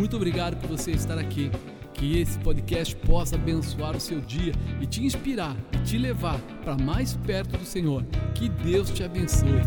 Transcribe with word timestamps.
Muito 0.00 0.16
obrigado 0.16 0.56
por 0.56 0.78
você 0.78 0.92
estar 0.92 1.18
aqui. 1.18 1.50
Que 1.92 2.18
esse 2.18 2.38
podcast 2.38 2.96
possa 2.96 3.34
abençoar 3.34 3.94
o 3.94 4.00
seu 4.00 4.18
dia 4.18 4.54
e 4.80 4.86
te 4.86 5.04
inspirar 5.04 5.54
e 5.74 5.78
te 5.84 5.98
levar 5.98 6.40
para 6.64 6.74
mais 6.74 7.18
perto 7.18 7.58
do 7.58 7.66
Senhor. 7.66 8.02
Que 8.34 8.48
Deus 8.48 8.88
te 8.88 9.04
abençoe. 9.04 9.60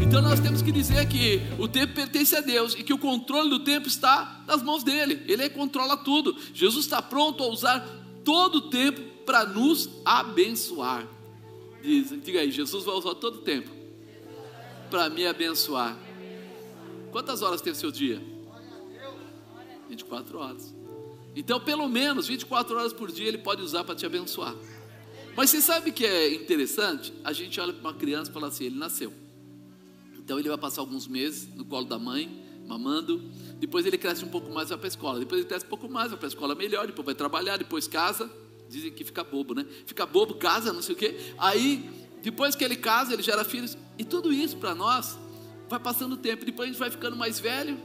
Então 0.00 0.22
nós 0.22 0.38
temos 0.38 0.62
que 0.62 0.70
dizer 0.70 1.04
que 1.08 1.42
o 1.58 1.66
tempo 1.66 1.94
pertence 1.94 2.36
a 2.36 2.40
Deus 2.40 2.76
e 2.78 2.84
que 2.84 2.94
o 2.94 2.98
controle 2.98 3.50
do 3.50 3.58
tempo 3.64 3.88
está 3.88 4.44
nas 4.46 4.62
mãos 4.62 4.84
dele. 4.84 5.24
Ele 5.26 5.50
controla 5.50 5.96
tudo. 5.96 6.36
Jesus 6.54 6.84
está 6.84 7.02
pronto 7.02 7.42
a 7.42 7.48
usar 7.48 7.84
todo 8.22 8.58
o 8.58 8.70
tempo 8.70 9.00
para 9.26 9.44
nos 9.44 9.90
abençoar. 10.04 11.17
Diz, 11.82 12.10
diga 12.22 12.40
aí, 12.40 12.50
Jesus 12.50 12.84
vai 12.84 12.94
usar 12.94 13.14
todo 13.14 13.36
o 13.36 13.42
tempo 13.42 13.70
para 14.90 15.08
me 15.08 15.26
abençoar. 15.26 15.96
Quantas 17.10 17.42
horas 17.42 17.60
tem 17.60 17.72
o 17.72 17.76
seu 17.76 17.90
dia? 17.90 18.22
24 19.88 20.38
horas. 20.38 20.74
Então, 21.34 21.60
pelo 21.60 21.88
menos 21.88 22.26
24 22.26 22.76
horas 22.76 22.92
por 22.92 23.10
dia 23.10 23.28
ele 23.28 23.38
pode 23.38 23.62
usar 23.62 23.84
para 23.84 23.94
te 23.94 24.04
abençoar. 24.04 24.54
Mas 25.36 25.50
você 25.50 25.60
sabe 25.60 25.92
que 25.92 26.04
é 26.04 26.34
interessante? 26.34 27.12
A 27.22 27.32
gente 27.32 27.60
olha 27.60 27.72
para 27.72 27.80
uma 27.80 27.94
criança 27.94 28.30
e 28.30 28.34
fala 28.34 28.48
assim: 28.48 28.64
ele 28.64 28.76
nasceu. 28.76 29.12
Então 30.18 30.38
ele 30.38 30.48
vai 30.48 30.58
passar 30.58 30.80
alguns 30.80 31.06
meses 31.06 31.48
no 31.54 31.64
colo 31.64 31.86
da 31.86 31.98
mãe, 31.98 32.44
mamando. 32.66 33.22
Depois 33.58 33.86
ele 33.86 33.96
cresce 33.96 34.24
um 34.24 34.28
pouco 34.28 34.52
mais, 34.52 34.68
vai 34.68 34.76
para 34.76 34.86
a 34.86 34.88
escola. 34.88 35.18
Depois 35.20 35.40
ele 35.40 35.48
cresce 35.48 35.64
um 35.64 35.68
pouco 35.68 35.88
mais, 35.88 36.10
vai 36.10 36.18
para 36.18 36.26
a 36.26 36.28
escola 36.28 36.54
melhor. 36.54 36.86
Depois 36.86 37.06
vai 37.06 37.14
trabalhar, 37.14 37.56
depois 37.56 37.86
casa. 37.86 38.30
Dizem 38.68 38.92
que 38.92 39.04
fica 39.04 39.24
bobo, 39.24 39.54
né? 39.54 39.66
Fica 39.86 40.04
bobo, 40.04 40.34
casa, 40.34 40.72
não 40.72 40.82
sei 40.82 40.94
o 40.94 40.98
quê. 40.98 41.16
Aí 41.38 41.88
depois 42.22 42.54
que 42.54 42.64
ele 42.64 42.76
casa, 42.76 43.12
ele 43.12 43.22
gera 43.22 43.44
filhos. 43.44 43.76
E 43.98 44.04
tudo 44.04 44.32
isso 44.32 44.56
para 44.56 44.74
nós 44.74 45.18
vai 45.68 45.78
passando 45.78 46.12
o 46.12 46.16
tempo. 46.16 46.44
Depois 46.44 46.68
a 46.68 46.72
gente 46.72 46.78
vai 46.78 46.90
ficando 46.90 47.16
mais 47.16 47.38
velho. 47.38 47.80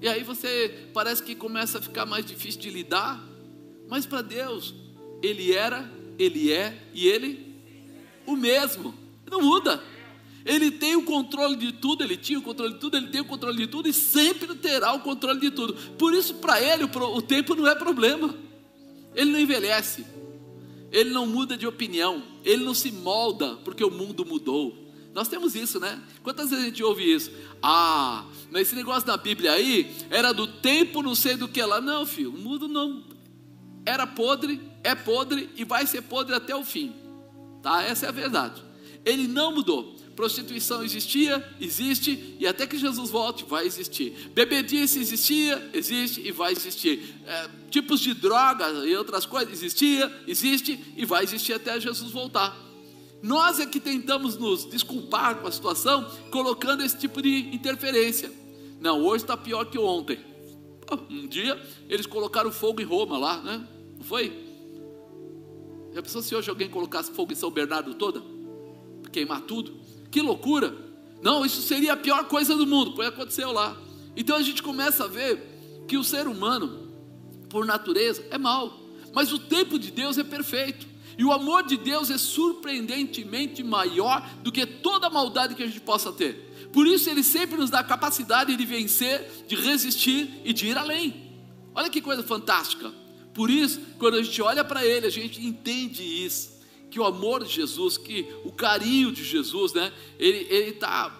E 0.00 0.08
aí 0.08 0.22
você 0.22 0.88
parece 0.92 1.22
que 1.22 1.34
começa 1.34 1.78
a 1.78 1.82
ficar 1.82 2.06
mais 2.06 2.24
difícil 2.24 2.60
de 2.60 2.70
lidar. 2.70 3.22
Mas 3.88 4.06
para 4.06 4.22
Deus, 4.22 4.74
Ele 5.22 5.52
era, 5.52 5.90
Ele 6.18 6.52
é 6.52 6.76
e 6.92 7.06
Ele 7.06 7.54
o 8.26 8.36
mesmo. 8.36 8.94
Não 9.30 9.40
muda. 9.40 9.82
Ele 10.44 10.70
tem 10.70 10.94
o 10.94 11.02
controle 11.02 11.56
de 11.56 11.72
tudo, 11.72 12.04
ele 12.04 12.16
tinha 12.16 12.38
o 12.38 12.42
controle 12.42 12.74
de 12.74 12.78
tudo, 12.78 12.96
ele 12.96 13.08
tem 13.08 13.20
o 13.20 13.24
controle 13.24 13.56
de 13.56 13.66
tudo 13.66 13.88
e 13.88 13.92
sempre 13.92 14.54
terá 14.54 14.92
o 14.92 15.00
controle 15.00 15.40
de 15.40 15.50
tudo. 15.50 15.74
Por 15.98 16.14
isso, 16.14 16.34
para 16.34 16.62
ele, 16.62 16.84
o, 16.84 17.20
tempo 17.20 17.56
não 17.56 17.66
é 17.66 17.74
problema. 17.74 18.32
Ele 19.12 19.32
não 19.32 19.40
envelhece 19.40 20.06
ele 20.96 21.10
não 21.10 21.26
muda 21.26 21.58
de 21.58 21.66
opinião, 21.66 22.22
ele 22.42 22.64
não 22.64 22.72
se 22.72 22.90
molda 22.90 23.56
porque 23.56 23.84
o 23.84 23.90
mundo 23.90 24.24
mudou. 24.24 24.74
Nós 25.12 25.28
temos 25.28 25.54
isso, 25.54 25.78
né? 25.78 26.02
Quantas 26.22 26.48
vezes 26.48 26.64
a 26.64 26.68
gente 26.68 26.82
ouve 26.82 27.04
isso? 27.04 27.30
Ah, 27.62 28.24
mas 28.50 28.62
esse 28.62 28.74
negócio 28.74 29.06
da 29.06 29.14
Bíblia 29.18 29.52
aí 29.52 29.94
era 30.08 30.32
do 30.32 30.46
tempo, 30.46 31.02
não 31.02 31.14
sei 31.14 31.36
do 31.36 31.48
que 31.48 31.62
lá. 31.62 31.82
Não, 31.82 32.06
filho, 32.06 32.30
o 32.30 32.38
mundo 32.38 32.66
não 32.66 33.04
era 33.84 34.06
podre, 34.06 34.58
é 34.82 34.94
podre 34.94 35.50
e 35.54 35.64
vai 35.64 35.86
ser 35.86 36.00
podre 36.00 36.34
até 36.34 36.56
o 36.56 36.64
fim. 36.64 36.94
Tá? 37.62 37.82
Essa 37.82 38.06
é 38.06 38.08
a 38.08 38.12
verdade. 38.12 38.62
Ele 39.04 39.28
não 39.28 39.52
mudou. 39.52 39.95
Prostituição 40.16 40.82
existia, 40.82 41.46
existe, 41.60 42.36
e 42.40 42.46
até 42.46 42.66
que 42.66 42.78
Jesus 42.78 43.10
volte, 43.10 43.44
vai 43.44 43.66
existir. 43.66 44.30
Bebedice 44.34 44.98
existia, 44.98 45.70
existe 45.74 46.26
e 46.26 46.32
vai 46.32 46.52
existir. 46.52 47.14
É, 47.26 47.50
tipos 47.70 48.00
de 48.00 48.14
drogas 48.14 48.82
e 48.86 48.96
outras 48.96 49.26
coisas 49.26 49.52
existia, 49.52 50.10
existe 50.26 50.82
e 50.96 51.04
vai 51.04 51.22
existir 51.22 51.52
até 51.52 51.78
Jesus 51.78 52.10
voltar. 52.10 52.56
Nós 53.22 53.60
é 53.60 53.66
que 53.66 53.78
tentamos 53.78 54.38
nos 54.38 54.64
desculpar 54.64 55.36
com 55.36 55.46
a 55.48 55.52
situação, 55.52 56.10
colocando 56.30 56.82
esse 56.82 56.96
tipo 56.96 57.20
de 57.20 57.54
interferência. 57.54 58.32
Não, 58.80 59.02
hoje 59.02 59.24
está 59.24 59.36
pior 59.36 59.66
que 59.66 59.78
ontem. 59.78 60.18
Um 61.10 61.26
dia 61.26 61.60
eles 61.90 62.06
colocaram 62.06 62.50
fogo 62.50 62.80
em 62.80 62.84
Roma 62.84 63.18
lá, 63.18 63.42
né? 63.42 63.68
Não 63.98 64.04
foi? 64.04 64.32
Já 65.92 66.02
pensou 66.02 66.22
se 66.22 66.34
hoje 66.34 66.48
alguém 66.48 66.70
colocasse 66.70 67.10
fogo 67.12 67.32
em 67.32 67.36
São 67.36 67.50
Bernardo 67.50 67.92
toda? 67.94 68.22
Queimar 69.12 69.42
tudo? 69.42 69.74
Que 70.16 70.22
loucura! 70.22 70.74
Não, 71.22 71.44
isso 71.44 71.60
seria 71.60 71.92
a 71.92 71.96
pior 71.96 72.24
coisa 72.24 72.56
do 72.56 72.66
mundo, 72.66 72.92
pois 72.94 73.06
aconteceu 73.06 73.52
lá. 73.52 73.76
Então 74.16 74.34
a 74.34 74.40
gente 74.40 74.62
começa 74.62 75.04
a 75.04 75.06
ver 75.06 75.84
que 75.86 75.98
o 75.98 76.02
ser 76.02 76.26
humano, 76.26 76.90
por 77.50 77.66
natureza, 77.66 78.26
é 78.30 78.38
mau, 78.38 78.80
mas 79.12 79.30
o 79.30 79.38
tempo 79.38 79.78
de 79.78 79.90
Deus 79.90 80.16
é 80.16 80.24
perfeito. 80.24 80.86
E 81.18 81.22
o 81.22 81.32
amor 81.32 81.64
de 81.64 81.76
Deus 81.76 82.08
é 82.08 82.16
surpreendentemente 82.16 83.62
maior 83.62 84.26
do 84.42 84.50
que 84.50 84.64
toda 84.64 85.08
a 85.08 85.10
maldade 85.10 85.54
que 85.54 85.62
a 85.62 85.66
gente 85.66 85.82
possa 85.82 86.10
ter. 86.10 86.70
Por 86.72 86.86
isso 86.86 87.10
ele 87.10 87.22
sempre 87.22 87.58
nos 87.58 87.68
dá 87.68 87.80
a 87.80 87.84
capacidade 87.84 88.56
de 88.56 88.64
vencer, 88.64 89.44
de 89.46 89.54
resistir 89.54 90.30
e 90.46 90.52
de 90.54 90.68
ir 90.68 90.78
além. 90.78 91.30
Olha 91.74 91.90
que 91.90 92.00
coisa 92.00 92.22
fantástica. 92.22 92.90
Por 93.34 93.50
isso, 93.50 93.78
quando 93.98 94.14
a 94.14 94.22
gente 94.22 94.40
olha 94.40 94.64
para 94.64 94.82
ele, 94.82 95.06
a 95.06 95.10
gente 95.10 95.44
entende 95.44 96.02
isso 96.02 96.55
que 96.96 97.00
o 97.00 97.04
amor 97.04 97.44
de 97.44 97.52
Jesus, 97.52 97.98
que 97.98 98.26
o 98.42 98.50
carinho 98.50 99.12
de 99.12 99.22
Jesus, 99.22 99.74
né? 99.74 99.92
Ele 100.18 100.70
está 100.70 101.14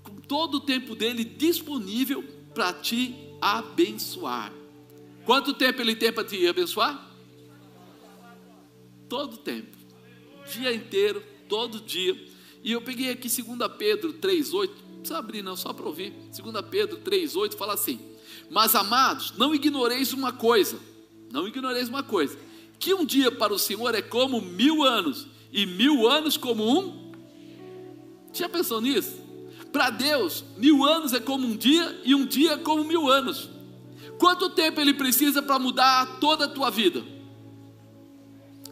com 0.00 0.14
todo 0.14 0.58
o 0.58 0.60
tempo 0.60 0.94
dele 0.94 1.24
disponível 1.24 2.22
para 2.54 2.72
te 2.72 3.16
abençoar. 3.40 4.52
Quanto 5.24 5.52
tempo 5.54 5.82
ele 5.82 5.96
tem 5.96 6.12
para 6.12 6.22
te 6.22 6.46
abençoar? 6.46 7.04
Todo 9.08 9.38
tempo, 9.38 9.76
dia 10.52 10.72
inteiro, 10.72 11.20
todo 11.48 11.80
dia. 11.80 12.16
E 12.62 12.70
eu 12.70 12.80
peguei 12.80 13.10
aqui 13.10 13.28
2 13.28 13.72
Pedro 13.76 14.12
3,8, 14.12 14.70
não 14.88 14.98
precisa 14.98 15.18
abrir 15.18 15.42
não, 15.42 15.56
só 15.56 15.72
para 15.72 15.86
ouvir. 15.86 16.12
2 16.40 16.64
Pedro 16.70 16.98
3,8 16.98 17.56
fala 17.56 17.74
assim: 17.74 17.98
Mas 18.48 18.76
amados, 18.76 19.32
não 19.36 19.52
ignoreis 19.52 20.12
uma 20.12 20.32
coisa, 20.32 20.78
não 21.32 21.48
ignoreis 21.48 21.88
uma 21.88 22.04
coisa 22.04 22.38
que 22.78 22.94
um 22.94 23.04
dia 23.04 23.30
para 23.30 23.52
o 23.52 23.58
Senhor 23.58 23.94
é 23.94 24.02
como 24.02 24.40
mil 24.40 24.82
anos, 24.82 25.26
e 25.52 25.66
mil 25.66 26.08
anos 26.08 26.36
como 26.36 26.64
um. 26.64 27.12
Já 28.32 28.48
pensou 28.48 28.80
nisso? 28.80 29.18
Para 29.72 29.90
Deus, 29.90 30.44
mil 30.56 30.84
anos 30.84 31.12
é 31.12 31.20
como 31.20 31.46
um 31.46 31.56
dia, 31.56 32.00
e 32.04 32.14
um 32.14 32.24
dia 32.24 32.52
é 32.52 32.56
como 32.56 32.84
mil 32.84 33.10
anos. 33.10 33.50
Quanto 34.18 34.50
tempo 34.50 34.80
ele 34.80 34.94
precisa 34.94 35.42
para 35.42 35.58
mudar 35.58 36.18
toda 36.20 36.44
a 36.44 36.48
tua 36.48 36.70
vida? 36.70 37.04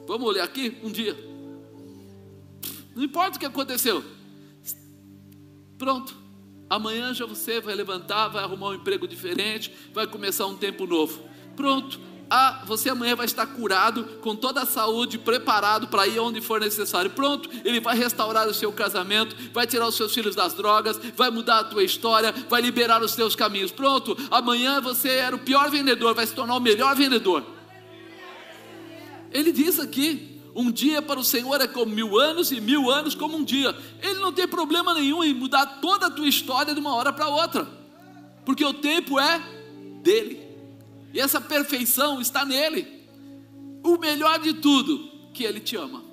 Vamos 0.06 0.26
olhar 0.26 0.44
aqui? 0.44 0.76
Um 0.82 0.90
dia. 0.90 1.16
Não 2.94 3.02
importa 3.02 3.36
o 3.36 3.40
que 3.40 3.46
aconteceu. 3.46 4.04
Pronto. 5.76 6.16
Amanhã 6.68 7.14
já 7.14 7.26
você 7.26 7.60
vai 7.60 7.74
levantar, 7.74 8.28
vai 8.28 8.42
arrumar 8.42 8.70
um 8.70 8.74
emprego 8.74 9.06
diferente, 9.06 9.72
vai 9.92 10.06
começar 10.06 10.46
um 10.46 10.56
tempo 10.56 10.86
novo. 10.86 11.22
Pronto 11.54 12.00
ah, 12.28 12.62
você 12.66 12.90
amanhã 12.90 13.14
vai 13.14 13.26
estar 13.26 13.46
curado, 13.46 14.04
com 14.20 14.34
toda 14.34 14.62
a 14.62 14.66
saúde, 14.66 15.16
preparado 15.16 15.86
para 15.86 16.06
ir 16.08 16.18
onde 16.18 16.40
for 16.40 16.60
necessário. 16.60 17.10
Pronto, 17.10 17.48
Ele 17.64 17.78
vai 17.78 17.96
restaurar 17.96 18.48
o 18.48 18.54
seu 18.54 18.72
casamento, 18.72 19.36
vai 19.52 19.66
tirar 19.66 19.86
os 19.86 19.94
seus 19.94 20.12
filhos 20.12 20.34
das 20.34 20.52
drogas, 20.52 20.98
vai 21.14 21.30
mudar 21.30 21.60
a 21.60 21.64
tua 21.64 21.84
história, 21.84 22.32
vai 22.48 22.60
liberar 22.60 23.00
os 23.00 23.14
teus 23.14 23.36
caminhos. 23.36 23.70
Pronto, 23.70 24.16
amanhã 24.30 24.80
você 24.80 25.08
era 25.08 25.36
o 25.36 25.38
pior 25.38 25.70
vendedor, 25.70 26.14
vai 26.14 26.26
se 26.26 26.34
tornar 26.34 26.56
o 26.56 26.60
melhor 26.60 26.96
vendedor. 26.96 27.44
Ele 29.30 29.52
diz 29.52 29.78
aqui: 29.78 30.40
um 30.52 30.70
dia 30.70 31.00
para 31.00 31.20
o 31.20 31.24
Senhor 31.24 31.60
é 31.60 31.68
como 31.68 31.94
mil 31.94 32.18
anos, 32.18 32.50
e 32.50 32.60
mil 32.60 32.90
anos 32.90 33.14
como 33.14 33.36
um 33.36 33.44
dia. 33.44 33.76
Ele 34.02 34.18
não 34.18 34.32
tem 34.32 34.48
problema 34.48 34.94
nenhum 34.94 35.22
em 35.22 35.32
mudar 35.32 35.80
toda 35.80 36.06
a 36.06 36.10
tua 36.10 36.26
história 36.26 36.74
de 36.74 36.80
uma 36.80 36.92
hora 36.94 37.12
para 37.12 37.28
outra, 37.28 37.68
porque 38.44 38.64
o 38.64 38.74
tempo 38.74 39.20
é 39.20 39.40
dele. 40.02 40.45
E 41.16 41.20
essa 41.20 41.40
perfeição 41.40 42.20
está 42.20 42.44
nele. 42.44 42.86
O 43.82 43.96
melhor 43.96 44.38
de 44.38 44.52
tudo, 44.52 45.10
que 45.32 45.44
ele 45.44 45.60
te 45.60 45.74
ama. 45.74 46.04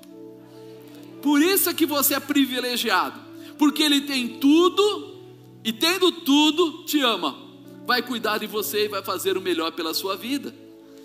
Por 1.22 1.42
isso 1.42 1.70
é 1.70 1.74
que 1.74 1.86
você 1.86 2.14
é 2.14 2.22
privilegiado, 2.22 3.20
porque 3.58 3.84
ele 3.84 4.00
tem 4.00 4.40
tudo 4.40 5.22
e 5.62 5.74
tendo 5.74 6.10
tudo 6.10 6.86
te 6.86 7.02
ama. 7.02 7.38
Vai 7.86 8.02
cuidar 8.02 8.38
de 8.38 8.48
você 8.48 8.86
e 8.86 8.88
vai 8.88 9.04
fazer 9.04 9.38
o 9.38 9.42
melhor 9.42 9.74
pela 9.74 9.94
sua 9.94 10.16
vida. 10.16 10.56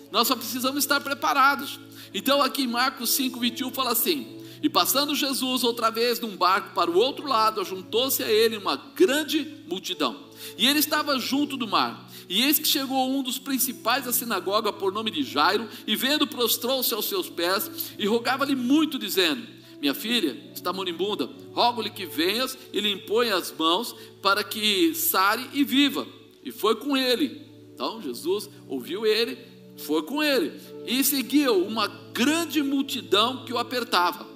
Nós 0.09 0.29
só 0.29 0.35
precisamos 0.37 0.79
estar 0.79 1.01
preparados. 1.01 1.77
Então 2.13 2.41
aqui 2.41 2.63
em 2.63 2.67
Marcos 2.67 3.09
5:21 3.09 3.73
fala 3.73 3.91
assim: 3.91 4.39
e 4.61 4.69
passando 4.69 5.15
Jesus 5.15 5.63
outra 5.63 5.89
vez 5.89 6.19
num 6.19 6.35
barco 6.35 6.73
para 6.73 6.91
o 6.91 6.97
outro 6.97 7.27
lado, 7.27 7.63
juntou-se 7.63 8.21
a 8.21 8.29
ele 8.29 8.57
uma 8.57 8.75
grande 8.95 9.63
multidão. 9.67 10.29
E 10.57 10.67
ele 10.67 10.79
estava 10.79 11.17
junto 11.17 11.55
do 11.55 11.67
mar. 11.67 12.08
E 12.29 12.43
eis 12.43 12.59
que 12.59 12.67
chegou 12.67 13.09
um 13.09 13.23
dos 13.23 13.39
principais 13.39 14.05
da 14.05 14.13
sinagoga, 14.13 14.71
por 14.71 14.93
nome 14.93 15.09
de 15.09 15.23
Jairo, 15.23 15.67
e 15.87 15.95
vendo, 15.95 16.27
prostrou-se 16.27 16.93
aos 16.93 17.05
seus 17.05 17.27
pés 17.27 17.91
e 17.97 18.05
rogava-lhe 18.05 18.55
muito, 18.55 18.99
dizendo: 18.99 19.47
Minha 19.81 19.95
filha 19.95 20.39
está 20.53 20.71
moribunda, 20.71 21.27
rogo-lhe 21.51 21.89
que 21.89 22.05
venhas 22.05 22.55
e 22.71 22.79
lhe 22.79 22.91
impõe 22.91 23.31
as 23.31 23.51
mãos 23.51 23.95
para 24.21 24.43
que 24.43 24.93
sare 24.93 25.49
e 25.53 25.63
viva. 25.63 26.05
E 26.43 26.51
foi 26.51 26.75
com 26.75 26.95
ele. 26.95 27.49
Então 27.73 27.99
Jesus 27.99 28.47
ouviu 28.67 29.07
ele, 29.07 29.35
foi 29.77 30.03
com 30.03 30.21
ele, 30.21 30.53
e 30.85 31.03
seguiu 31.03 31.65
uma 31.65 31.87
grande 32.13 32.61
multidão 32.61 33.43
que 33.43 33.53
o 33.53 33.57
apertava. 33.57 34.27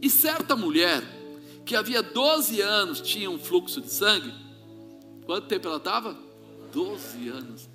E 0.00 0.08
certa 0.08 0.54
mulher, 0.54 1.02
que 1.66 1.74
havia 1.74 2.00
12 2.00 2.60
anos 2.60 3.00
tinha 3.00 3.28
um 3.28 3.38
fluxo 3.40 3.80
de 3.80 3.90
sangue, 3.90 4.32
quanto 5.26 5.48
tempo 5.48 5.66
ela 5.66 5.78
estava? 5.78 6.23
12 6.74 7.28
anos. 7.28 7.70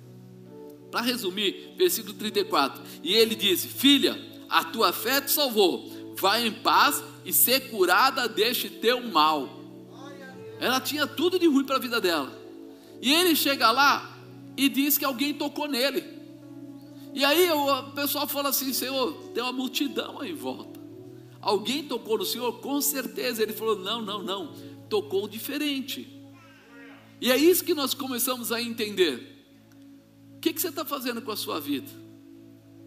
Para 0.90 1.00
resumir, 1.00 1.74
versículo 1.78 2.12
34. 2.14 2.82
E 3.02 3.14
ele 3.14 3.34
disse: 3.34 3.66
Filha, 3.66 4.20
a 4.48 4.62
tua 4.64 4.92
fé 4.92 5.20
te 5.20 5.30
salvou, 5.30 6.14
vai 6.16 6.46
em 6.46 6.52
paz 6.52 7.02
e 7.24 7.32
ser 7.32 7.70
curada 7.70 8.28
deste 8.28 8.68
teu 8.68 9.00
mal. 9.00 9.58
Ela 10.60 10.80
tinha 10.80 11.06
tudo 11.06 11.38
de 11.38 11.46
ruim 11.46 11.64
para 11.64 11.76
a 11.76 11.80
vida 11.80 12.00
dela. 12.00 12.30
E 13.00 13.10
ele 13.10 13.34
chega 13.34 13.70
lá 13.70 14.18
e 14.56 14.68
diz 14.68 14.98
que 14.98 15.04
alguém 15.06 15.32
tocou 15.32 15.66
nele. 15.66 16.04
E 17.14 17.24
aí 17.24 17.50
o 17.50 17.92
pessoal 17.92 18.28
fala 18.28 18.50
assim: 18.50 18.72
Senhor, 18.74 19.14
tem 19.32 19.42
uma 19.42 19.52
multidão 19.52 20.20
aí 20.20 20.32
em 20.32 20.34
volta. 20.34 20.78
Alguém 21.40 21.84
tocou 21.84 22.18
no 22.18 22.24
Senhor? 22.26 22.52
Com 22.60 22.80
certeza. 22.82 23.42
Ele 23.42 23.54
falou: 23.54 23.78
Não, 23.78 24.02
não, 24.02 24.22
não. 24.22 24.52
Tocou 24.90 25.26
diferente. 25.26 26.19
E 27.20 27.30
é 27.30 27.36
isso 27.36 27.64
que 27.64 27.74
nós 27.74 27.94
começamos 27.94 28.50
a 28.50 28.60
entender. 28.60 29.44
O 30.36 30.40
que, 30.40 30.52
que 30.52 30.60
você 30.60 30.68
está 30.68 30.84
fazendo 30.84 31.20
com 31.20 31.30
a 31.30 31.36
sua 31.36 31.60
vida? 31.60 31.90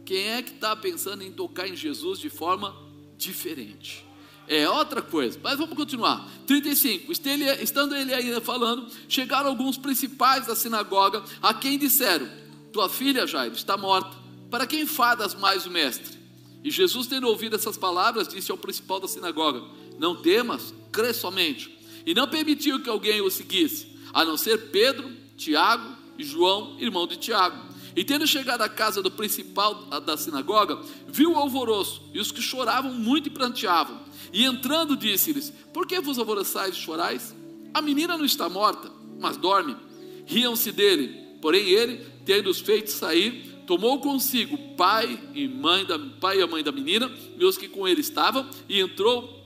Quem 0.06 0.30
é 0.30 0.42
que 0.42 0.52
está 0.52 0.76
pensando 0.76 1.24
em 1.24 1.32
tocar 1.32 1.68
em 1.68 1.76
Jesus 1.76 2.20
de 2.20 2.30
forma 2.30 2.76
diferente? 3.18 4.06
É 4.48 4.68
outra 4.68 5.02
coisa, 5.02 5.40
mas 5.42 5.58
vamos 5.58 5.76
continuar. 5.76 6.30
35. 6.46 7.12
Estando 7.12 7.96
ele 7.96 8.14
ainda 8.14 8.42
falando, 8.42 8.88
chegaram 9.08 9.50
alguns 9.50 9.78
principais 9.78 10.48
da 10.48 10.56
sinagoga, 10.56 11.24
a 11.42 11.54
quem 11.54 11.78
disseram: 11.78 12.30
Tua 12.74 12.90
filha, 12.90 13.26
Jairo, 13.26 13.56
está 13.56 13.78
morta. 13.78 14.18
Para 14.50 14.68
quem 14.68 14.86
fadas 14.86 15.34
mais 15.34 15.66
o 15.66 15.72
mestre? 15.72 16.20
E 16.64 16.72
Jesus, 16.72 17.08
tendo 17.08 17.28
ouvido 17.28 17.56
essas 17.56 17.78
palavras, 17.78 18.28
disse 18.28 18.52
ao 18.52 18.58
principal 18.58 19.00
da 19.00 19.08
sinagoga: 19.08 19.64
Não 19.98 20.16
temas, 20.16 20.74
crê 20.92 21.14
somente. 21.14 21.78
E 22.06 22.14
não 22.14 22.28
permitiu 22.28 22.82
que 22.82 22.90
alguém 22.90 23.22
o 23.22 23.32
seguisse, 23.32 23.93
a 24.14 24.24
não 24.24 24.38
ser 24.38 24.70
Pedro, 24.70 25.12
Tiago 25.36 25.96
e 26.18 26.24
João, 26.24 26.78
irmão 26.80 27.08
de 27.08 27.18
Tiago. 27.18 27.74
E 27.96 28.04
tendo 28.04 28.26
chegado 28.26 28.62
à 28.62 28.70
casa 28.70 29.02
do 29.02 29.12
principal 29.12 29.86
da 30.00 30.18
sinagoga, 30.18 30.80
viu 31.08 31.34
o 31.34 31.38
alvoroço 31.38 32.02
e 32.14 32.20
os 32.20 32.32
que 32.32 32.42
choravam 32.42 32.94
muito 32.94 33.28
e 33.28 33.32
pranteavam. 33.32 34.00
E 34.32 34.46
entrando, 34.46 34.96
disse-lhes: 34.96 35.54
Por 35.72 35.86
que 35.86 36.00
vos 36.00 36.18
alvoroçais 36.18 36.76
e 36.76 36.80
chorais? 36.80 37.36
A 37.74 37.82
menina 37.82 38.18
não 38.18 38.26
está 38.26 38.50
morta, 38.50 38.92
mas 39.20 39.38
dorme. 39.38 39.76
Riam-se 40.26 40.72
dele, 40.72 41.38
porém 41.42 41.70
ele, 41.70 41.98
tendo-os 42.26 42.60
feito 42.60 42.90
sair, 42.90 43.62
tomou 43.68 44.00
consigo 44.00 44.58
pai 44.76 45.20
e 45.34 45.48
mãe 45.48 45.86
da 45.86 46.00
pai 46.00 46.40
e 46.40 46.42
a 46.42 46.48
mãe 46.48 46.64
da 46.64 46.72
menina 46.72 47.12
e 47.38 47.46
os 47.46 47.58
que 47.58 47.68
com 47.68 47.88
ele 47.88 48.02
estavam 48.02 48.48
e 48.68 48.80
entrou 48.80 49.42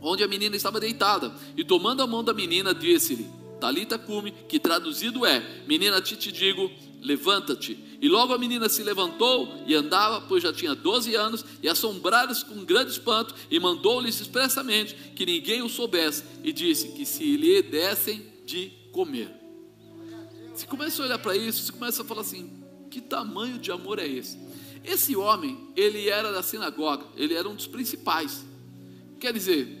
onde 0.00 0.22
a 0.22 0.28
menina 0.28 0.54
estava 0.54 0.78
deitada 0.78 1.34
e 1.56 1.64
tomando 1.64 2.02
a 2.02 2.06
mão 2.06 2.22
da 2.22 2.32
menina 2.32 2.74
disse-lhe 2.74 3.37
Talita 3.60 3.98
cume, 3.98 4.32
que 4.48 4.58
traduzido 4.58 5.26
é 5.26 5.64
menina 5.66 6.00
te 6.00 6.16
te 6.16 6.30
digo 6.30 6.70
levanta-te 7.00 7.78
e 8.00 8.08
logo 8.08 8.32
a 8.32 8.38
menina 8.38 8.68
se 8.68 8.82
levantou 8.82 9.62
e 9.66 9.74
andava 9.74 10.20
pois 10.22 10.42
já 10.42 10.52
tinha 10.52 10.74
12 10.74 11.14
anos 11.14 11.44
e 11.62 11.68
assombraram-se 11.68 12.44
com 12.44 12.64
grande 12.64 12.90
espanto 12.90 13.34
e 13.50 13.58
mandou-lhes 13.60 14.20
expressamente 14.20 14.94
que 15.14 15.24
ninguém 15.24 15.62
o 15.62 15.68
soubesse 15.68 16.24
e 16.42 16.52
disse 16.52 16.88
que 16.88 17.06
se 17.06 17.36
lhe 17.36 17.62
dessem 17.62 18.24
de 18.44 18.72
comer 18.92 19.38
você 20.58 20.66
começa 20.66 21.00
a 21.00 21.04
olhar 21.04 21.18
para 21.20 21.36
isso, 21.36 21.62
você 21.62 21.70
começa 21.70 22.02
a 22.02 22.04
falar 22.04 22.22
assim: 22.22 22.50
que 22.90 23.00
tamanho 23.00 23.60
de 23.60 23.70
amor 23.70 24.00
é 24.00 24.08
esse? 24.08 24.36
Esse 24.84 25.14
homem, 25.14 25.56
ele 25.76 26.08
era 26.08 26.32
da 26.32 26.42
sinagoga, 26.42 27.06
ele 27.16 27.34
era 27.34 27.48
um 27.48 27.54
dos 27.54 27.68
principais. 27.68 28.44
Quer 29.20 29.32
dizer, 29.32 29.80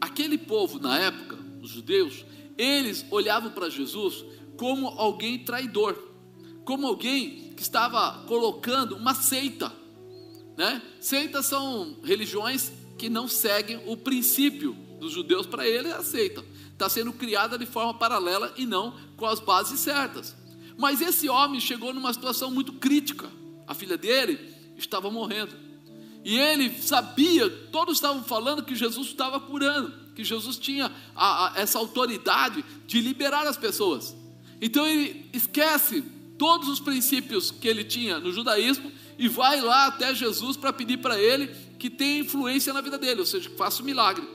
aquele 0.00 0.38
povo 0.38 0.78
na 0.78 0.98
época, 0.98 1.38
os 1.60 1.68
judeus, 1.68 2.24
eles 2.56 3.04
olhavam 3.10 3.50
para 3.50 3.68
Jesus 3.68 4.24
como 4.56 4.88
alguém 4.88 5.38
traidor, 5.38 5.96
como 6.64 6.86
alguém 6.86 7.52
que 7.56 7.62
estava 7.62 8.24
colocando 8.26 8.96
uma 8.96 9.14
seita. 9.14 9.72
Né? 10.56 10.80
Seitas 11.00 11.46
são 11.46 11.98
religiões 12.02 12.72
que 12.98 13.08
não 13.08 13.26
seguem 13.26 13.82
o 13.86 13.96
princípio 13.96 14.76
dos 15.00 15.12
judeus, 15.12 15.46
para 15.46 15.66
ele 15.68 15.88
é 15.88 15.92
a. 15.92 16.44
Está 16.72 16.88
sendo 16.88 17.12
criada 17.12 17.58
de 17.58 17.66
forma 17.66 17.94
paralela 17.94 18.52
e 18.56 18.66
não 18.66 18.96
com 19.16 19.26
as 19.26 19.40
bases 19.40 19.80
certas. 19.80 20.34
Mas 20.76 21.00
esse 21.00 21.28
homem 21.28 21.60
chegou 21.60 21.92
numa 21.92 22.12
situação 22.12 22.50
muito 22.50 22.72
crítica. 22.72 23.30
A 23.66 23.74
filha 23.74 23.96
dele 23.96 24.38
estava 24.76 25.10
morrendo. 25.10 25.54
E 26.24 26.38
ele 26.38 26.70
sabia, 26.80 27.50
todos 27.70 27.96
estavam 27.96 28.24
falando 28.24 28.64
que 28.64 28.74
Jesus 28.74 29.08
estava 29.08 29.38
curando, 29.38 29.92
que 30.14 30.24
Jesus 30.24 30.56
tinha 30.56 30.90
a, 31.14 31.46
a, 31.56 31.60
essa 31.60 31.78
autoridade 31.78 32.64
de 32.86 33.00
liberar 33.00 33.46
as 33.46 33.56
pessoas. 33.56 34.16
Então 34.60 34.86
ele 34.86 35.28
esquece 35.32 36.02
todos 36.38 36.68
os 36.68 36.80
princípios 36.80 37.50
que 37.50 37.68
ele 37.68 37.84
tinha 37.84 38.18
no 38.18 38.32
judaísmo 38.32 38.90
e 39.18 39.28
vai 39.28 39.60
lá 39.60 39.86
até 39.86 40.14
Jesus 40.14 40.56
para 40.56 40.72
pedir 40.72 40.98
para 40.98 41.20
ele 41.20 41.48
que 41.78 41.90
tenha 41.90 42.20
influência 42.20 42.72
na 42.72 42.80
vida 42.80 42.98
dele, 42.98 43.20
ou 43.20 43.26
seja, 43.26 43.48
que 43.50 43.56
faça 43.56 43.82
um 43.82 43.84
milagre. 43.84 44.26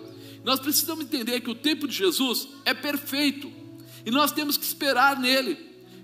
Nós 0.43 0.59
precisamos 0.59 1.03
entender 1.03 1.41
que 1.41 1.49
o 1.49 1.55
tempo 1.55 1.87
de 1.87 1.95
Jesus 1.95 2.47
é 2.65 2.73
perfeito 2.73 3.51
e 4.05 4.11
nós 4.11 4.31
temos 4.31 4.57
que 4.57 4.65
esperar 4.65 5.19
nele. 5.19 5.57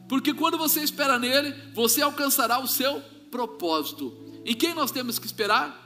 Porque 0.07 0.33
quando 0.33 0.57
você 0.57 0.81
espera 0.81 1.17
nele, 1.17 1.53
você 1.73 2.01
alcançará 2.01 2.59
o 2.59 2.67
seu 2.67 3.01
propósito. 3.31 4.15
Em 4.45 4.53
quem 4.53 4.73
nós 4.73 4.91
temos 4.91 5.17
que 5.17 5.25
esperar? 5.25 5.84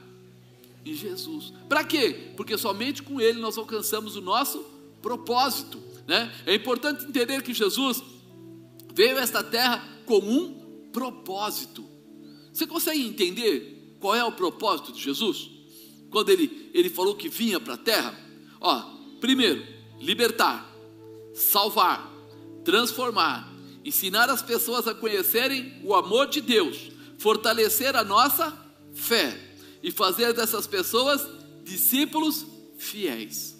Jesus. 0.95 1.53
Para 1.67 1.83
quê? 1.83 2.31
Porque 2.35 2.57
somente 2.57 3.03
com 3.03 3.19
ele 3.19 3.39
nós 3.39 3.57
alcançamos 3.57 4.15
o 4.15 4.21
nosso 4.21 4.63
propósito. 5.01 5.81
Né? 6.07 6.31
É 6.45 6.53
importante 6.55 7.05
entender 7.05 7.41
que 7.41 7.53
Jesus 7.53 8.01
veio 8.93 9.17
a 9.17 9.21
esta 9.21 9.43
terra 9.43 9.83
com 10.05 10.19
um 10.19 10.89
propósito. 10.91 11.85
Você 12.51 12.65
consegue 12.65 13.05
entender 13.05 13.95
qual 13.99 14.15
é 14.15 14.23
o 14.23 14.31
propósito 14.31 14.91
de 14.91 15.01
Jesus? 15.01 15.49
Quando 16.09 16.29
ele, 16.29 16.69
ele 16.73 16.89
falou 16.89 17.15
que 17.15 17.29
vinha 17.29 17.59
para 17.59 17.75
a 17.75 17.77
terra? 17.77 18.19
Ó, 18.59 18.81
primeiro, 19.19 19.65
libertar, 19.99 20.67
salvar, 21.33 22.11
transformar, 22.63 23.53
ensinar 23.85 24.29
as 24.29 24.41
pessoas 24.41 24.87
a 24.87 24.95
conhecerem 24.95 25.79
o 25.83 25.93
amor 25.93 26.27
de 26.27 26.41
Deus, 26.41 26.91
fortalecer 27.17 27.95
a 27.95 28.03
nossa 28.03 28.57
fé 28.93 29.48
e 29.81 29.91
fazer 29.91 30.33
dessas 30.33 30.67
pessoas 30.67 31.27
discípulos 31.63 32.45
fiéis. 32.77 33.57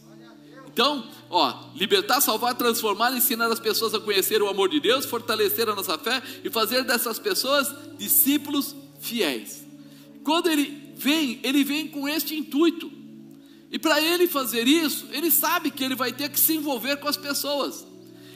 Então, 0.71 1.09
ó, 1.29 1.71
libertar, 1.75 2.21
salvar, 2.21 2.55
transformar, 2.55 3.11
ensinar 3.15 3.47
as 3.47 3.59
pessoas 3.59 3.93
a 3.93 3.99
conhecer 3.99 4.41
o 4.41 4.47
amor 4.47 4.69
de 4.69 4.79
Deus, 4.79 5.05
fortalecer 5.05 5.67
a 5.67 5.75
nossa 5.75 5.97
fé 5.97 6.21
e 6.43 6.49
fazer 6.49 6.83
dessas 6.83 7.19
pessoas 7.19 7.67
discípulos 7.97 8.75
fiéis. 8.99 9.65
Quando 10.23 10.49
ele 10.49 10.93
vem, 10.95 11.39
ele 11.43 11.63
vem 11.63 11.87
com 11.87 12.07
este 12.07 12.35
intuito. 12.35 12.91
E 13.71 13.77
para 13.77 14.01
ele 14.01 14.27
fazer 14.27 14.67
isso, 14.67 15.07
ele 15.11 15.29
sabe 15.29 15.69
que 15.69 15.83
ele 15.83 15.95
vai 15.95 16.11
ter 16.11 16.29
que 16.29 16.39
se 16.39 16.55
envolver 16.55 16.97
com 16.97 17.07
as 17.07 17.17
pessoas. 17.17 17.85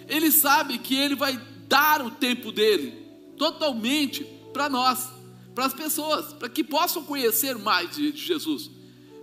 Ele 0.07 0.31
sabe 0.31 0.77
que 0.77 0.95
ele 0.95 1.15
vai 1.15 1.39
dar 1.67 2.05
o 2.05 2.11
tempo 2.11 2.51
dele 2.51 3.03
totalmente 3.37 4.23
para 4.51 4.69
nós, 4.69 5.09
para 5.53 5.65
as 5.65 5.73
pessoas, 5.73 6.33
para 6.33 6.49
que 6.49 6.63
possam 6.63 7.03
conhecer 7.03 7.57
mais 7.57 7.95
de 7.95 8.15
Jesus. 8.15 8.69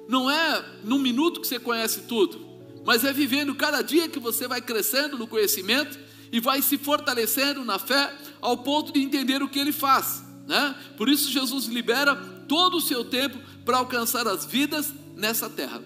Não 0.08 0.30
é 0.30 0.64
num 0.84 0.98
minuto 0.98 1.40
que 1.40 1.46
você 1.46 1.58
conhece 1.58 2.02
tudo, 2.02 2.40
mas 2.84 3.04
é 3.04 3.12
vivendo 3.12 3.54
cada 3.54 3.82
dia 3.82 4.08
que 4.08 4.18
você 4.18 4.46
vai 4.48 4.60
crescendo 4.60 5.18
no 5.18 5.26
conhecimento 5.26 5.98
e 6.32 6.40
vai 6.40 6.62
se 6.62 6.78
fortalecendo 6.78 7.64
na 7.64 7.78
fé 7.78 8.14
ao 8.40 8.56
ponto 8.58 8.92
de 8.92 9.00
entender 9.00 9.42
o 9.42 9.48
que 9.48 9.58
ele 9.58 9.72
faz. 9.72 10.24
Né? 10.46 10.74
Por 10.96 11.08
isso, 11.08 11.30
Jesus 11.30 11.66
libera 11.66 12.14
todo 12.48 12.76
o 12.76 12.80
seu 12.80 13.04
tempo 13.04 13.38
para 13.64 13.78
alcançar 13.78 14.26
as 14.26 14.44
vidas 14.44 14.92
nessa 15.16 15.48
terra. 15.48 15.82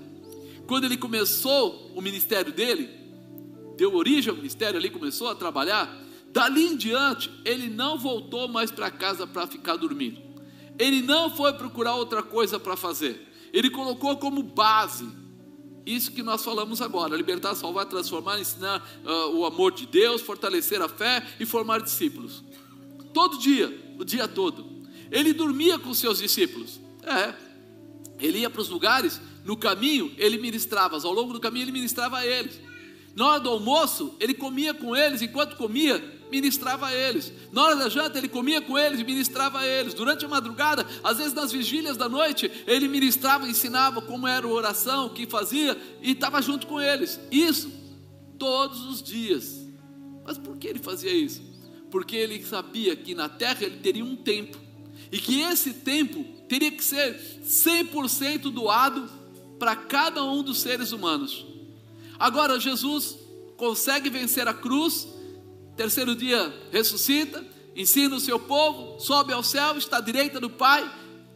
Quando 0.66 0.84
ele 0.84 0.96
começou 0.96 1.92
o 1.94 2.00
ministério 2.00 2.52
dele, 2.52 2.88
deu 3.76 3.94
origem 3.94 4.30
ao 4.30 4.36
ministério, 4.36 4.78
ali 4.78 4.88
começou 4.88 5.28
a 5.28 5.34
trabalhar, 5.34 6.04
Dali 6.34 6.66
em 6.66 6.76
diante, 6.76 7.30
ele 7.44 7.68
não 7.68 7.96
voltou 7.96 8.48
mais 8.48 8.68
para 8.68 8.90
casa 8.90 9.24
para 9.24 9.46
ficar 9.46 9.76
dormindo. 9.76 10.20
Ele 10.78 11.02
não 11.02 11.34
foi 11.34 11.52
procurar 11.52 11.94
outra 11.94 12.22
coisa 12.22 12.58
para 12.58 12.76
fazer. 12.76 13.30
Ele 13.52 13.70
colocou 13.70 14.16
como 14.16 14.42
base 14.42 15.08
isso 15.86 16.12
que 16.12 16.22
nós 16.22 16.44
falamos 16.44 16.80
agora: 16.80 17.16
libertar, 17.16 17.54
salvar, 17.54 17.86
transformar, 17.86 18.40
ensinar 18.40 18.82
uh, 19.04 19.36
o 19.36 19.44
amor 19.44 19.72
de 19.72 19.86
Deus, 19.86 20.22
fortalecer 20.22 20.80
a 20.80 20.88
fé 20.88 21.24
e 21.38 21.44
formar 21.44 21.80
discípulos. 21.80 22.42
Todo 23.12 23.38
dia, 23.38 23.94
o 23.98 24.04
dia 24.04 24.26
todo. 24.26 24.82
Ele 25.10 25.32
dormia 25.32 25.78
com 25.78 25.92
seus 25.94 26.18
discípulos. 26.18 26.80
É. 27.02 27.34
Ele 28.18 28.38
ia 28.38 28.50
para 28.50 28.60
os 28.60 28.68
lugares, 28.68 29.20
no 29.44 29.56
caminho 29.56 30.12
ele 30.16 30.38
ministrava, 30.38 30.96
ao 30.96 31.12
longo 31.12 31.32
do 31.32 31.40
caminho 31.40 31.64
ele 31.64 31.72
ministrava 31.72 32.18
a 32.18 32.26
eles. 32.26 32.60
Na 33.14 33.28
hora 33.28 33.40
do 33.40 33.50
almoço, 33.50 34.14
ele 34.18 34.34
comia 34.34 34.72
com 34.72 34.96
eles, 34.96 35.22
enquanto 35.22 35.56
comia, 35.56 36.13
ministrava 36.34 36.86
a 36.86 36.94
eles. 36.94 37.32
Na 37.52 37.62
hora 37.62 37.76
da 37.76 37.88
janta, 37.88 38.18
ele 38.18 38.28
comia 38.28 38.60
com 38.60 38.76
eles 38.76 38.98
e 38.98 39.04
ministrava 39.04 39.60
a 39.60 39.66
eles. 39.66 39.94
Durante 39.94 40.24
a 40.24 40.28
madrugada, 40.28 40.84
às 41.02 41.18
vezes 41.18 41.32
nas 41.32 41.52
vigílias 41.52 41.96
da 41.96 42.08
noite, 42.08 42.50
ele 42.66 42.88
ministrava, 42.88 43.48
ensinava 43.48 44.02
como 44.02 44.26
era 44.26 44.46
a 44.46 44.50
oração, 44.50 45.06
o 45.06 45.10
que 45.10 45.26
fazia 45.26 45.76
e 46.02 46.10
estava 46.10 46.42
junto 46.42 46.66
com 46.66 46.80
eles. 46.80 47.20
Isso 47.30 47.70
todos 48.38 48.84
os 48.84 49.02
dias. 49.02 49.64
Mas 50.24 50.36
por 50.36 50.56
que 50.56 50.66
ele 50.66 50.80
fazia 50.80 51.12
isso? 51.12 51.40
Porque 51.90 52.16
ele 52.16 52.44
sabia 52.44 52.96
que 52.96 53.14
na 53.14 53.28
terra 53.28 53.62
ele 53.62 53.78
teria 53.78 54.04
um 54.04 54.16
tempo 54.16 54.58
e 55.12 55.18
que 55.18 55.40
esse 55.42 55.72
tempo 55.74 56.24
teria 56.48 56.72
que 56.72 56.82
ser 56.82 57.16
100% 57.44 58.50
doado 58.50 59.08
para 59.58 59.76
cada 59.76 60.24
um 60.24 60.42
dos 60.42 60.60
seres 60.60 60.90
humanos. 60.90 61.46
Agora, 62.18 62.58
Jesus 62.58 63.16
consegue 63.56 64.10
vencer 64.10 64.48
a 64.48 64.54
cruz, 64.54 65.06
terceiro 65.76 66.14
dia 66.14 66.52
ressuscita, 66.70 67.44
ensina 67.74 68.16
o 68.16 68.20
seu 68.20 68.38
povo, 68.38 69.00
sobe 69.00 69.32
ao 69.32 69.42
céu, 69.42 69.76
está 69.76 69.98
à 69.98 70.00
direita 70.00 70.40
do 70.40 70.50
Pai. 70.50 70.88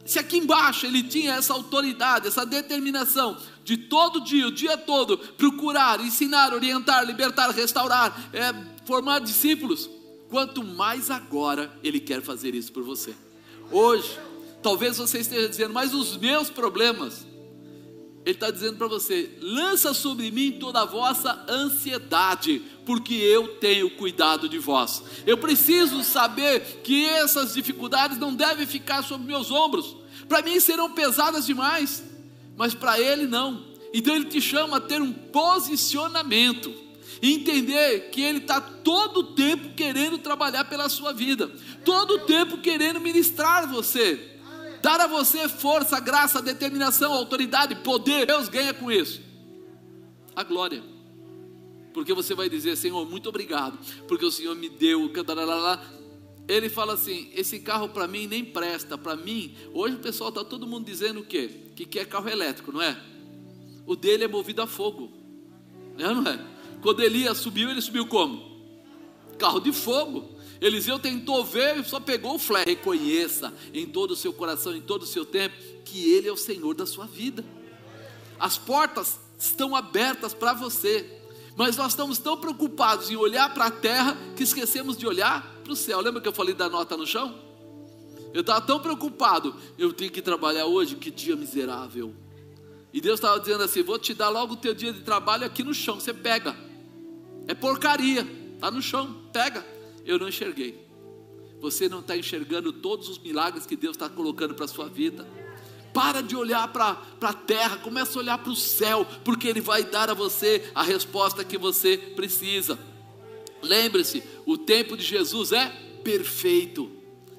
Se 0.05 0.19
aqui 0.19 0.39
embaixo 0.39 0.87
ele 0.87 1.03
tinha 1.03 1.35
essa 1.35 1.53
autoridade, 1.53 2.29
essa 2.29 2.47
determinação 2.47 3.37
de 3.63 3.77
todo 3.77 4.25
dia, 4.25 4.47
o 4.47 4.51
dia 4.51 4.79
todo, 4.79 5.19
procurar, 5.19 6.01
ensinar, 6.01 6.55
orientar, 6.55 7.05
libertar, 7.05 7.51
restaurar, 7.51 8.31
é, 8.33 8.55
formar 8.87 9.19
discípulos, 9.19 9.91
quanto 10.31 10.65
mais 10.65 11.11
agora 11.11 11.71
ele 11.85 12.01
quer 12.01 12.23
fazer 12.23 12.55
isso 12.55 12.73
por 12.73 12.83
você. 12.83 13.15
Hoje, 13.71 14.19
talvez 14.63 14.97
você 14.97 15.19
esteja 15.19 15.49
dizendo, 15.49 15.75
mas 15.75 15.93
os 15.93 16.17
meus 16.17 16.49
problemas, 16.49 17.27
ele 18.25 18.35
está 18.35 18.51
dizendo 18.51 18.79
para 18.79 18.89
você: 18.89 19.39
lança 19.43 19.93
sobre 19.93 20.31
mim 20.31 20.53
toda 20.59 20.81
a 20.81 20.87
vossa 20.87 21.45
ansiedade, 21.49 22.63
porque 22.89 23.13
eu 23.13 23.49
tenho 23.57 23.91
cuidado 23.91 24.49
de 24.49 24.59
vós. 24.59 25.03
Eu 25.27 25.37
preciso 25.37 26.03
saber 26.03 26.81
que 26.83 27.05
essas 27.05 27.53
dificuldades 27.53 28.17
não 28.17 28.35
devem 28.35 28.67
ficar 28.67 29.03
sobre 29.03 29.27
meus 29.27 29.51
ombros. 29.51 29.95
Para 30.27 30.41
mim 30.41 30.59
serão 30.59 30.91
pesadas 30.93 31.45
demais, 31.45 32.03
mas 32.57 32.73
para 32.73 32.99
ele 32.99 33.27
não. 33.27 33.63
Então 33.93 34.15
ele 34.15 34.25
te 34.25 34.41
chama 34.41 34.79
a 34.79 34.81
ter 34.81 35.03
um 35.03 35.13
posicionamento, 35.13 36.75
entender 37.21 38.09
que 38.09 38.23
ele 38.23 38.39
está 38.39 38.59
todo 38.59 39.19
o 39.19 39.35
tempo 39.35 39.75
querendo 39.75 40.17
trabalhar 40.17 40.65
pela 40.65 40.89
sua 40.89 41.13
vida, 41.13 41.53
todo 41.85 42.15
o 42.15 42.21
tempo 42.21 42.57
querendo 42.57 42.99
ministrar 43.01 43.69
você 43.69 44.35
dar 44.81 45.01
a 45.01 45.07
você 45.09 45.47
força, 45.49 46.01
graça, 46.01 46.41
determinação, 46.41 47.13
autoridade, 47.13 47.75
poder. 47.75 48.25
Deus 48.25 48.49
ganha 48.49 48.73
com 48.73 48.91
isso 48.91 49.21
a 50.35 50.43
glória. 50.43 50.98
Porque 51.93 52.13
você 52.15 52.35
vai 52.35 52.49
dizer, 52.49 52.77
Senhor, 52.77 53.09
muito 53.09 53.29
obrigado, 53.29 53.79
porque 54.07 54.25
o 54.25 54.31
Senhor 54.31 54.55
me 54.55 54.69
deu. 54.69 55.11
Ele 56.47 56.69
fala 56.69 56.95
assim: 56.95 57.31
esse 57.35 57.61
carro 57.61 57.89
para 57.89 58.07
mim 58.07 58.27
nem 58.27 58.45
presta. 58.45 58.97
Para 58.97 59.17
mim, 59.17 59.55
hoje 59.73 59.97
o 59.97 60.01
pessoal 60.01 60.31
está 60.31 60.45
todo 60.45 60.67
mundo 60.67 60.87
dizendo 60.87 61.21
o 61.21 61.25
quê? 61.25 61.51
Que 61.77 61.85
quer 61.85 62.07
carro 62.07 62.29
elétrico, 62.29 62.73
não 62.73 62.83
é? 62.83 63.01
O 63.87 63.97
dele 63.97 64.25
é 64.25 64.29
movido 64.29 64.63
a 64.63 64.67
fogo, 64.67 65.11
é, 65.99 66.03
não 66.03 66.27
é? 66.27 66.39
Quando 66.81 67.03
Elias 67.03 67.39
subiu, 67.39 67.71
ele 67.71 67.81
subiu 67.81 68.07
como? 68.07 68.59
Carro 69.39 69.61
de 69.61 69.73
fogo. 69.73 70.37
Eliseu 70.61 70.99
tentou 70.99 71.45
ver 71.45 71.79
e 71.79 71.85
só 71.85 72.01
pegou 72.01 72.35
o 72.35 72.39
flash. 72.39 72.67
Reconheça 72.67 73.53
em 73.73 73.87
todo 73.87 74.13
o 74.13 74.17
seu 74.17 74.33
coração, 74.33 74.75
em 74.75 74.81
todo 74.81 75.03
o 75.03 75.07
seu 75.07 75.25
tempo, 75.25 75.57
que 75.85 76.11
Ele 76.13 76.29
é 76.29 76.33
o 76.33 76.37
Senhor 76.37 76.75
da 76.75 76.85
sua 76.85 77.07
vida. 77.07 77.45
As 78.39 78.59
portas 78.59 79.21
estão 79.39 79.75
abertas 79.75 80.35
para 80.35 80.53
você, 80.53 81.18
mas 81.59 81.77
nós 81.77 81.89
estamos 81.89 82.19
tão 82.19 82.37
preocupados 82.37 83.11
em 83.11 83.17
olhar 83.17 83.53
para 83.53 83.67
a 83.67 83.71
terra 83.71 84.17
que 84.37 84.45
esquecemos 84.45 84.97
de 84.97 85.09
olhar 85.09 85.45
para 85.65 85.73
o 85.73 85.77
céu. 85.77 86.01
Lembra 86.01 86.21
que 86.21 86.29
eu 86.29 86.33
falei 86.33 86.55
da 86.55 86.69
nota 86.69 86.97
no 86.97 87.05
chão? 87.05 87.37
Eu 88.33 88.43
estava 88.43 88.61
tão 88.61 88.79
preocupado, 88.79 89.57
eu 89.77 89.93
tenho 89.93 90.13
que 90.13 90.23
trabalhar 90.23 90.67
hoje, 90.67 90.95
que 90.95 91.11
dia 91.11 91.35
miserável. 91.35 92.15
E 92.93 93.01
Deus 93.01 93.19
estava 93.19 93.41
dizendo 93.41 93.65
assim: 93.65 93.83
vou 93.83 93.99
te 93.99 94.15
dar 94.15 94.29
logo 94.29 94.55
o 94.55 94.57
teu 94.57 94.73
dia 94.73 94.93
de 94.93 95.01
trabalho 95.01 95.45
aqui 95.45 95.65
no 95.65 95.75
chão, 95.75 95.99
você 95.99 96.15
pega. 96.15 96.57
É 97.49 97.55
porcaria, 97.55 98.25
está 98.55 98.71
no 98.71 98.81
chão, 98.81 99.25
pega 99.33 99.67
eu 100.07 100.19
não 100.19 100.29
enxerguei. 100.29 100.87
Você 101.61 101.89
não 101.89 101.99
está 101.99 102.17
enxergando 102.17 102.73
todos 102.73 103.09
os 103.09 103.19
milagres 103.19 103.67
que 103.67 103.75
Deus 103.75 103.97
está 103.97 104.09
colocando 104.09 104.55
para 104.55 104.65
a 104.65 104.69
sua 104.69 104.89
vida. 104.89 105.27
Para 105.99 106.23
de 106.23 106.37
olhar 106.37 106.69
para 106.69 106.97
a 107.21 107.33
terra, 107.33 107.77
começa 107.79 108.17
a 108.17 108.23
olhar 108.23 108.39
para 108.39 108.53
o 108.53 108.55
céu, 108.55 109.05
porque 109.25 109.49
Ele 109.49 109.61
vai 109.61 109.83
dar 109.83 110.09
a 110.09 110.15
você 110.15 110.71
a 110.73 110.85
resposta 110.85 111.43
que 111.43 111.59
você 111.59 111.99
precisa. 112.15 112.79
Lembre-se, 113.61 114.23
o 114.47 114.57
tempo 114.57 114.97
de 114.97 115.03
Jesus 115.03 115.51
é 115.51 115.67
perfeito. 116.05 116.89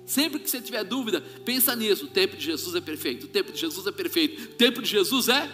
Sempre 0.06 0.40
que 0.40 0.50
você 0.50 0.60
tiver 0.60 0.84
dúvida, 0.84 1.22
pensa 1.46 1.74
nisso. 1.74 2.04
O 2.04 2.10
tempo 2.10 2.36
de 2.36 2.44
Jesus 2.44 2.76
é 2.76 2.82
perfeito. 2.82 3.28
O 3.28 3.30
tempo 3.30 3.54
de 3.54 3.62
Jesus 3.62 3.88
é 3.88 3.94
perfeito. 3.94 4.44
O 4.44 4.56
tempo 4.56 4.82
de 4.82 4.90
Jesus 4.90 5.30
é 5.30 5.50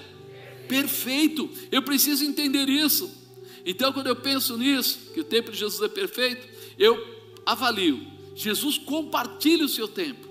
perfeito. 0.67 1.47
Eu 1.71 1.83
preciso 1.83 2.25
entender 2.25 2.67
isso. 2.67 3.07
Então, 3.63 3.93
quando 3.93 4.07
eu 4.07 4.15
penso 4.15 4.57
nisso, 4.57 5.11
que 5.13 5.19
o 5.19 5.23
tempo 5.23 5.51
de 5.51 5.59
Jesus 5.59 5.79
é 5.83 5.93
perfeito, 5.93 6.47
eu 6.79 6.99
avalio. 7.45 8.01
Jesus 8.33 8.79
compartilha 8.79 9.63
o 9.63 9.69
seu 9.69 9.87
tempo. 9.87 10.27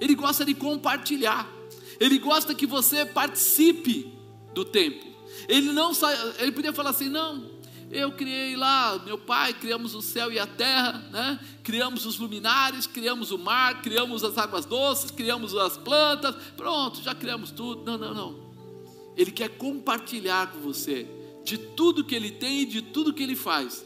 Ele 0.00 0.16
gosta 0.16 0.44
de 0.44 0.54
compartilhar. 0.54 1.54
Ele 1.98 2.18
gosta 2.18 2.54
que 2.54 2.66
você 2.66 3.04
participe 3.04 4.12
do 4.54 4.64
tempo. 4.64 5.06
Ele 5.48 5.72
não 5.72 5.94
sai, 5.94 6.16
ele 6.38 6.52
podia 6.52 6.72
falar 6.72 6.90
assim, 6.90 7.08
não, 7.08 7.56
eu 7.90 8.12
criei 8.12 8.56
lá, 8.56 8.98
meu 9.04 9.16
pai, 9.16 9.54
criamos 9.54 9.94
o 9.94 10.02
céu 10.02 10.32
e 10.32 10.38
a 10.38 10.46
terra, 10.46 10.98
né? 11.12 11.40
criamos 11.62 12.04
os 12.04 12.18
luminares, 12.18 12.86
criamos 12.86 13.30
o 13.30 13.38
mar, 13.38 13.80
criamos 13.80 14.24
as 14.24 14.36
águas 14.36 14.64
doces, 14.64 15.10
criamos 15.10 15.54
as 15.54 15.76
plantas, 15.76 16.34
pronto, 16.56 17.02
já 17.02 17.14
criamos 17.14 17.50
tudo. 17.50 17.84
Não, 17.84 17.96
não, 17.96 18.14
não. 18.14 18.46
Ele 19.16 19.30
quer 19.30 19.50
compartilhar 19.50 20.52
com 20.52 20.60
você 20.60 21.06
de 21.44 21.56
tudo 21.56 22.04
que 22.04 22.14
ele 22.14 22.30
tem 22.30 22.62
e 22.62 22.66
de 22.66 22.82
tudo 22.82 23.14
que 23.14 23.22
ele 23.22 23.36
faz. 23.36 23.84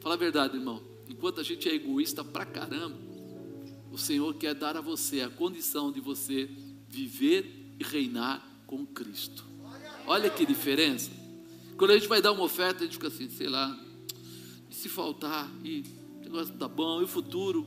Fala 0.00 0.14
a 0.14 0.18
verdade, 0.18 0.56
irmão. 0.56 0.80
Enquanto 1.08 1.40
a 1.40 1.42
gente 1.42 1.68
é 1.68 1.74
egoísta 1.74 2.24
pra 2.24 2.46
caramba, 2.46 2.96
o 3.90 3.98
Senhor 3.98 4.32
quer 4.34 4.54
dar 4.54 4.76
a 4.76 4.80
você 4.80 5.20
a 5.20 5.28
condição 5.28 5.90
de 5.90 6.00
você 6.00 6.48
viver 6.90 7.74
e 7.78 7.84
reinar 7.84 8.44
com 8.66 8.84
Cristo. 8.84 9.44
Olha 10.06 10.28
que 10.28 10.44
diferença. 10.44 11.10
Quando 11.76 11.92
a 11.92 11.94
gente 11.94 12.08
vai 12.08 12.20
dar 12.20 12.32
uma 12.32 12.42
oferta, 12.42 12.80
a 12.80 12.86
gente 12.86 12.94
fica 12.94 13.06
assim, 13.06 13.28
sei 13.30 13.48
lá, 13.48 13.78
e 14.68 14.74
se 14.74 14.88
faltar, 14.88 15.50
e 15.64 15.84
o 16.18 16.24
negócio 16.24 16.52
tá 16.54 16.68
bom, 16.68 17.00
e 17.00 17.04
o 17.04 17.08
futuro? 17.08 17.66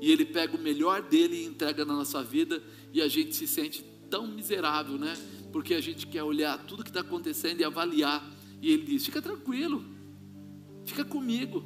E 0.00 0.10
ele 0.10 0.24
pega 0.24 0.56
o 0.56 0.60
melhor 0.60 1.02
dele 1.02 1.42
e 1.42 1.44
entrega 1.46 1.84
na 1.84 1.94
nossa 1.94 2.22
vida, 2.22 2.62
e 2.92 3.00
a 3.00 3.08
gente 3.08 3.34
se 3.34 3.46
sente 3.46 3.82
tão 4.10 4.26
miserável, 4.26 4.98
né? 4.98 5.14
Porque 5.52 5.74
a 5.74 5.80
gente 5.80 6.06
quer 6.06 6.22
olhar 6.22 6.58
tudo 6.66 6.84
que 6.84 6.90
está 6.90 7.00
acontecendo 7.00 7.60
e 7.60 7.64
avaliar. 7.64 8.22
E 8.60 8.70
ele 8.70 8.84
diz: 8.84 9.04
fica 9.04 9.20
tranquilo, 9.20 9.84
fica 10.84 11.04
comigo. 11.04 11.64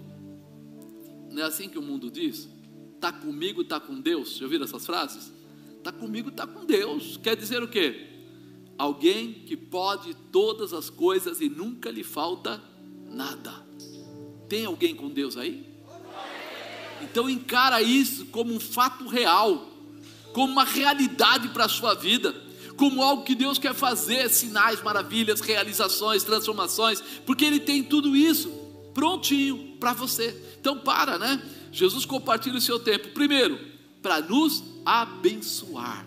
Não 1.31 1.43
é 1.43 1.47
assim 1.47 1.69
que 1.69 1.79
o 1.79 1.83
mundo 1.83 2.11
diz? 2.11 2.49
Está 2.95 3.13
comigo, 3.13 3.63
está 3.63 3.79
com 3.79 4.01
Deus. 4.01 4.37
Já 4.37 4.45
ouviram 4.45 4.65
essas 4.65 4.87
frases? 4.87 5.33
Está 5.87 5.97
comigo, 5.97 6.31
está 6.31 6.45
com 6.45 6.65
Deus. 6.65 7.17
Quer 7.23 7.37
dizer 7.37 7.63
o 7.63 7.69
quê? 7.69 8.09
Alguém 8.77 9.33
que 9.33 9.57
pode 9.57 10.15
todas 10.33 10.73
as 10.73 10.91
coisas 10.91 11.41
e 11.41 11.49
nunca 11.49 11.89
lhe 11.93 12.03
falta 12.03 12.61
nada. 13.09 13.65
Tem 14.49 14.65
alguém 14.65 14.97
com 14.97 15.09
Deus 15.09 15.37
aí? 15.37 15.65
Então 17.01 17.31
encara 17.31 17.81
isso 17.81 18.27
como 18.27 18.53
um 18.53 18.59
fato 18.59 19.07
real, 19.07 19.71
como 20.33 20.55
uma 20.55 20.65
realidade 20.65 21.51
para 21.51 21.67
a 21.67 21.69
sua 21.69 21.95
vida, 21.95 22.35
como 22.77 23.01
algo 23.01 23.23
que 23.23 23.37
Deus 23.37 23.57
quer 23.57 23.73
fazer, 23.73 24.29
sinais, 24.29 24.83
maravilhas, 24.83 25.41
realizações, 25.41 26.25
transformações, 26.25 27.01
porque 27.25 27.45
Ele 27.45 27.61
tem 27.61 27.85
tudo 27.85 28.17
isso 28.17 28.51
prontinho 28.93 29.77
para 29.79 29.93
você. 29.93 30.37
Então 30.59 30.81
para, 30.81 31.17
né? 31.17 31.41
Jesus 31.71 32.05
compartilha 32.05 32.59
o 32.59 32.61
seu 32.61 32.81
tempo, 32.81 33.11
primeiro, 33.11 33.76
para 34.07 34.21
nos 34.21 34.63
abençoar. 34.85 36.07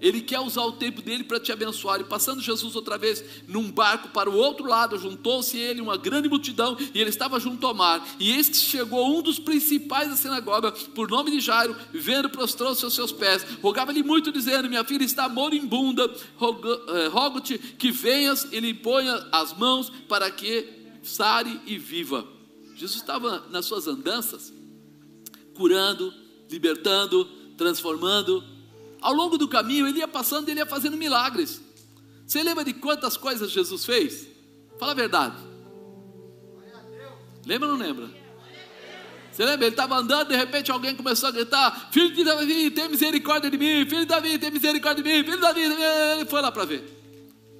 Ele 0.00 0.22
quer 0.22 0.40
usar 0.40 0.62
o 0.62 0.72
tempo 0.72 1.02
dele 1.02 1.24
para 1.24 1.38
te 1.38 1.52
abençoar. 1.52 2.00
E 2.00 2.04
passando 2.04 2.40
Jesus 2.40 2.74
outra 2.74 2.96
vez 2.96 3.22
num 3.46 3.70
barco 3.70 4.08
para 4.08 4.30
o 4.30 4.34
outro 4.34 4.66
lado, 4.66 4.98
juntou-se 4.98 5.58
ele 5.58 5.82
uma 5.82 5.98
grande 5.98 6.26
multidão 6.26 6.74
e 6.94 6.98
ele 6.98 7.10
estava 7.10 7.38
junto 7.38 7.66
ao 7.66 7.74
mar. 7.74 8.02
E 8.18 8.32
eis 8.32 8.48
que 8.48 8.56
chegou 8.56 9.14
um 9.14 9.20
dos 9.20 9.38
principais 9.38 10.08
da 10.08 10.16
sinagoga, 10.16 10.72
por 10.72 11.10
nome 11.10 11.32
de 11.32 11.40
Jairo, 11.40 11.76
vendo, 11.92 12.30
prostrou-se 12.30 12.82
aos 12.82 12.94
seus 12.94 13.12
pés. 13.12 13.44
Rogava-lhe 13.62 14.02
muito, 14.02 14.32
dizendo: 14.32 14.66
Minha 14.66 14.84
filha 14.84 15.04
está 15.04 15.28
moribunda, 15.28 16.04
eh, 16.04 17.08
rogo-te 17.08 17.58
que 17.58 17.90
venhas 17.90 18.48
e 18.50 18.58
lhe 18.58 18.72
ponha 18.72 19.14
as 19.30 19.52
mãos 19.52 19.92
para 20.08 20.30
que 20.30 20.66
sare 21.02 21.60
e 21.66 21.76
viva. 21.76 22.26
Jesus 22.74 23.02
estava 23.02 23.44
nas 23.50 23.66
suas 23.66 23.86
andanças, 23.86 24.50
curando, 25.54 26.23
libertando, 26.50 27.24
transformando. 27.56 28.44
Ao 29.00 29.12
longo 29.12 29.36
do 29.36 29.48
caminho, 29.48 29.86
ele 29.86 29.98
ia 29.98 30.08
passando, 30.08 30.48
ele 30.48 30.60
ia 30.60 30.66
fazendo 30.66 30.96
milagres. 30.96 31.60
Você 32.26 32.42
lembra 32.42 32.64
de 32.64 32.72
quantas 32.72 33.16
coisas 33.16 33.50
Jesus 33.50 33.84
fez? 33.84 34.28
Fala 34.78 34.92
a 34.92 34.94
verdade. 34.94 35.36
Lembra 37.46 37.68
ou 37.68 37.76
não 37.76 37.86
lembra? 37.86 38.08
Você 39.30 39.44
lembra? 39.44 39.66
Ele 39.66 39.74
estava 39.74 39.96
andando, 39.96 40.28
de 40.28 40.36
repente 40.36 40.70
alguém 40.70 40.94
começou 40.94 41.28
a 41.28 41.32
gritar: 41.32 41.90
Filho 41.92 42.14
de 42.14 42.24
Davi, 42.24 42.70
tem 42.70 42.88
misericórdia 42.88 43.50
de 43.50 43.58
mim, 43.58 43.84
filho 43.84 44.00
de 44.00 44.06
Davi, 44.06 44.38
tem 44.38 44.50
misericórdia 44.50 45.02
de 45.02 45.10
mim, 45.10 45.24
filho 45.24 45.36
de 45.36 45.42
Davi. 45.42 45.60
Ele 45.60 46.24
foi 46.24 46.40
lá 46.40 46.50
para 46.50 46.64
ver. 46.64 46.84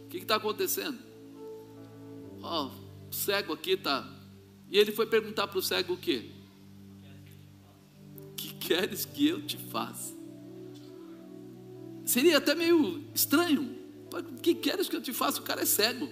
O 0.04 0.08
que 0.08 0.18
está 0.18 0.36
acontecendo? 0.36 0.98
Ó, 2.40 2.66
oh, 2.66 3.10
o 3.10 3.12
cego 3.12 3.52
aqui 3.52 3.72
está. 3.72 4.08
E 4.70 4.78
ele 4.78 4.92
foi 4.92 5.06
perguntar 5.06 5.48
para 5.48 5.58
o 5.58 5.62
cego 5.62 5.94
o 5.94 5.96
quê? 5.96 6.30
Que 8.64 8.74
queres 8.74 9.04
que 9.04 9.28
eu 9.28 9.42
te 9.42 9.56
faça? 9.56 10.14
Seria 12.04 12.38
até 12.38 12.54
meio 12.54 13.04
estranho. 13.14 13.76
O 14.12 14.40
que 14.40 14.54
queres 14.54 14.88
que 14.88 14.96
eu 14.96 15.02
te 15.02 15.12
faça? 15.12 15.40
O 15.40 15.42
cara 15.42 15.62
é 15.62 15.66
cego. 15.66 16.08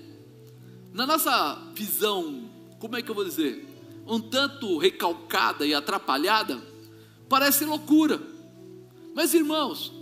Na 0.92 1.06
nossa 1.06 1.72
visão, 1.74 2.50
como 2.78 2.96
é 2.96 3.02
que 3.02 3.10
eu 3.10 3.14
vou 3.14 3.24
dizer? 3.24 3.72
um 4.06 4.20
tanto 4.20 4.78
recalcada 4.78 5.66
e 5.66 5.74
atrapalhada, 5.74 6.60
parece 7.28 7.64
loucura. 7.64 8.20
Mas 9.14 9.34
irmãos, 9.34 9.92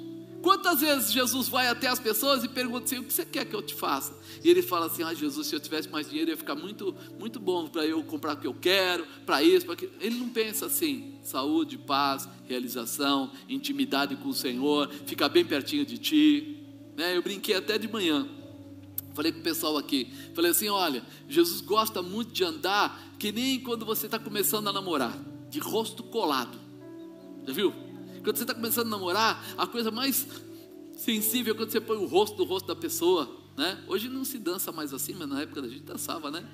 quantas 0.43 0.81
vezes 0.81 1.13
Jesus 1.13 1.49
vai 1.49 1.69
até 1.69 1.89
as 1.89 1.99
pessoas 1.99 2.45
e 2.45 2.49
pergunta 2.49 2.85
assim: 2.85 2.99
o 2.99 3.05
que 3.05 3.13
você 3.13 3.25
quer 3.25 3.45
que 3.45 3.55
eu 3.55 3.63
te 3.63 3.75
faça? 3.75 4.15
E 4.43 4.49
ele 4.49 4.63
fala 4.63 4.87
assim: 4.87 5.03
ah, 5.03 5.13
Jesus, 5.13 5.47
se 5.47 5.55
eu 5.55 5.61
tivesse 5.61 5.89
mais 5.89 6.09
dinheiro 6.09 6.31
ia 6.31 6.37
ficar 6.37 6.55
muito, 6.55 6.95
muito 7.19 7.39
bom 7.39 7.69
para 7.69 7.87
eu 7.87 8.03
comprar 8.03 8.35
o 8.35 8.37
que 8.39 8.47
eu 8.47 8.55
quero, 8.55 9.07
para 9.27 9.43
isso, 9.43 9.67
para 9.67 9.75
aquilo. 9.75 9.93
Ele 10.01 10.17
não 10.17 10.29
pensa 10.29 10.67
assim: 10.67 11.19
saúde, 11.23 11.79
paz, 11.79 12.29
realização, 12.47 13.31
intimidade 13.49 14.17
com 14.17 14.29
o 14.29 14.35
Senhor, 14.35 14.91
ficar 15.07 15.29
bem 15.29 15.45
pertinho 15.45 15.85
de 15.85 15.99
ti. 15.99 16.65
Né? 16.97 17.17
Eu 17.17 17.23
brinquei 17.23 17.55
até 17.55 17.79
de 17.79 17.89
manhã. 17.89 18.29
Falei 19.15 19.33
com 19.33 19.41
o 19.41 19.43
pessoal 19.43 19.77
aqui, 19.77 20.11
falei 20.35 20.51
assim: 20.51 20.69
olha, 20.69 21.05
Jesus 21.29 21.61
gosta 21.61 22.01
muito 22.01 22.33
de 22.33 22.45
andar 22.45 23.15
que 23.19 23.33
nem 23.33 23.61
quando 23.61 23.85
você 23.85 24.07
está 24.07 24.19
começando 24.19 24.69
a 24.69 24.73
namorar, 24.73 25.19
de 25.51 25.59
rosto 25.59 26.03
colado. 26.03 26.59
Já 27.47 27.53
viu? 27.53 27.73
Quando 28.23 28.37
você 28.37 28.45
está 28.45 28.55
começando 28.55 28.87
a 28.87 28.91
namorar, 28.91 29.55
a 29.57 29.67
coisa 29.67 29.91
mais 29.91 30.27
sensível 30.97 31.55
é 31.55 31.57
quando 31.57 31.71
você 31.71 31.81
põe 31.81 31.97
o 31.97 32.07
rosto 32.07 32.37
do 32.37 32.45
rosto 32.45 32.67
da 32.67 32.77
pessoa. 32.77 33.40
Né? 33.57 33.79
Hoje 33.87 34.09
não 34.09 34.25
se 34.25 34.39
dança 34.39 34.73
mais 34.73 34.95
assim, 34.95 35.15
mas 35.15 35.29
na 35.29 35.43
época 35.43 35.63
da 35.63 35.69
gente 35.69 35.83
dançava, 35.83 36.31
né? 36.31 36.45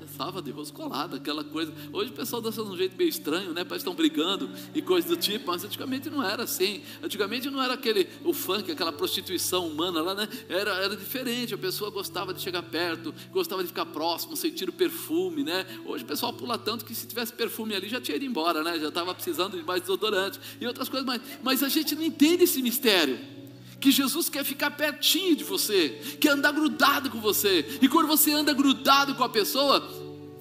Dançava 0.00 0.42
de 0.42 0.50
rosto 0.50 0.74
colado, 0.74 1.16
aquela 1.16 1.42
coisa. 1.44 1.72
Hoje 1.92 2.10
o 2.10 2.14
pessoal 2.14 2.40
dança 2.42 2.62
de 2.62 2.70
um 2.70 2.76
jeito 2.76 2.96
meio 2.96 3.08
estranho, 3.08 3.52
né? 3.52 3.64
Parece 3.64 3.84
que 3.84 3.90
estão 3.90 3.94
brigando 3.94 4.50
e 4.74 4.82
coisas 4.82 5.08
do 5.08 5.16
tipo, 5.16 5.46
mas 5.46 5.64
antigamente 5.64 6.10
não 6.10 6.22
era 6.22 6.42
assim. 6.42 6.82
Antigamente 7.02 7.48
não 7.50 7.62
era 7.62 7.74
aquele, 7.74 8.08
o 8.24 8.32
funk, 8.32 8.70
aquela 8.70 8.92
prostituição 8.92 9.66
humana 9.66 10.00
lá, 10.02 10.14
né? 10.14 10.28
Era, 10.48 10.74
era 10.76 10.96
diferente, 10.96 11.54
a 11.54 11.58
pessoa 11.58 11.90
gostava 11.90 12.34
de 12.34 12.40
chegar 12.40 12.62
perto, 12.62 13.14
gostava 13.32 13.62
de 13.62 13.68
ficar 13.68 13.86
próximo, 13.86 14.36
sentir 14.36 14.68
o 14.68 14.72
perfume, 14.72 15.44
né? 15.44 15.66
Hoje 15.84 16.04
o 16.04 16.06
pessoal 16.06 16.32
pula 16.32 16.58
tanto 16.58 16.84
que 16.84 16.94
se 16.94 17.06
tivesse 17.06 17.32
perfume 17.32 17.74
ali 17.74 17.88
já 17.88 18.00
tinha 18.00 18.16
ido 18.16 18.24
embora, 18.24 18.62
né? 18.62 18.78
Já 18.78 18.88
estava 18.88 19.14
precisando 19.14 19.56
de 19.56 19.64
mais 19.64 19.80
desodorante 19.80 20.38
e 20.60 20.66
outras 20.66 20.88
coisas 20.88 21.06
mais. 21.06 21.22
Mas 21.42 21.62
a 21.62 21.68
gente 21.68 21.94
não 21.94 22.02
entende 22.02 22.44
esse 22.44 22.60
mistério 22.62 23.36
que 23.80 23.90
Jesus 23.90 24.28
quer 24.28 24.44
ficar 24.44 24.70
pertinho 24.70 25.36
de 25.36 25.44
você, 25.44 25.90
quer 26.20 26.30
andar 26.30 26.52
grudado 26.52 27.10
com 27.10 27.20
você. 27.20 27.78
E 27.80 27.88
quando 27.88 28.06
você 28.06 28.32
anda 28.32 28.52
grudado 28.52 29.14
com 29.14 29.24
a 29.24 29.28
pessoa, 29.28 29.86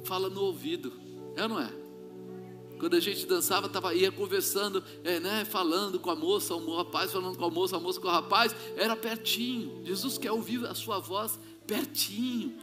fala 0.03 0.29
no 0.29 0.41
ouvido, 0.41 0.93
é 1.35 1.43
ou 1.43 1.49
não 1.49 1.59
é? 1.59 1.69
Quando 2.79 2.95
a 2.95 2.99
gente 2.99 3.25
dançava, 3.25 3.69
tava, 3.69 3.93
ia 3.95 4.11
conversando, 4.11 4.83
é, 5.03 5.19
né, 5.19 5.45
falando 5.45 5.99
com 5.99 6.09
a 6.09 6.15
moça, 6.15 6.53
o 6.53 6.77
rapaz 6.77 7.11
falando 7.11 7.37
com 7.37 7.45
a 7.45 7.49
moça, 7.49 7.77
a 7.77 7.79
moça 7.79 7.99
com 7.99 8.07
o 8.07 8.11
rapaz, 8.11 8.55
era 8.75 8.95
pertinho. 8.95 9.81
Jesus 9.85 10.17
quer 10.17 10.31
ouvir 10.31 10.65
a 10.65 10.75
sua 10.75 10.99
voz 10.99 11.39
pertinho 11.65 12.55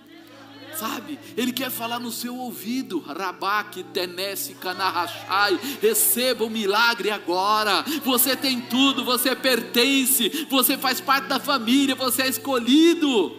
sabe? 0.76 1.18
Ele 1.36 1.52
quer 1.52 1.70
falar 1.70 1.98
no 1.98 2.10
seu 2.10 2.36
ouvido, 2.36 2.98
Rabaque, 2.98 3.82
Tenesse, 3.82 4.54
Canarrachai, 4.54 5.58
receba 5.80 6.44
o 6.44 6.50
milagre 6.50 7.10
agora. 7.10 7.84
Você 8.04 8.36
tem 8.36 8.60
tudo, 8.60 9.04
você 9.04 9.34
pertence, 9.34 10.46
você 10.50 10.76
faz 10.76 11.00
parte 11.00 11.28
da 11.28 11.38
família, 11.38 11.94
você 11.94 12.22
é 12.22 12.28
escolhido, 12.28 13.36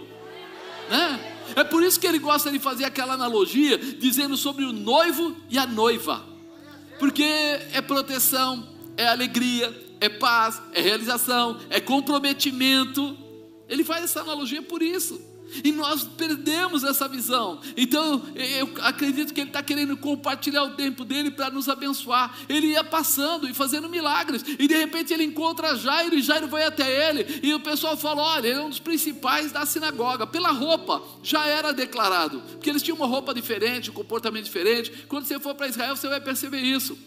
né? 0.90 1.30
É 1.56 1.64
por 1.64 1.84
isso 1.84 2.00
que 2.00 2.08
ele 2.08 2.20
gosta 2.20 2.50
de 2.50 2.60
fazer 2.60 2.86
aquela 2.86 3.14
analogia, 3.14 3.78
dizendo 3.78 4.38
sobre 4.38 4.64
o 4.64 4.74
noivo 4.74 5.36
e 5.50 5.58
a 5.58 5.66
noiva, 5.66 6.24
porque 6.98 7.24
é 7.24 7.82
proteção, 7.82 8.68
é 8.96 9.08
alegria, 9.08 9.74
é 10.00 10.10
paz, 10.10 10.62
é 10.74 10.82
realização, 10.82 11.60
é 11.70 11.80
comprometimento. 11.80 13.18
Ele 13.68 13.84
faz 13.84 14.04
essa 14.04 14.22
analogia 14.22 14.62
por 14.62 14.82
isso. 14.82 15.33
E 15.64 15.72
nós 15.72 16.04
perdemos 16.04 16.84
essa 16.84 17.08
visão. 17.08 17.60
Então, 17.76 18.22
eu 18.36 18.74
acredito 18.82 19.34
que 19.34 19.42
Ele 19.42 19.50
está 19.50 19.62
querendo 19.62 19.98
compartilhar 19.98 20.64
o 20.64 20.72
tempo 20.72 21.04
dele 21.04 21.32
para 21.32 21.50
nos 21.50 21.68
abençoar. 21.68 22.36
Ele 22.48 22.68
ia 22.68 22.84
passando 22.84 23.50
e 23.50 23.54
fazendo 23.54 23.90
milagres. 23.90 24.44
E 24.60 24.68
de 24.68 24.76
repente 24.76 25.14
ele 25.14 25.24
encontra 25.24 25.76
Jairo 25.76 26.16
e 26.16 26.22
Jairo 26.22 26.48
vai 26.48 26.64
até 26.64 27.10
ele. 27.10 27.40
E 27.44 27.54
o 27.54 27.60
pessoal 27.60 27.98
fala: 27.98 28.22
olha, 28.22 28.48
ele 28.48 28.60
é 28.60 28.62
um 28.62 28.70
dos 28.70 28.80
principais 28.80 29.52
da 29.52 29.66
sinagoga. 29.66 30.26
Pela 30.28 30.52
roupa, 30.52 31.02
já 31.22 31.46
era 31.46 31.74
declarado. 31.74 32.42
Porque 32.52 32.70
eles 32.70 32.82
tinham 32.82 32.98
uma 32.98 33.08
roupa 33.08 33.34
diferente, 33.34 33.90
um 33.90 33.94
comportamento 33.94 34.46
diferente. 34.46 35.06
Quando 35.08 35.26
você 35.26 35.40
for 35.40 35.56
para 35.56 35.68
Israel, 35.68 35.96
você 35.96 36.08
vai 36.08 36.22
perceber 36.22 36.62
isso. 36.62 36.98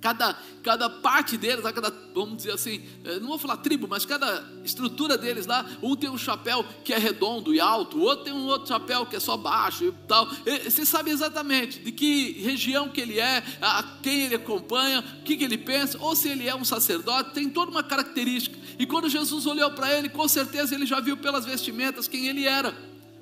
Cada, 0.00 0.34
cada 0.62 0.88
parte 0.88 1.36
deles, 1.36 1.62
cada, 1.62 1.92
vamos 2.14 2.38
dizer 2.38 2.52
assim, 2.52 2.82
eh, 3.04 3.20
não 3.20 3.28
vou 3.28 3.38
falar 3.38 3.58
tribo, 3.58 3.86
mas 3.86 4.06
cada 4.06 4.42
estrutura 4.64 5.18
deles 5.18 5.46
lá, 5.46 5.66
um 5.82 5.94
tem 5.94 6.08
um 6.08 6.16
chapéu 6.16 6.64
que 6.82 6.94
é 6.94 6.98
redondo 6.98 7.54
e 7.54 7.60
alto, 7.60 7.98
o 7.98 8.00
outro 8.00 8.24
tem 8.24 8.32
um 8.32 8.46
outro 8.46 8.68
chapéu 8.68 9.04
que 9.04 9.16
é 9.16 9.20
só 9.20 9.36
baixo 9.36 9.84
e 9.84 9.92
tal. 10.08 10.26
Você 10.64 10.86
sabe 10.86 11.10
exatamente 11.10 11.80
de 11.80 11.92
que 11.92 12.32
região 12.40 12.88
que 12.88 12.98
ele 12.98 13.20
é, 13.20 13.44
a 13.60 13.82
quem 14.02 14.22
ele 14.22 14.36
acompanha, 14.36 15.04
o 15.20 15.22
que, 15.22 15.36
que 15.36 15.44
ele 15.44 15.58
pensa, 15.58 15.98
ou 16.00 16.16
se 16.16 16.30
ele 16.30 16.48
é 16.48 16.54
um 16.54 16.64
sacerdote, 16.64 17.34
tem 17.34 17.50
toda 17.50 17.70
uma 17.70 17.82
característica. 17.82 18.58
E 18.78 18.86
quando 18.86 19.06
Jesus 19.06 19.44
olhou 19.44 19.70
para 19.72 19.92
ele, 19.98 20.08
com 20.08 20.26
certeza 20.26 20.74
ele 20.74 20.86
já 20.86 20.98
viu 21.00 21.18
pelas 21.18 21.44
vestimentas 21.44 22.08
quem 22.08 22.26
ele 22.26 22.46
era. 22.46 22.74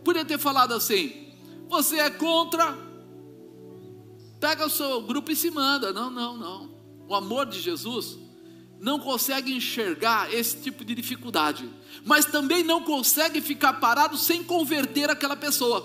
Podia 0.05 0.25
ter 0.25 0.39
falado 0.39 0.75
assim: 0.75 1.27
Você 1.69 1.99
é 1.99 2.09
contra 2.09 2.88
Pega 4.41 4.67
o 4.67 4.71
seu 4.71 5.03
grupo 5.03 5.31
e 5.31 5.37
se 5.37 5.51
manda. 5.51 5.93
Não, 5.93 6.11
não, 6.11 6.37
não. 6.37 6.71
O 7.09 7.15
amor 7.15 7.47
de 7.47 7.61
Jesus 7.61 8.19
não 8.81 8.99
consegue 8.99 9.53
enxergar 9.53 10.33
esse 10.33 10.57
tipo 10.59 10.85
de 10.85 10.95
dificuldade, 10.95 11.69
mas 12.05 12.25
também 12.25 12.63
não 12.63 12.83
consegue 12.83 13.41
ficar 13.41 13.75
parado 13.75 14.17
sem 14.17 14.45
converter 14.45 15.11
aquela 15.11 15.37
pessoa. 15.37 15.85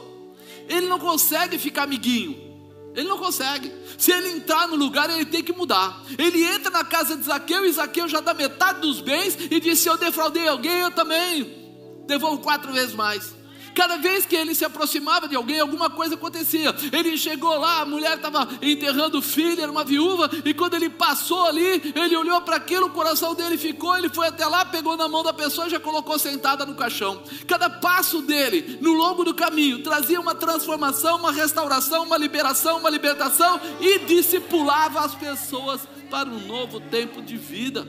Ele 0.68 0.88
não 0.88 1.00
consegue 1.00 1.58
ficar 1.58 1.84
amiguinho. 1.84 2.54
Ele 2.96 3.08
não 3.08 3.18
consegue. 3.18 3.72
Se 3.98 4.12
ele 4.12 4.30
entrar 4.30 4.68
no 4.68 4.76
lugar, 4.76 5.10
ele 5.10 5.26
tem 5.26 5.44
que 5.44 5.52
mudar. 5.52 6.04
Ele 6.18 6.44
entra 6.44 6.70
na 6.70 6.84
casa 6.84 7.18
de 7.18 7.24
Zaqueu 7.24 7.66
e 7.66 7.72
Zaqueu 7.72 8.08
já 8.08 8.20
dá 8.20 8.34
metade 8.34 8.82
dos 8.82 9.02
bens 9.02 9.36
e 9.50 9.60
diz: 9.60 9.80
Se 9.80 9.90
eu 9.90 9.98
defraudei 9.98 10.48
alguém, 10.48 10.80
eu 10.80 10.92
também 10.92 12.04
devolvo 12.06 12.40
quatro 12.40 12.72
vezes 12.72 12.94
mais. 12.94 13.34
Cada 13.74 13.98
vez 13.98 14.26
que 14.26 14.36
ele 14.36 14.54
se 14.54 14.64
aproximava 14.64 15.28
de 15.28 15.36
alguém, 15.36 15.60
alguma 15.60 15.90
coisa 15.90 16.16
acontecia. 16.16 16.74
Ele 16.92 17.18
chegou 17.18 17.58
lá, 17.58 17.82
a 17.82 17.86
mulher 17.86 18.16
estava 18.16 18.48
enterrando 18.62 19.18
o 19.18 19.22
filho, 19.22 19.62
era 19.62 19.72
uma 19.72 19.84
viúva, 19.84 20.30
e 20.46 20.54
quando 20.54 20.76
ele 20.76 20.90
passou 20.90 21.46
ali, 21.46 21.94
ele 21.96 22.16
olhou 22.16 22.42
para 22.42 22.58
aquilo, 22.58 22.88
o 22.88 22.92
coração 22.92 23.34
dele 23.34 23.58
ficou, 23.58 23.98
ele 23.98 24.10
foi 24.10 24.28
até 24.28 24.46
lá, 24.46 24.66
pegou 24.66 24.96
na 24.96 25.08
mão 25.08 25.24
da 25.24 25.34
pessoa 25.34 25.68
e 25.68 25.72
já 25.72 25.80
colocou 25.80 26.18
sentada 26.20 26.66
no 26.66 26.76
caixão. 26.76 27.24
Cada 27.48 27.70
passo 27.70 28.22
dele, 28.22 28.78
no 28.82 28.94
longo 28.94 29.24
do 29.24 29.34
caminho, 29.34 29.84
trazia 29.84 30.20
uma 30.20 30.36
transformação, 30.36 31.18
uma 31.18 31.32
restauração, 31.32 32.04
uma 32.04 32.18
liberação, 32.18 32.78
uma 32.78 32.90
libertação 32.90 33.60
e 33.80 34.00
discipulava 34.00 35.02
as 35.02 35.16
pessoas 35.16 35.82
para 36.10 36.30
um 36.30 36.46
novo 36.46 36.80
tempo 36.80 37.22
de 37.22 37.38
vida. 37.38 37.88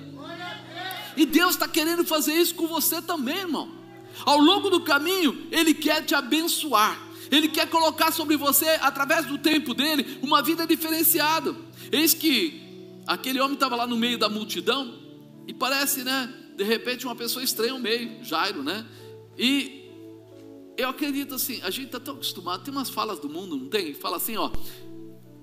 E 1.17 1.25
Deus 1.27 1.51
está 1.51 1.69
querendo 1.69 2.05
fazer 2.05 2.35
isso 2.35 2.55
com 2.55 2.67
você 2.67 3.01
também, 3.01 3.37
irmão. 3.37 3.84
Ao 4.25 4.39
longo 4.39 4.71
do 4.71 4.81
caminho, 4.81 5.47
Ele 5.51 5.75
quer 5.75 6.05
te 6.05 6.15
abençoar. 6.15 7.01
Ele 7.31 7.49
quer 7.49 7.69
colocar 7.69 8.13
sobre 8.13 8.37
você, 8.37 8.69
através 8.81 9.27
do 9.27 9.39
tempo 9.39 9.75
dele, 9.75 10.19
uma 10.23 10.43
vida 10.43 10.67
diferenciada. 10.67 11.55
Eis 11.91 12.15
que 12.15 12.63
aquele 13.07 13.41
homem 13.41 13.55
estava 13.55 13.77
lá 13.77 13.87
no 13.87 13.97
meio 13.97 14.19
da 14.19 14.29
multidão 14.29 14.95
e 15.47 15.53
parece, 15.53 16.05
né? 16.05 16.33
De 16.57 16.65
repente, 16.65 17.05
uma 17.07 17.17
pessoa 17.17 17.43
estranha 17.43 17.73
no 17.73 17.81
meio, 17.81 18.23
Jairo, 18.25 18.63
né? 18.63 18.87
E 19.37 19.85
eu 20.77 20.89
acredito 20.89 21.35
assim, 21.35 21.61
a 21.63 21.71
gente 21.71 21.87
está 21.87 22.01
tão 22.01 22.15
acostumado, 22.15 22.65
tem 22.65 22.73
umas 22.73 22.91
falas 22.91 23.19
do 23.19 23.29
mundo, 23.29 23.57
não 23.57 23.69
tem? 23.69 23.95
Fala 23.95 24.17
assim, 24.17 24.37
ó, 24.37 24.51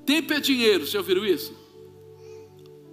tempo 0.06 0.34
é 0.34 0.40
dinheiro, 0.40 0.86
já 0.86 1.00
ouviram 1.00 1.26
isso? 1.26 1.54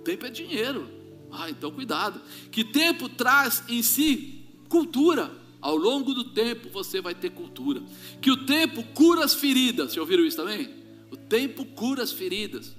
Tempo 0.05 0.27
é 0.27 0.31
dinheiro. 0.31 0.89
Ah, 1.31 1.51
então 1.51 1.71
cuidado. 1.71 2.21
Que 2.51 2.65
tempo 2.65 3.09
traz 3.09 3.63
em 3.69 3.83
si 3.83 4.47
cultura. 4.69 5.31
Ao 5.61 5.77
longo 5.77 6.15
do 6.15 6.25
tempo 6.25 6.69
você 6.69 7.01
vai 7.01 7.15
ter 7.15 7.31
cultura. 7.31 7.83
Que 8.21 8.31
o 8.31 8.47
tempo 8.47 8.83
cura 8.95 9.25
as 9.25 9.35
feridas. 9.35 9.95
Já 9.95 10.01
ouviram 10.01 10.25
isso 10.25 10.37
também? 10.37 10.69
O 11.11 11.17
tempo 11.17 11.65
cura 11.65 12.03
as 12.03 12.13
feridas. 12.13 12.75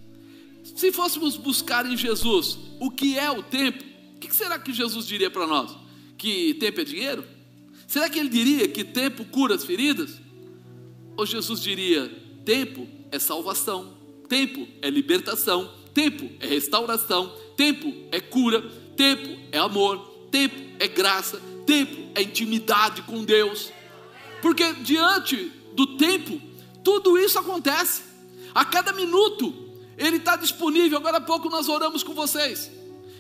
Se 0.64 0.92
fôssemos 0.92 1.36
buscar 1.36 1.86
em 1.86 1.98
Jesus 1.98 2.58
o 2.80 2.90
que 2.90 3.18
é 3.18 3.30
o 3.32 3.42
tempo, 3.42 3.84
o 4.16 4.20
que 4.20 4.34
será 4.34 4.60
que 4.60 4.74
Jesus 4.74 5.06
diria 5.06 5.30
para 5.30 5.48
nós? 5.48 5.76
Que 6.18 6.54
tempo 6.56 6.82
é 6.82 6.84
dinheiro? 6.84 7.24
Será 7.88 8.10
que 8.10 8.20
ele 8.20 8.30
diria 8.30 8.68
que 8.68 8.84
tempo 8.84 9.26
cura 9.26 9.56
as 9.56 9.64
feridas? 9.64 10.22
Ou 11.18 11.26
Jesus 11.26 11.62
diria: 11.62 12.10
tempo 12.46 12.88
é 13.12 13.18
salvação, 13.18 13.98
tempo 14.28 14.68
é 14.82 14.90
libertação, 14.90 15.74
tempo 15.94 16.30
é 16.40 16.48
restauração, 16.48 17.34
tempo 17.58 17.94
é 18.12 18.22
cura, 18.22 18.62
tempo 18.96 19.38
é 19.52 19.58
amor, 19.58 19.98
tempo 20.30 20.56
é 20.80 20.88
graça, 20.88 21.42
tempo 21.70 22.12
é 22.16 22.24
intimidade 22.24 23.04
com 23.04 23.24
Deus. 23.24 23.72
Porque 24.42 24.74
diante 24.74 25.52
do 25.74 25.98
tempo, 25.98 26.42
tudo 26.84 27.16
isso 27.16 27.38
acontece. 27.38 28.02
A 28.56 28.66
cada 28.66 28.92
minuto, 28.92 29.54
Ele 29.96 30.18
está 30.18 30.36
disponível. 30.36 30.98
Agora 30.98 31.18
há 31.18 31.22
pouco 31.22 31.48
nós 31.48 31.70
oramos 31.70 32.02
com 32.02 32.16
vocês. 32.16 32.72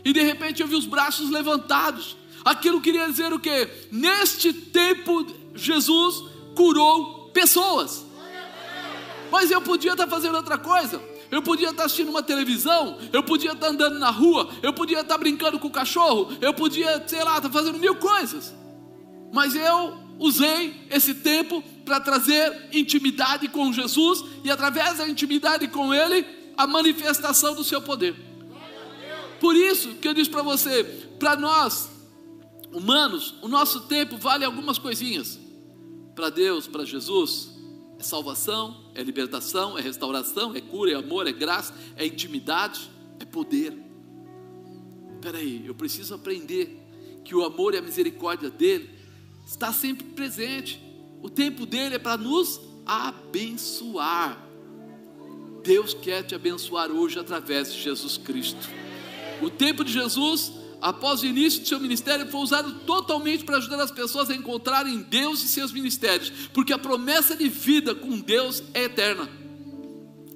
E 0.03 0.11
de 0.11 0.23
repente 0.23 0.61
eu 0.61 0.67
vi 0.67 0.75
os 0.75 0.87
braços 0.87 1.29
levantados. 1.29 2.17
Aquilo 2.43 2.81
queria 2.81 3.05
dizer 3.05 3.31
o 3.31 3.39
que? 3.39 3.69
Neste 3.91 4.51
tempo, 4.51 5.27
Jesus 5.53 6.23
curou 6.55 7.29
pessoas. 7.29 8.03
Mas 9.29 9.51
eu 9.51 9.61
podia 9.61 9.91
estar 9.91 10.07
fazendo 10.07 10.35
outra 10.35 10.57
coisa. 10.57 10.99
Eu 11.31 11.41
podia 11.41 11.69
estar 11.69 11.85
assistindo 11.85 12.09
uma 12.09 12.23
televisão, 12.23 12.97
eu 13.13 13.21
podia 13.21 13.51
estar 13.51 13.67
andando 13.67 13.99
na 13.99 14.09
rua, 14.09 14.49
eu 14.63 14.73
podia 14.73 15.01
estar 15.01 15.17
brincando 15.17 15.59
com 15.59 15.67
o 15.67 15.71
cachorro, 15.71 16.35
eu 16.41 16.53
podia, 16.53 17.03
sei 17.07 17.23
lá, 17.23 17.37
estar 17.37 17.49
fazendo 17.51 17.77
mil 17.77 17.95
coisas. 17.95 18.53
Mas 19.31 19.55
eu 19.55 19.97
usei 20.17 20.87
esse 20.89 21.13
tempo 21.13 21.63
para 21.85 21.99
trazer 21.99 22.69
intimidade 22.73 23.47
com 23.47 23.71
Jesus 23.71 24.23
e 24.43 24.49
através 24.49 24.97
da 24.97 25.07
intimidade 25.07 25.67
com 25.67 25.93
Ele, 25.93 26.25
a 26.57 26.67
manifestação 26.67 27.55
do 27.55 27.63
seu 27.63 27.81
poder. 27.81 28.15
Por 29.39 29.55
isso 29.55 29.95
que 29.95 30.07
eu 30.07 30.13
disse 30.13 30.29
para 30.29 30.41
você, 30.41 30.83
para 31.17 31.35
nós 31.35 31.89
humanos, 32.71 33.35
o 33.41 33.47
nosso 33.47 33.81
tempo 33.81 34.17
vale 34.17 34.43
algumas 34.43 34.77
coisinhas. 34.77 35.39
Para 36.13 36.29
Deus, 36.29 36.67
para 36.67 36.83
Jesus, 36.83 37.49
é 37.97 38.03
salvação, 38.03 38.88
é 38.99 39.03
libertação, 39.03 39.77
é 39.77 39.81
restauração, 39.81 40.53
é 40.53 40.59
cura, 40.59 40.91
é 40.91 40.95
amor, 40.95 41.25
é 41.25 41.31
graça, 41.31 41.73
é 41.95 42.05
intimidade, 42.05 42.91
é 43.19 43.23
poder. 43.23 43.73
Espera 45.15 45.37
aí, 45.37 45.65
eu 45.65 45.73
preciso 45.73 46.13
aprender 46.13 46.77
que 47.23 47.33
o 47.33 47.43
amor 47.45 47.73
e 47.73 47.77
a 47.77 47.81
misericórdia 47.81 48.49
dele 48.49 48.89
está 49.47 49.71
sempre 49.71 50.03
presente. 50.03 50.83
O 51.21 51.29
tempo 51.29 51.65
dele 51.65 51.95
é 51.95 51.99
para 51.99 52.17
nos 52.17 52.59
abençoar. 52.85 54.45
Deus 55.63 55.93
quer 55.93 56.23
te 56.23 56.35
abençoar 56.35 56.91
hoje 56.91 57.19
através 57.19 57.73
de 57.73 57.81
Jesus 57.81 58.17
Cristo. 58.17 58.69
O 59.41 59.49
tempo 59.49 59.85
de 59.85 59.93
Jesus, 59.93 60.51
após 60.81 61.21
o 61.21 61.25
início 61.25 61.61
do 61.61 61.67
seu 61.67 61.79
ministério, 61.79 62.27
foi 62.27 62.41
usado 62.41 62.79
totalmente 62.85 63.43
para 63.43 63.57
ajudar 63.57 63.81
as 63.81 63.91
pessoas 63.91 64.29
a 64.29 64.35
encontrarem 64.35 65.01
Deus 65.01 65.43
e 65.43 65.47
seus 65.47 65.71
ministérios, 65.71 66.31
porque 66.53 66.73
a 66.73 66.77
promessa 66.77 67.35
de 67.35 67.49
vida 67.49 67.93
com 67.93 68.19
Deus 68.19 68.63
é 68.73 68.83
eterna. 68.83 69.29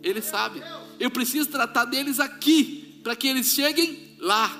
Ele 0.01 0.21
sabe. 0.21 0.61
Eu 0.99 1.09
preciso 1.09 1.49
tratar 1.49 1.85
deles 1.85 2.19
aqui, 2.19 2.99
para 3.03 3.15
que 3.15 3.27
eles 3.27 3.47
cheguem 3.47 4.15
lá. 4.19 4.59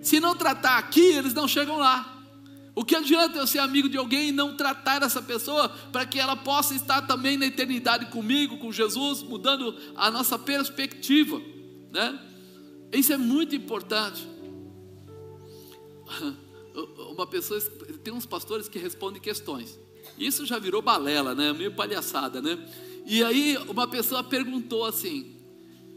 Se 0.00 0.20
não 0.20 0.36
tratar 0.36 0.78
aqui, 0.78 1.00
eles 1.00 1.34
não 1.34 1.48
chegam 1.48 1.76
lá. 1.76 2.14
O 2.74 2.84
que 2.84 2.96
adianta 2.96 3.38
eu 3.38 3.46
ser 3.46 3.60
amigo 3.60 3.88
de 3.88 3.96
alguém 3.96 4.28
e 4.28 4.32
não 4.32 4.56
tratar 4.56 5.02
essa 5.02 5.22
pessoa 5.22 5.68
para 5.92 6.04
que 6.04 6.18
ela 6.18 6.34
possa 6.34 6.74
estar 6.74 7.02
também 7.02 7.36
na 7.36 7.46
eternidade 7.46 8.06
comigo, 8.06 8.58
com 8.58 8.72
Jesus, 8.72 9.22
mudando 9.22 9.76
a 9.94 10.10
nossa 10.10 10.36
perspectiva, 10.36 11.40
né? 11.92 12.18
Isso 12.92 13.12
é 13.12 13.16
muito 13.16 13.54
importante. 13.54 14.26
Uma 17.12 17.26
pessoa 17.26 17.60
tem 18.02 18.12
uns 18.12 18.26
pastores 18.26 18.68
que 18.68 18.78
respondem 18.78 19.20
questões. 19.20 19.78
Isso 20.18 20.44
já 20.44 20.58
virou 20.58 20.82
balela, 20.82 21.34
né? 21.34 21.52
Meio 21.52 21.72
palhaçada, 21.72 22.42
né? 22.42 22.58
E 23.06 23.22
aí 23.22 23.56
uma 23.68 23.86
pessoa 23.86 24.22
perguntou 24.24 24.84
assim: 24.84 25.36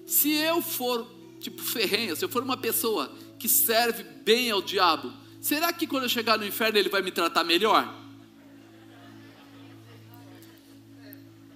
se 0.06 0.32
eu 0.34 0.62
for 0.62 1.08
tipo 1.40 1.62
ferrenha, 1.62 2.16
se 2.16 2.24
eu 2.24 2.30
for 2.30 2.44
uma 2.44 2.58
pessoa 2.58 3.12
que 3.40 3.48
serve 3.48 4.04
bem 4.04 4.52
ao 4.52 4.62
diabo, 4.62 5.12
será 5.40 5.72
que 5.72 5.88
quando 5.88 6.04
eu 6.04 6.10
chegar 6.10 6.38
no 6.38 6.46
inferno 6.46 6.78
ele 6.78 6.90
vai 6.90 7.02
me 7.02 7.12
tratar 7.12 7.44
melhor? 7.44 7.94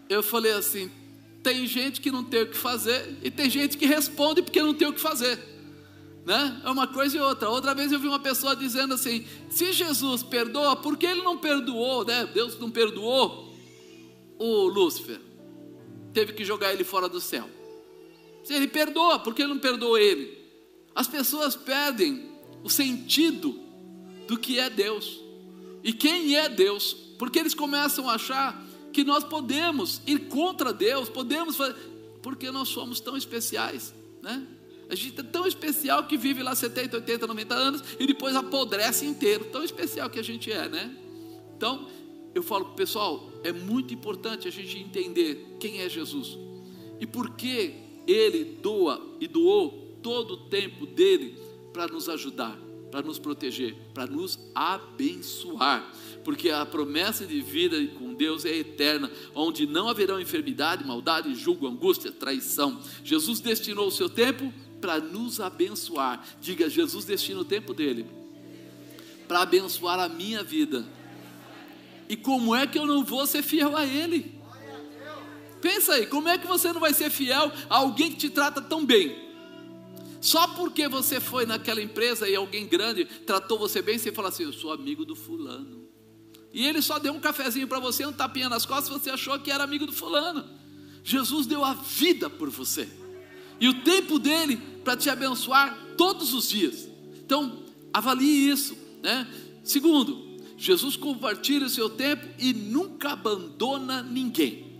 Eu 0.09 0.21
falei 0.21 0.53
assim: 0.53 0.91
tem 1.43 1.65
gente 1.65 2.01
que 2.01 2.11
não 2.11 2.23
tem 2.23 2.43
o 2.43 2.47
que 2.47 2.57
fazer 2.57 3.17
e 3.23 3.31
tem 3.31 3.49
gente 3.49 3.77
que 3.77 3.85
responde 3.85 4.41
porque 4.41 4.61
não 4.61 4.73
tem 4.73 4.87
o 4.87 4.93
que 4.93 5.01
fazer. 5.01 5.39
Né? 6.25 6.61
É 6.63 6.69
uma 6.69 6.87
coisa 6.87 7.17
e 7.17 7.19
outra. 7.19 7.49
Outra 7.49 7.73
vez 7.73 7.91
eu 7.91 7.99
vi 7.99 8.07
uma 8.07 8.19
pessoa 8.19 8.55
dizendo 8.55 8.93
assim: 8.93 9.25
se 9.49 9.73
Jesus 9.73 10.21
perdoa, 10.23 10.75
por 10.75 10.97
que 10.97 11.05
ele 11.05 11.21
não 11.21 11.37
perdoou? 11.37 12.05
Né? 12.05 12.25
Deus 12.27 12.57
não 12.59 12.69
perdoou 12.69 13.53
o 14.37 14.67
Lúcifer, 14.67 15.19
teve 16.13 16.33
que 16.33 16.43
jogar 16.43 16.73
ele 16.73 16.83
fora 16.83 17.07
do 17.09 17.19
céu. 17.19 17.49
Se 18.43 18.53
ele 18.53 18.67
perdoa, 18.67 19.19
por 19.19 19.33
que 19.33 19.41
ele 19.41 19.53
não 19.53 19.59
perdoou 19.59 19.97
ele? 19.97 20.39
As 20.95 21.07
pessoas 21.07 21.55
perdem 21.55 22.31
o 22.63 22.69
sentido 22.69 23.59
do 24.27 24.37
que 24.37 24.59
é 24.59 24.69
Deus 24.69 25.19
e 25.83 25.93
quem 25.93 26.35
é 26.35 26.47
Deus, 26.47 26.93
porque 27.17 27.39
eles 27.39 27.53
começam 27.53 28.09
a 28.09 28.15
achar 28.15 28.63
que 28.93 29.03
nós 29.03 29.23
podemos 29.23 30.01
ir 30.05 30.27
contra 30.27 30.73
Deus, 30.73 31.09
podemos 31.09 31.55
fazer, 31.55 31.75
porque 32.21 32.51
nós 32.51 32.69
somos 32.69 32.99
tão 32.99 33.15
especiais, 33.17 33.93
né? 34.21 34.45
A 34.91 34.95
gente 34.95 35.17
é 35.17 35.23
tão 35.23 35.47
especial 35.47 36.03
que 36.03 36.17
vive 36.17 36.43
lá 36.43 36.53
70, 36.53 36.97
80, 36.97 37.25
90 37.25 37.55
anos 37.55 37.83
e 37.97 38.05
depois 38.05 38.35
apodrece 38.35 39.05
inteiro. 39.05 39.45
Tão 39.45 39.63
especial 39.63 40.09
que 40.09 40.19
a 40.19 40.23
gente 40.23 40.51
é, 40.51 40.67
né? 40.67 40.93
Então, 41.55 41.87
eu 42.35 42.43
falo, 42.43 42.65
pessoal, 42.73 43.31
é 43.41 43.53
muito 43.53 43.93
importante 43.93 44.49
a 44.49 44.51
gente 44.51 44.77
entender 44.77 45.55
quem 45.61 45.79
é 45.79 45.87
Jesus 45.87 46.37
e 46.99 47.07
por 47.07 47.29
que 47.37 47.73
ele 48.05 48.57
doa 48.61 49.01
e 49.21 49.29
doou 49.29 49.97
todo 50.03 50.33
o 50.33 50.37
tempo 50.49 50.85
dele 50.85 51.37
para 51.71 51.87
nos 51.87 52.09
ajudar 52.09 52.59
para 52.91 53.01
nos 53.01 53.17
proteger, 53.17 53.73
para 53.93 54.05
nos 54.05 54.37
abençoar, 54.53 55.89
porque 56.25 56.49
a 56.49 56.65
promessa 56.65 57.25
de 57.25 57.39
vida 57.39 57.77
com 57.97 58.13
Deus 58.13 58.43
é 58.43 58.57
eterna, 58.57 59.09
onde 59.33 59.65
não 59.65 59.87
haverão 59.87 60.19
enfermidade, 60.19 60.85
maldade, 60.85 61.33
julgo, 61.33 61.65
angústia, 61.65 62.11
traição. 62.11 62.81
Jesus 63.01 63.39
destinou 63.39 63.87
o 63.87 63.91
seu 63.91 64.09
tempo 64.09 64.53
para 64.81 64.99
nos 64.99 65.39
abençoar. 65.39 66.25
Diga, 66.41 66.69
Jesus 66.69 67.05
destina 67.05 67.39
o 67.39 67.45
tempo 67.45 67.73
dele 67.73 68.05
para 69.31 69.43
abençoar 69.43 69.97
a 69.97 70.09
minha 70.09 70.43
vida. 70.43 70.85
E 72.09 72.17
como 72.17 72.53
é 72.53 72.67
que 72.67 72.77
eu 72.77 72.85
não 72.85 73.01
vou 73.01 73.25
ser 73.25 73.41
fiel 73.41 73.77
a 73.77 73.85
Ele? 73.85 74.35
Pensa 75.61 75.93
aí, 75.93 76.05
como 76.05 76.27
é 76.27 76.37
que 76.37 76.45
você 76.45 76.73
não 76.73 76.81
vai 76.81 76.93
ser 76.93 77.09
fiel 77.09 77.49
a 77.69 77.77
alguém 77.77 78.11
que 78.11 78.17
te 78.17 78.29
trata 78.29 78.61
tão 78.61 78.85
bem? 78.85 79.15
Só 80.19 80.49
porque 80.49 80.89
você 80.89 81.21
foi 81.21 81.45
naquela 81.45 81.81
empresa 81.81 82.27
e 82.27 82.35
alguém 82.35 82.67
grande 82.67 83.05
tratou 83.05 83.57
você 83.57 83.81
bem, 83.81 83.97
você 83.97 84.11
fala 84.11 84.27
assim: 84.27 84.43
Eu 84.43 84.51
sou 84.51 84.73
amigo 84.73 85.05
do 85.05 85.15
fulano. 85.15 85.87
E 86.51 86.67
ele 86.67 86.81
só 86.81 86.99
deu 86.99 87.13
um 87.13 87.19
cafezinho 87.21 87.69
para 87.69 87.79
você, 87.79 88.05
um 88.05 88.11
tapinha 88.11 88.49
nas 88.49 88.65
costas, 88.65 89.01
você 89.01 89.09
achou 89.09 89.39
que 89.39 89.49
era 89.49 89.63
amigo 89.63 89.85
do 89.85 89.93
fulano. 89.93 90.45
Jesus 91.05 91.47
deu 91.47 91.63
a 91.63 91.73
vida 91.73 92.29
por 92.29 92.49
você. 92.49 92.89
E 93.61 93.69
o 93.69 93.83
tempo 93.83 94.17
dele 94.17 94.57
para 94.83 94.97
te 94.97 95.09
abençoar 95.09 95.77
todos 95.95 96.33
os 96.33 96.49
dias. 96.49 96.89
Então, 97.23 97.59
avalie 97.93 98.49
isso, 98.49 98.75
né? 99.03 99.27
Segundo, 99.63 100.39
Jesus 100.57 100.97
compartilha 100.97 101.67
o 101.67 101.69
seu 101.69 101.89
tempo 101.89 102.27
e 102.39 102.53
nunca 102.53 103.11
abandona 103.11 104.01
ninguém. 104.01 104.71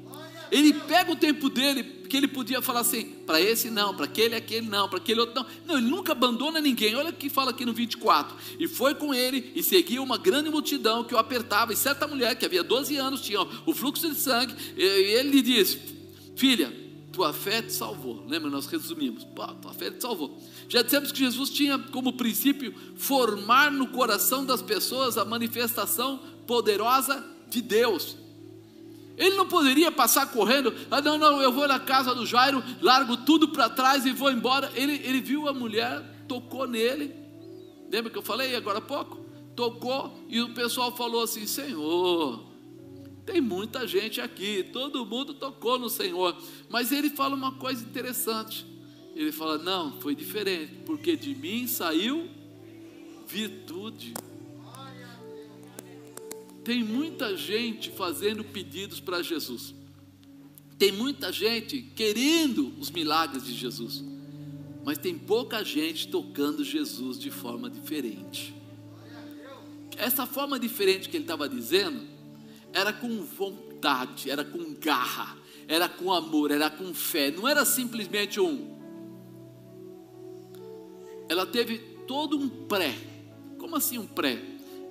Ele 0.51 0.73
pega 0.73 1.11
o 1.11 1.15
tempo 1.15 1.49
dele 1.49 1.81
porque 1.83 2.17
ele 2.17 2.27
podia 2.27 2.61
falar 2.61 2.81
assim, 2.81 3.05
para 3.25 3.39
esse 3.39 3.69
não, 3.69 3.95
para 3.95 4.03
aquele, 4.03 4.35
aquele 4.35 4.67
não, 4.67 4.89
para 4.89 4.97
aquele 4.97 5.21
outro 5.21 5.33
não. 5.33 5.45
Não, 5.65 5.77
ele 5.77 5.89
nunca 5.89 6.11
abandona 6.11 6.59
ninguém. 6.59 6.93
Olha 6.93 7.11
o 7.11 7.13
que 7.13 7.29
fala 7.29 7.51
aqui 7.51 7.65
no 7.65 7.71
24. 7.71 8.35
E 8.59 8.67
foi 8.67 8.93
com 8.93 9.13
ele 9.13 9.49
e 9.55 9.63
seguia 9.63 10.01
uma 10.01 10.17
grande 10.17 10.49
multidão 10.49 11.05
que 11.05 11.15
o 11.15 11.17
apertava. 11.17 11.71
E 11.71 11.75
certa 11.77 12.05
mulher 12.05 12.35
que 12.35 12.45
havia 12.45 12.63
12 12.63 12.97
anos 12.97 13.21
tinha 13.21 13.39
o 13.65 13.73
fluxo 13.73 14.09
de 14.09 14.15
sangue. 14.15 14.53
E 14.75 14.83
ele 14.83 15.29
lhe 15.29 15.41
disse: 15.41 15.79
Filha, 16.35 16.80
tua 17.11 17.33
fé 17.33 17.61
te 17.61 17.73
salvou. 17.73 18.23
Lembra? 18.27 18.49
Nós 18.49 18.65
resumimos: 18.67 19.23
Pô, 19.23 19.45
tua 19.47 19.73
fé 19.73 19.91
te 19.91 20.01
salvou. 20.01 20.37
Já 20.69 20.81
dissemos 20.81 21.11
que 21.11 21.19
Jesus 21.19 21.49
tinha 21.49 21.77
como 21.77 22.13
princípio 22.13 22.73
formar 22.95 23.71
no 23.71 23.87
coração 23.87 24.45
das 24.45 24.61
pessoas 24.61 25.17
a 25.17 25.25
manifestação 25.25 26.19
poderosa 26.47 27.23
de 27.49 27.61
Deus. 27.61 28.17
Ele 29.17 29.35
não 29.35 29.47
poderia 29.47 29.91
passar 29.91 30.31
correndo, 30.31 30.73
ah, 30.89 31.01
não, 31.01 31.17
não, 31.17 31.41
eu 31.41 31.51
vou 31.51 31.67
na 31.67 31.79
casa 31.79 32.15
do 32.15 32.25
Jairo, 32.25 32.63
largo 32.81 33.17
tudo 33.17 33.49
para 33.49 33.69
trás 33.69 34.05
e 34.05 34.11
vou 34.11 34.31
embora. 34.31 34.71
Ele, 34.73 34.93
ele 35.03 35.21
viu 35.21 35.47
a 35.47 35.53
mulher, 35.53 36.01
tocou 36.27 36.65
nele. 36.65 37.13
Lembra 37.91 38.09
que 38.09 38.17
eu 38.17 38.23
falei 38.23 38.55
agora 38.55 38.79
há 38.79 38.81
pouco? 38.81 39.19
Tocou 39.55 40.17
e 40.29 40.41
o 40.41 40.53
pessoal 40.53 40.95
falou 40.95 41.23
assim: 41.23 41.45
Senhor, 41.45 42.50
tem 43.31 43.39
muita 43.39 43.87
gente 43.87 44.19
aqui, 44.19 44.61
todo 44.73 45.05
mundo 45.05 45.33
tocou 45.33 45.79
no 45.79 45.89
Senhor. 45.89 46.35
Mas 46.69 46.91
ele 46.91 47.09
fala 47.09 47.33
uma 47.33 47.53
coisa 47.53 47.81
interessante. 47.81 48.65
Ele 49.15 49.31
fala: 49.31 49.57
Não, 49.57 50.01
foi 50.01 50.13
diferente, 50.13 50.73
porque 50.85 51.15
de 51.15 51.33
mim 51.33 51.65
saiu 51.65 52.29
virtude. 53.25 54.13
Tem 56.61 56.83
muita 56.83 57.37
gente 57.37 57.89
fazendo 57.91 58.43
pedidos 58.43 58.99
para 58.99 59.23
Jesus. 59.23 59.73
Tem 60.77 60.91
muita 60.91 61.31
gente 61.31 61.81
querendo 61.95 62.73
os 62.79 62.91
milagres 62.91 63.45
de 63.45 63.53
Jesus. 63.53 64.03
Mas 64.83 64.97
tem 64.97 65.17
pouca 65.17 65.63
gente 65.63 66.09
tocando 66.09 66.65
Jesus 66.65 67.17
de 67.17 67.31
forma 67.31 67.69
diferente. 67.69 68.53
Essa 69.95 70.25
forma 70.25 70.59
diferente 70.59 71.07
que 71.07 71.15
ele 71.15 71.23
estava 71.23 71.47
dizendo 71.47 72.10
era 72.73 72.93
com 72.93 73.23
vontade, 73.23 74.29
era 74.29 74.43
com 74.43 74.73
garra, 74.75 75.37
era 75.67 75.87
com 75.87 76.11
amor, 76.11 76.51
era 76.51 76.69
com 76.69 76.93
fé, 76.93 77.31
não 77.31 77.47
era 77.47 77.65
simplesmente 77.65 78.39
um. 78.39 78.79
Ela 81.29 81.45
teve 81.45 81.77
todo 82.07 82.37
um 82.37 82.49
pré. 82.67 82.93
Como 83.57 83.75
assim 83.75 83.97
um 83.97 84.07
pré? 84.07 84.41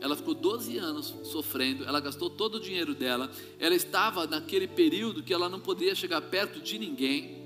Ela 0.00 0.16
ficou 0.16 0.34
12 0.34 0.78
anos 0.78 1.14
sofrendo, 1.24 1.84
ela 1.84 2.00
gastou 2.00 2.30
todo 2.30 2.54
o 2.54 2.60
dinheiro 2.60 2.94
dela, 2.94 3.30
ela 3.58 3.74
estava 3.74 4.26
naquele 4.26 4.66
período 4.66 5.22
que 5.22 5.34
ela 5.34 5.48
não 5.48 5.60
poderia 5.60 5.94
chegar 5.94 6.22
perto 6.22 6.58
de 6.60 6.78
ninguém, 6.78 7.36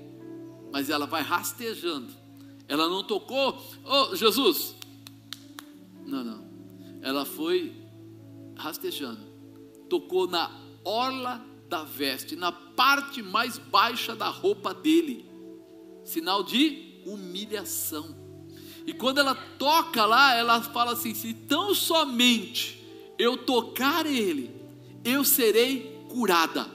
mas 0.71 0.89
ela 0.89 1.05
vai 1.05 1.21
rastejando. 1.21 2.13
Ela 2.67 2.87
não 2.87 3.03
tocou, 3.03 3.61
oh 3.83 4.15
Jesus, 4.15 4.73
não, 6.05 6.23
não. 6.23 6.45
Ela 7.01 7.25
foi 7.25 7.75
rastejando, 8.55 9.19
tocou 9.89 10.27
na 10.27 10.51
orla 10.83 11.43
da 11.67 11.83
veste, 11.83 12.35
na 12.35 12.51
parte 12.51 13.21
mais 13.21 13.57
baixa 13.57 14.15
da 14.15 14.29
roupa 14.29 14.73
dele, 14.73 15.25
sinal 16.03 16.43
de 16.43 17.01
humilhação. 17.05 18.15
E 18.85 18.93
quando 18.93 19.19
ela 19.19 19.33
toca 19.33 20.05
lá, 20.05 20.35
ela 20.35 20.61
fala 20.61 20.93
assim: 20.93 21.13
se 21.13 21.33
tão 21.33 21.73
somente 21.73 22.83
eu 23.17 23.37
tocar 23.37 24.05
ele, 24.05 24.51
eu 25.03 25.23
serei 25.23 26.05
curada. 26.09 26.69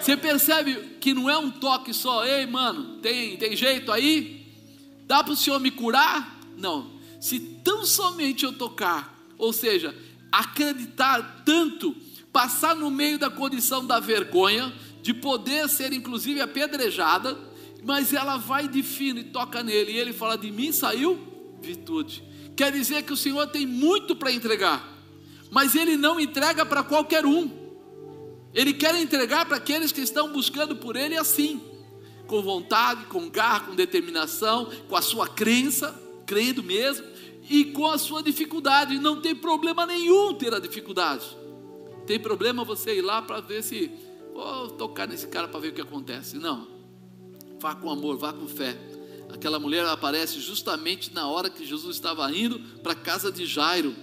Você 0.00 0.16
percebe 0.16 0.98
que 1.00 1.14
não 1.14 1.30
é 1.30 1.38
um 1.38 1.50
toque 1.50 1.94
só, 1.94 2.26
ei 2.26 2.46
mano, 2.46 2.98
tem, 3.00 3.36
tem 3.38 3.56
jeito 3.56 3.90
aí? 3.90 4.46
Dá 5.06 5.24
para 5.24 5.32
o 5.32 5.36
Senhor 5.36 5.58
me 5.58 5.70
curar? 5.70 6.40
Não. 6.56 6.92
Se 7.20 7.40
tão 7.40 7.86
somente 7.86 8.44
eu 8.44 8.52
tocar, 8.52 9.18
ou 9.38 9.52
seja, 9.52 9.96
acreditar 10.40 11.42
tanto, 11.44 11.94
passar 12.32 12.74
no 12.74 12.90
meio 12.90 13.18
da 13.18 13.30
condição 13.30 13.86
da 13.86 14.00
vergonha, 14.00 14.72
de 15.02 15.12
poder 15.12 15.68
ser 15.68 15.92
inclusive 15.92 16.40
apedrejada, 16.40 17.38
mas 17.82 18.12
ela 18.12 18.36
vai 18.36 18.66
de 18.66 18.82
fino 18.82 19.20
e 19.20 19.24
toca 19.24 19.62
nele, 19.62 19.92
e 19.92 19.98
ele 19.98 20.12
fala: 20.12 20.36
De 20.36 20.50
mim 20.50 20.72
saiu 20.72 21.18
virtude. 21.60 22.24
Quer 22.56 22.72
dizer 22.72 23.02
que 23.02 23.12
o 23.12 23.16
Senhor 23.16 23.46
tem 23.48 23.66
muito 23.66 24.16
para 24.16 24.32
entregar, 24.32 24.82
mas 25.50 25.74
ele 25.74 25.96
não 25.96 26.18
entrega 26.18 26.64
para 26.64 26.82
qualquer 26.82 27.26
um, 27.26 27.50
ele 28.54 28.72
quer 28.72 28.94
entregar 28.94 29.44
para 29.46 29.56
aqueles 29.56 29.90
que 29.90 30.00
estão 30.00 30.32
buscando 30.32 30.76
por 30.76 30.94
ele 30.94 31.16
assim, 31.16 31.60
com 32.26 32.40
vontade, 32.40 33.04
com 33.06 33.28
garra, 33.28 33.60
com 33.66 33.74
determinação, 33.74 34.70
com 34.88 34.96
a 34.96 35.02
sua 35.02 35.28
crença, 35.28 35.92
crendo 36.24 36.62
mesmo, 36.62 37.04
e 37.48 37.66
com 37.66 37.86
a 37.86 37.98
sua 37.98 38.22
dificuldade. 38.22 38.98
Não 38.98 39.20
tem 39.20 39.34
problema 39.34 39.86
nenhum 39.86 40.34
ter 40.34 40.52
a 40.54 40.58
dificuldade. 40.58 41.24
Tem 42.06 42.18
problema 42.18 42.64
você 42.64 42.98
ir 42.98 43.02
lá 43.02 43.22
para 43.22 43.40
ver 43.40 43.62
se 43.62 43.90
vou 44.32 44.70
tocar 44.70 45.06
nesse 45.06 45.26
cara 45.28 45.48
para 45.48 45.60
ver 45.60 45.68
o 45.68 45.72
que 45.72 45.80
acontece. 45.80 46.36
Não. 46.36 46.66
Vá 47.58 47.74
com 47.74 47.90
amor, 47.90 48.18
vá 48.18 48.32
com 48.32 48.46
fé. 48.46 48.76
Aquela 49.32 49.58
mulher 49.58 49.86
aparece 49.86 50.40
justamente 50.40 51.12
na 51.12 51.28
hora 51.28 51.50
que 51.50 51.64
Jesus 51.64 51.96
estava 51.96 52.30
indo 52.30 52.58
para 52.82 52.92
a 52.92 52.96
casa 52.96 53.32
de 53.32 53.46
Jairo. 53.46 53.94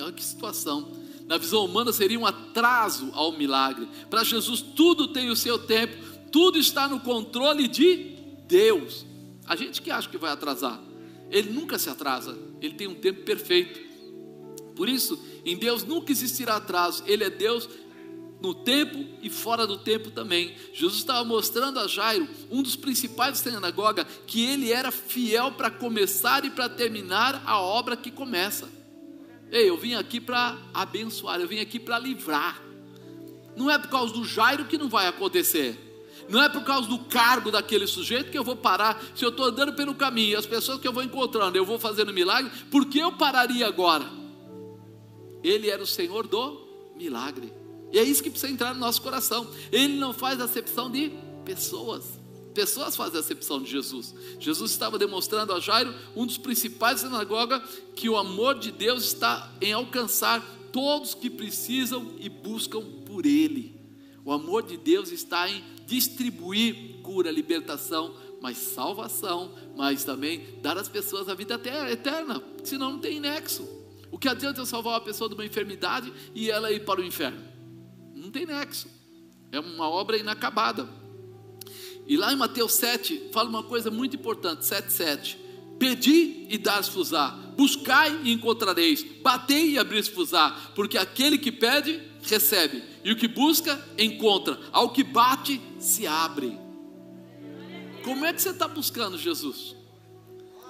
Olha 0.00 0.12
que 0.12 0.22
situação. 0.22 0.92
Na 1.26 1.36
visão 1.36 1.64
humana 1.64 1.92
seria 1.92 2.18
um 2.18 2.26
atraso 2.26 3.10
ao 3.14 3.32
milagre. 3.32 3.88
Para 4.08 4.24
Jesus 4.24 4.62
tudo 4.62 5.08
tem 5.08 5.30
o 5.30 5.36
seu 5.36 5.58
tempo, 5.58 5.96
tudo 6.32 6.58
está 6.58 6.88
no 6.88 7.00
controle 7.00 7.68
de 7.68 8.16
Deus. 8.46 9.04
A 9.46 9.54
gente 9.54 9.80
que 9.80 9.90
acha 9.90 10.08
que 10.08 10.18
vai 10.18 10.30
atrasar, 10.30 10.80
ele 11.30 11.50
nunca 11.50 11.78
se 11.78 11.88
atrasa, 11.90 12.38
ele 12.60 12.74
tem 12.74 12.86
um 12.86 12.94
tempo 12.94 13.22
perfeito. 13.22 13.80
Por 14.74 14.88
isso, 14.88 15.18
em 15.44 15.56
Deus 15.56 15.84
nunca 15.84 16.12
existirá 16.12 16.56
atraso, 16.56 17.02
ele 17.06 17.24
é 17.24 17.30
Deus 17.30 17.68
no 18.40 18.54
tempo 18.54 19.04
e 19.20 19.28
fora 19.28 19.66
do 19.66 19.78
tempo 19.78 20.10
também. 20.10 20.54
Jesus 20.72 20.98
estava 20.98 21.24
mostrando 21.24 21.80
a 21.80 21.88
Jairo, 21.88 22.28
um 22.50 22.62
dos 22.62 22.76
principais 22.76 23.40
da 23.40 23.50
sinagoga, 23.50 24.04
que 24.26 24.44
ele 24.44 24.72
era 24.72 24.90
fiel 24.90 25.52
para 25.52 25.70
começar 25.70 26.44
e 26.44 26.50
para 26.50 26.68
terminar 26.68 27.42
a 27.44 27.60
obra 27.60 27.96
que 27.96 28.10
começa. 28.10 28.68
Ei, 29.50 29.68
eu 29.68 29.76
vim 29.76 29.94
aqui 29.94 30.20
para 30.20 30.56
abençoar, 30.72 31.40
eu 31.40 31.48
vim 31.48 31.58
aqui 31.58 31.80
para 31.80 31.98
livrar. 31.98 32.62
Não 33.56 33.70
é 33.70 33.78
por 33.78 33.88
causa 33.88 34.12
do 34.12 34.24
Jairo 34.24 34.66
que 34.66 34.78
não 34.78 34.88
vai 34.88 35.08
acontecer. 35.08 35.87
Não 36.28 36.42
é 36.42 36.48
por 36.48 36.62
causa 36.62 36.88
do 36.88 36.98
cargo 36.98 37.50
daquele 37.50 37.86
sujeito 37.86 38.30
que 38.30 38.38
eu 38.38 38.44
vou 38.44 38.56
parar. 38.56 39.02
Se 39.14 39.24
eu 39.24 39.30
estou 39.30 39.46
andando 39.46 39.72
pelo 39.72 39.94
caminho, 39.94 40.38
as 40.38 40.46
pessoas 40.46 40.80
que 40.80 40.86
eu 40.86 40.92
vou 40.92 41.02
encontrando, 41.02 41.56
eu 41.56 41.64
vou 41.64 41.78
fazendo 41.78 42.12
milagre, 42.12 42.50
por 42.70 42.86
que 42.86 42.98
eu 42.98 43.12
pararia 43.12 43.66
agora? 43.66 44.04
Ele 45.42 45.70
era 45.70 45.82
o 45.82 45.86
Senhor 45.86 46.26
do 46.26 46.68
milagre. 46.96 47.52
E 47.92 47.98
é 47.98 48.02
isso 48.02 48.22
que 48.22 48.30
precisa 48.30 48.52
entrar 48.52 48.74
no 48.74 48.80
nosso 48.80 49.00
coração. 49.00 49.48
Ele 49.72 49.94
não 49.94 50.12
faz 50.12 50.40
acepção 50.40 50.90
de 50.90 51.12
pessoas. 51.44 52.18
Pessoas 52.52 52.96
fazem 52.96 53.20
acepção 53.20 53.62
de 53.62 53.70
Jesus. 53.70 54.14
Jesus 54.38 54.70
estava 54.72 54.98
demonstrando 54.98 55.52
a 55.52 55.60
Jairo, 55.60 55.94
um 56.14 56.26
dos 56.26 56.36
principais 56.36 57.00
sinagoga, 57.00 57.62
que 57.94 58.08
o 58.08 58.16
amor 58.16 58.58
de 58.58 58.72
Deus 58.72 59.04
está 59.04 59.50
em 59.60 59.72
alcançar 59.72 60.42
todos 60.72 61.14
que 61.14 61.30
precisam 61.30 62.14
e 62.18 62.28
buscam 62.28 62.82
por 63.06 63.24
Ele. 63.24 63.78
O 64.24 64.32
amor 64.32 64.64
de 64.64 64.76
Deus 64.76 65.10
está 65.10 65.48
em 65.48 65.62
distribuir 65.88 67.00
cura, 67.02 67.30
libertação, 67.30 68.14
mas 68.40 68.58
salvação, 68.58 69.54
mas 69.74 70.04
também 70.04 70.60
dar 70.60 70.76
às 70.76 70.88
pessoas 70.88 71.28
a 71.28 71.34
vida 71.34 71.60
eterna, 71.90 72.42
senão 72.62 72.92
não 72.92 72.98
tem 72.98 73.18
nexo. 73.18 73.66
O 74.10 74.18
que 74.18 74.28
adianta 74.28 74.60
eu 74.60 74.66
salvar 74.66 74.94
uma 74.94 75.00
pessoa 75.00 75.28
de 75.28 75.34
uma 75.34 75.46
enfermidade 75.46 76.12
e 76.34 76.50
ela 76.50 76.70
ir 76.70 76.84
para 76.84 77.00
o 77.00 77.04
inferno? 77.04 77.42
Não 78.14 78.30
tem 78.30 78.44
nexo. 78.44 78.88
É 79.50 79.58
uma 79.58 79.88
obra 79.88 80.18
inacabada. 80.18 80.88
E 82.06 82.16
lá 82.16 82.32
em 82.32 82.36
Mateus 82.36 82.74
7, 82.74 83.30
fala 83.32 83.48
uma 83.48 83.62
coisa 83.62 83.90
muito 83.90 84.16
importante: 84.16 84.60
7,7. 84.60 85.36
Pedi 85.78 86.46
e 86.50 86.58
dar-se-vos-á, 86.58 87.30
buscai 87.56 88.20
e 88.24 88.32
encontrareis, 88.32 89.04
batei 89.22 89.72
e 89.72 89.78
abrir-se-vos-á, 89.78 90.72
porque 90.74 90.98
aquele 90.98 91.38
que 91.38 91.52
pede, 91.52 92.00
recebe, 92.22 92.82
e 93.04 93.12
o 93.12 93.16
que 93.16 93.28
busca, 93.28 93.82
encontra, 93.98 94.58
ao 94.72 94.90
que 94.90 95.02
bate, 95.02 95.60
se 95.78 96.06
abre. 96.06 96.58
Como 98.02 98.24
é 98.24 98.32
que 98.32 98.40
você 98.40 98.50
está 98.50 98.66
buscando 98.66 99.18
Jesus? 99.18 99.76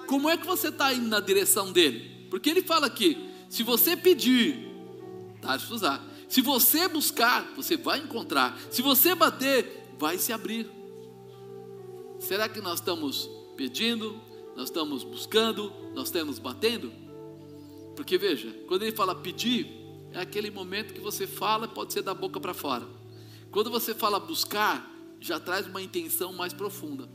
Como 0.07 0.29
é 0.29 0.35
que 0.35 0.45
você 0.45 0.69
está 0.69 0.93
indo 0.93 1.07
na 1.07 1.19
direção 1.19 1.71
dele? 1.71 2.27
Porque 2.29 2.49
ele 2.49 2.61
fala 2.61 2.87
aqui: 2.87 3.17
se 3.49 3.63
você 3.63 3.95
pedir, 3.95 4.67
dar-se-vos-á, 5.41 6.01
se 6.27 6.41
você 6.41 6.87
buscar, 6.87 7.53
você 7.55 7.77
vai 7.77 7.99
encontrar. 7.99 8.59
Se 8.69 8.81
você 8.81 9.15
bater, 9.15 9.93
vai 9.97 10.17
se 10.17 10.31
abrir. 10.31 10.69
Será 12.19 12.47
que 12.47 12.61
nós 12.61 12.79
estamos 12.79 13.29
pedindo? 13.55 14.19
Nós 14.55 14.65
estamos 14.65 15.03
buscando? 15.03 15.73
Nós 15.93 16.09
estamos 16.09 16.37
batendo? 16.37 16.91
Porque 17.95 18.17
veja, 18.17 18.53
quando 18.67 18.83
ele 18.83 18.91
fala 18.91 19.15
pedir, 19.15 19.67
é 20.11 20.19
aquele 20.19 20.49
momento 20.49 20.93
que 20.93 20.99
você 20.99 21.27
fala, 21.27 21.67
pode 21.67 21.93
ser 21.93 22.01
da 22.01 22.13
boca 22.13 22.39
para 22.39 22.53
fora. 22.53 22.87
Quando 23.51 23.69
você 23.69 23.93
fala 23.93 24.19
buscar, 24.19 24.89
já 25.19 25.39
traz 25.39 25.67
uma 25.67 25.81
intenção 25.81 26.33
mais 26.33 26.53
profunda. 26.53 27.09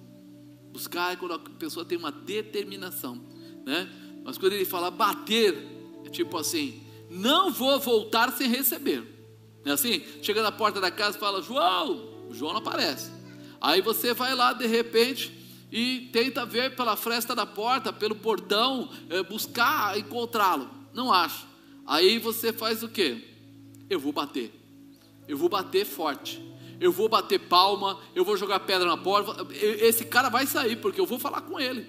Buscar 0.72 1.12
é 1.12 1.16
quando 1.16 1.34
a 1.34 1.38
pessoa 1.38 1.84
tem 1.84 1.96
uma 1.96 2.10
determinação, 2.10 3.16
né? 3.64 3.88
Mas 4.24 4.38
quando 4.38 4.54
ele 4.54 4.64
fala 4.64 4.90
bater, 4.90 5.56
é 6.04 6.08
tipo 6.08 6.36
assim, 6.36 6.82
não 7.10 7.52
vou 7.52 7.78
voltar 7.78 8.32
sem 8.32 8.48
receber. 8.48 9.04
É 9.64 9.70
assim? 9.70 10.02
Chega 10.22 10.42
na 10.42 10.52
porta 10.52 10.80
da 10.80 10.90
casa 10.90 11.16
e 11.16 11.20
fala, 11.20 11.42
João, 11.42 12.28
o 12.28 12.34
João 12.34 12.52
não 12.52 12.58
aparece. 12.58 13.10
Aí 13.60 13.80
você 13.80 14.12
vai 14.12 14.34
lá 14.34 14.52
de 14.52 14.66
repente 14.66 15.32
e 15.70 16.10
tenta 16.12 16.44
ver 16.44 16.76
pela 16.76 16.96
fresta 16.96 17.34
da 17.34 17.46
porta, 17.46 17.92
pelo 17.92 18.14
portão, 18.14 18.88
é, 19.08 19.22
buscar 19.22 19.98
encontrá-lo. 19.98 20.68
Não 20.92 21.12
acha. 21.12 21.53
Aí 21.86 22.18
você 22.18 22.52
faz 22.52 22.82
o 22.82 22.88
quê? 22.88 23.22
Eu 23.88 24.00
vou 24.00 24.12
bater. 24.12 24.52
Eu 25.28 25.36
vou 25.36 25.48
bater 25.48 25.84
forte. 25.84 26.42
Eu 26.80 26.90
vou 26.90 27.08
bater 27.08 27.38
palma, 27.38 27.98
eu 28.14 28.24
vou 28.24 28.36
jogar 28.36 28.60
pedra 28.60 28.86
na 28.86 28.96
porta. 28.96 29.46
Esse 29.54 30.04
cara 30.04 30.28
vai 30.28 30.46
sair, 30.46 30.76
porque 30.76 31.00
eu 31.00 31.06
vou 31.06 31.18
falar 31.18 31.42
com 31.42 31.58
ele. 31.58 31.86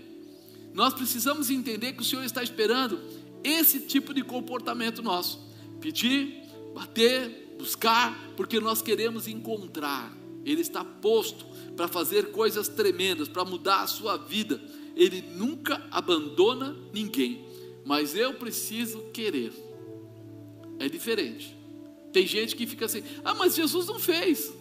Nós 0.74 0.94
precisamos 0.94 1.50
entender 1.50 1.94
que 1.94 2.02
o 2.02 2.06
Senhor 2.06 2.24
está 2.24 2.44
esperando 2.44 3.00
esse 3.44 3.82
tipo 3.82 4.14
de 4.14 4.22
comportamento 4.22 5.02
nosso. 5.02 5.40
Pedir, 5.80 6.44
bater, 6.74 7.56
buscar, 7.58 8.16
porque 8.36 8.60
nós 8.60 8.82
queremos 8.82 9.28
encontrar. 9.28 10.16
Ele 10.44 10.62
está 10.62 10.84
posto 10.84 11.46
para 11.76 11.88
fazer 11.88 12.32
coisas 12.32 12.68
tremendas, 12.68 13.28
para 13.28 13.44
mudar 13.44 13.82
a 13.82 13.88
sua 13.88 14.18
vida. 14.18 14.62
Ele 14.96 15.22
nunca 15.22 15.86
abandona 15.92 16.76
ninguém, 16.94 17.44
mas 17.84 18.16
eu 18.16 18.36
preciso 18.36 19.00
querer. 19.12 19.52
É 20.80 20.90
diferente. 20.90 21.56
Tem 22.12 22.26
gente 22.26 22.56
que 22.56 22.66
fica 22.66 22.86
assim: 22.86 23.04
"Ah, 23.24 23.34
mas 23.34 23.56
Jesus 23.56 23.88
não 23.88 24.00
fez". 24.00 24.54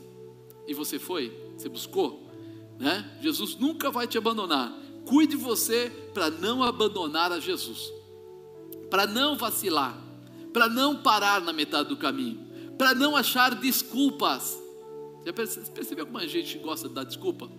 E 0.66 0.74
você 0.74 0.98
foi? 0.98 1.32
Você 1.56 1.68
buscou? 1.68 2.24
Né? 2.78 3.18
Jesus 3.20 3.56
nunca 3.56 3.90
vai 3.90 4.06
te 4.06 4.18
abandonar, 4.18 4.72
cuide 5.06 5.36
você 5.36 5.90
para 6.12 6.30
não 6.30 6.62
abandonar 6.62 7.30
a 7.30 7.38
Jesus, 7.38 7.92
para 8.90 9.06
não 9.06 9.36
vacilar, 9.36 9.96
para 10.52 10.68
não 10.68 11.02
parar 11.02 11.40
na 11.40 11.52
metade 11.52 11.88
do 11.88 11.96
caminho, 11.96 12.40
para 12.76 12.94
não 12.94 13.16
achar 13.16 13.54
desculpas. 13.54 14.60
Já 15.24 15.32
percebeu 15.32 16.06
como 16.06 16.18
a 16.18 16.26
gente 16.26 16.58
gosta 16.58 16.88
de 16.88 16.94
dar 16.94 17.04
desculpa? 17.04 17.50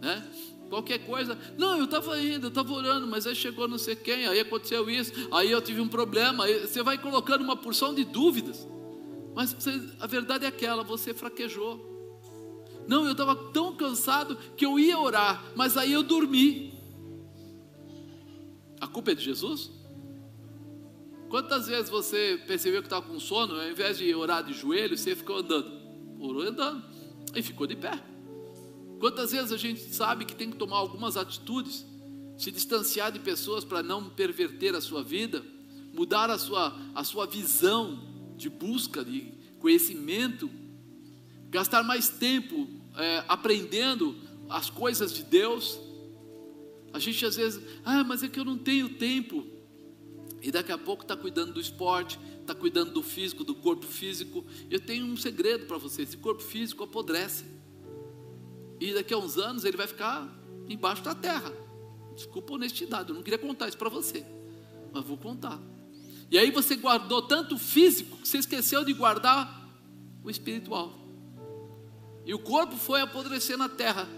Né? 0.00 0.30
Qualquer 0.72 1.00
coisa, 1.00 1.38
não, 1.58 1.76
eu 1.76 1.84
estava 1.84 2.18
indo, 2.18 2.46
eu 2.46 2.48
estava 2.48 2.72
orando, 2.72 3.06
mas 3.06 3.26
aí 3.26 3.34
chegou 3.34 3.68
não 3.68 3.76
sei 3.76 3.94
quem, 3.94 4.26
aí 4.26 4.40
aconteceu 4.40 4.88
isso, 4.88 5.12
aí 5.30 5.50
eu 5.50 5.60
tive 5.60 5.82
um 5.82 5.86
problema, 5.86 6.46
você 6.46 6.82
vai 6.82 6.96
colocando 6.96 7.42
uma 7.42 7.54
porção 7.54 7.94
de 7.94 8.04
dúvidas, 8.04 8.66
mas 9.34 9.52
você, 9.52 9.78
a 10.00 10.06
verdade 10.06 10.46
é 10.46 10.48
aquela, 10.48 10.82
você 10.82 11.12
fraquejou. 11.12 11.78
Não, 12.88 13.04
eu 13.04 13.12
estava 13.12 13.36
tão 13.36 13.76
cansado 13.76 14.34
que 14.56 14.64
eu 14.64 14.78
ia 14.78 14.98
orar, 14.98 15.44
mas 15.54 15.76
aí 15.76 15.92
eu 15.92 16.02
dormi. 16.02 16.72
A 18.80 18.86
culpa 18.86 19.10
é 19.10 19.14
de 19.14 19.24
Jesus? 19.24 19.70
Quantas 21.28 21.66
vezes 21.66 21.90
você 21.90 22.42
percebeu 22.46 22.80
que 22.80 22.86
estava 22.86 23.06
com 23.06 23.20
sono, 23.20 23.60
ao 23.60 23.68
invés 23.68 23.98
de 23.98 24.14
orar 24.14 24.42
de 24.42 24.54
joelho, 24.54 24.96
você 24.96 25.14
ficou 25.14 25.36
andando? 25.36 25.70
Orou 26.18 26.40
andando 26.40 26.82
e 27.36 27.42
ficou 27.42 27.66
de 27.66 27.76
pé. 27.76 28.11
Quantas 29.02 29.32
vezes 29.32 29.50
a 29.50 29.56
gente 29.56 29.92
sabe 29.92 30.24
que 30.24 30.32
tem 30.32 30.48
que 30.48 30.56
tomar 30.56 30.76
algumas 30.76 31.16
atitudes, 31.16 31.84
se 32.38 32.52
distanciar 32.52 33.10
de 33.10 33.18
pessoas 33.18 33.64
para 33.64 33.82
não 33.82 34.08
perverter 34.08 34.76
a 34.76 34.80
sua 34.80 35.02
vida, 35.02 35.44
mudar 35.92 36.30
a 36.30 36.38
sua, 36.38 36.80
a 36.94 37.02
sua 37.02 37.26
visão 37.26 37.98
de 38.36 38.48
busca 38.48 39.04
de 39.04 39.34
conhecimento, 39.58 40.48
gastar 41.50 41.82
mais 41.82 42.10
tempo 42.10 42.68
é, 42.96 43.24
aprendendo 43.26 44.14
as 44.48 44.70
coisas 44.70 45.12
de 45.12 45.24
Deus. 45.24 45.80
A 46.92 47.00
gente 47.00 47.26
às 47.26 47.34
vezes, 47.34 47.60
ah, 47.84 48.04
mas 48.04 48.22
é 48.22 48.28
que 48.28 48.38
eu 48.38 48.44
não 48.44 48.56
tenho 48.56 48.88
tempo. 48.90 49.44
E 50.40 50.52
daqui 50.52 50.70
a 50.70 50.78
pouco 50.78 51.02
está 51.02 51.16
cuidando 51.16 51.54
do 51.54 51.60
esporte, 51.60 52.20
está 52.40 52.54
cuidando 52.54 52.92
do 52.92 53.02
físico, 53.02 53.42
do 53.42 53.56
corpo 53.56 53.84
físico. 53.84 54.46
Eu 54.70 54.78
tenho 54.78 55.04
um 55.06 55.16
segredo 55.16 55.66
para 55.66 55.76
você: 55.76 56.02
esse 56.02 56.16
corpo 56.16 56.40
físico 56.40 56.84
apodrece. 56.84 57.61
E 58.82 58.92
daqui 58.92 59.14
a 59.14 59.18
uns 59.18 59.38
anos 59.38 59.64
ele 59.64 59.76
vai 59.76 59.86
ficar 59.86 60.28
embaixo 60.68 61.04
da 61.04 61.14
terra. 61.14 61.52
Desculpa 62.16 62.52
a 62.52 62.56
honestidade, 62.56 63.10
eu 63.10 63.14
não 63.14 63.22
queria 63.22 63.38
contar 63.38 63.68
isso 63.68 63.78
para 63.78 63.88
você, 63.88 64.26
mas 64.92 65.04
vou 65.04 65.16
contar. 65.16 65.60
E 66.28 66.36
aí 66.36 66.50
você 66.50 66.74
guardou 66.74 67.22
tanto 67.22 67.54
o 67.54 67.58
físico 67.58 68.16
que 68.16 68.26
você 68.26 68.38
esqueceu 68.38 68.84
de 68.84 68.92
guardar 68.92 69.70
o 70.24 70.28
espiritual. 70.28 70.92
E 72.26 72.34
o 72.34 72.40
corpo 72.40 72.76
foi 72.76 73.00
apodrecer 73.00 73.56
na 73.56 73.68
terra. 73.68 74.08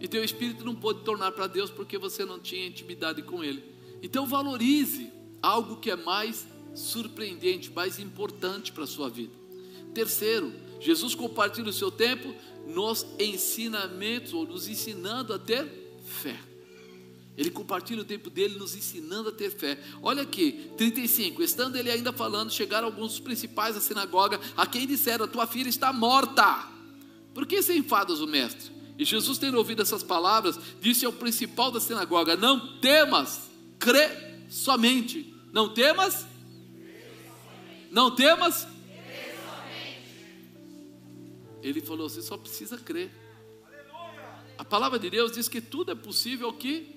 E 0.00 0.08
teu 0.08 0.24
espírito 0.24 0.64
não 0.64 0.74
pôde 0.74 1.04
tornar 1.04 1.30
para 1.30 1.46
Deus 1.46 1.70
porque 1.70 1.96
você 1.96 2.24
não 2.24 2.40
tinha 2.40 2.66
intimidade 2.66 3.22
com 3.22 3.44
Ele. 3.44 3.62
Então 4.02 4.26
valorize 4.26 5.12
algo 5.40 5.76
que 5.76 5.92
é 5.92 5.96
mais 5.96 6.44
surpreendente, 6.74 7.70
mais 7.70 8.00
importante 8.00 8.72
para 8.72 8.82
a 8.82 8.86
sua 8.86 9.08
vida. 9.08 9.32
Terceiro, 9.94 10.52
Jesus 10.80 11.14
compartilha 11.14 11.68
o 11.68 11.72
seu 11.72 11.90
tempo 11.90 12.34
nos 12.66 13.06
ensinamentos, 13.18 14.32
ou 14.32 14.46
nos 14.46 14.68
ensinando 14.68 15.32
a 15.32 15.38
ter 15.38 15.66
fé. 16.04 16.38
Ele 17.36 17.50
compartilha 17.50 18.02
o 18.02 18.04
tempo 18.04 18.28
dele 18.28 18.58
nos 18.58 18.74
ensinando 18.74 19.28
a 19.28 19.32
ter 19.32 19.50
fé. 19.50 19.78
Olha 20.02 20.22
aqui, 20.22 20.72
35. 20.76 21.40
Estando 21.40 21.76
ele 21.76 21.88
ainda 21.88 22.12
falando, 22.12 22.50
chegaram 22.50 22.88
alguns 22.88 23.12
dos 23.12 23.20
principais 23.20 23.76
da 23.76 23.80
sinagoga, 23.80 24.40
a 24.56 24.66
quem 24.66 24.88
disseram: 24.88 25.24
A 25.24 25.28
tua 25.28 25.46
filha 25.46 25.68
está 25.68 25.92
morta. 25.92 26.66
Por 27.32 27.46
que 27.46 27.62
se 27.62 27.78
enfadas 27.78 28.20
o 28.20 28.26
mestre? 28.26 28.72
E 28.98 29.04
Jesus, 29.04 29.38
tendo 29.38 29.56
ouvido 29.56 29.80
essas 29.80 30.02
palavras, 30.02 30.58
disse 30.80 31.06
ao 31.06 31.12
principal 31.12 31.70
da 31.70 31.78
sinagoga: 31.78 32.36
Não 32.36 32.78
temas, 32.78 33.48
crê 33.78 34.08
somente. 34.48 35.32
Não 35.52 35.68
temas? 35.68 36.26
Não 37.88 38.10
temas? 38.10 38.66
Ele 41.62 41.80
falou: 41.80 42.08
Você 42.08 42.22
só 42.22 42.36
precisa 42.36 42.76
crer. 42.78 43.10
A 44.56 44.64
palavra 44.64 44.98
de 44.98 45.08
Deus 45.08 45.32
diz 45.32 45.48
que 45.48 45.60
tudo 45.60 45.92
é 45.92 45.94
possível 45.94 46.52
que 46.52 46.96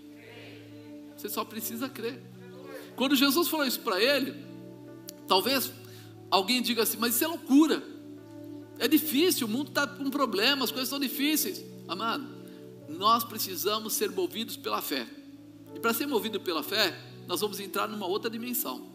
você 1.16 1.30
só 1.30 1.46
precisa 1.46 1.88
crer. 1.88 2.22
Quando 2.96 3.16
Jesus 3.16 3.48
falou 3.48 3.66
isso 3.66 3.80
para 3.82 4.02
ele, 4.02 4.36
talvez 5.28 5.72
alguém 6.30 6.62
diga 6.62 6.84
assim: 6.84 6.98
Mas 6.98 7.16
isso 7.16 7.24
é 7.24 7.28
loucura. 7.28 7.84
É 8.80 8.88
difícil, 8.88 9.46
o 9.46 9.50
mundo 9.50 9.70
está 9.70 9.86
com 9.86 10.10
problemas, 10.10 10.66
as 10.66 10.72
coisas 10.72 10.90
são 10.90 11.00
difíceis. 11.00 11.64
Amado, 11.88 12.28
nós 12.90 13.24
precisamos 13.24 13.94
ser 13.94 14.10
movidos 14.10 14.58
pela 14.58 14.82
fé. 14.82 15.08
E 15.76 15.80
para 15.80 15.94
ser 15.94 16.08
movido 16.08 16.40
pela 16.40 16.64
fé, 16.64 16.98
nós 17.28 17.42
vamos 17.42 17.60
entrar 17.60 17.88
numa 17.88 18.08
outra 18.08 18.30
dimensão. 18.30 18.90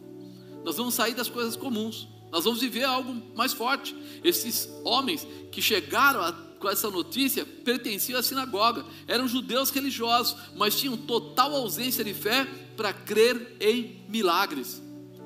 Nós 0.64 0.76
vamos 0.76 0.94
sair 0.94 1.14
das 1.14 1.28
coisas 1.28 1.54
comuns. 1.54 2.08
Nós 2.36 2.44
vamos 2.44 2.60
viver 2.60 2.84
algo 2.84 3.16
mais 3.34 3.54
forte. 3.54 3.96
Esses 4.22 4.68
homens 4.84 5.26
que 5.50 5.62
chegaram 5.62 6.20
a, 6.20 6.34
com 6.60 6.68
essa 6.68 6.90
notícia 6.90 7.46
pertenciam 7.46 8.20
à 8.20 8.22
sinagoga, 8.22 8.84
eram 9.08 9.26
judeus 9.26 9.70
religiosos, 9.70 10.36
mas 10.54 10.78
tinham 10.78 10.98
total 10.98 11.54
ausência 11.54 12.04
de 12.04 12.12
fé 12.12 12.44
para 12.76 12.92
crer 12.92 13.56
em 13.58 14.04
milagres. 14.10 14.82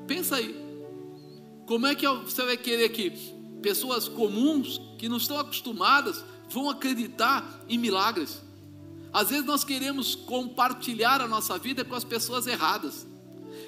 Pensa 0.06 0.36
aí. 0.36 0.54
Como 1.66 1.84
é 1.84 1.96
que 1.96 2.06
você 2.06 2.44
vai 2.44 2.56
querer 2.56 2.90
que 2.90 3.10
pessoas 3.60 4.06
comuns 4.06 4.80
que 4.96 5.08
não 5.08 5.16
estão 5.16 5.36
acostumadas 5.36 6.24
vão 6.48 6.70
acreditar 6.70 7.64
em 7.68 7.76
milagres. 7.76 8.40
Às 9.12 9.30
vezes 9.30 9.44
nós 9.44 9.64
queremos 9.64 10.14
compartilhar 10.14 11.20
a 11.20 11.26
nossa 11.26 11.58
vida 11.58 11.84
com 11.84 11.96
as 11.96 12.04
pessoas 12.04 12.46
erradas. 12.46 13.04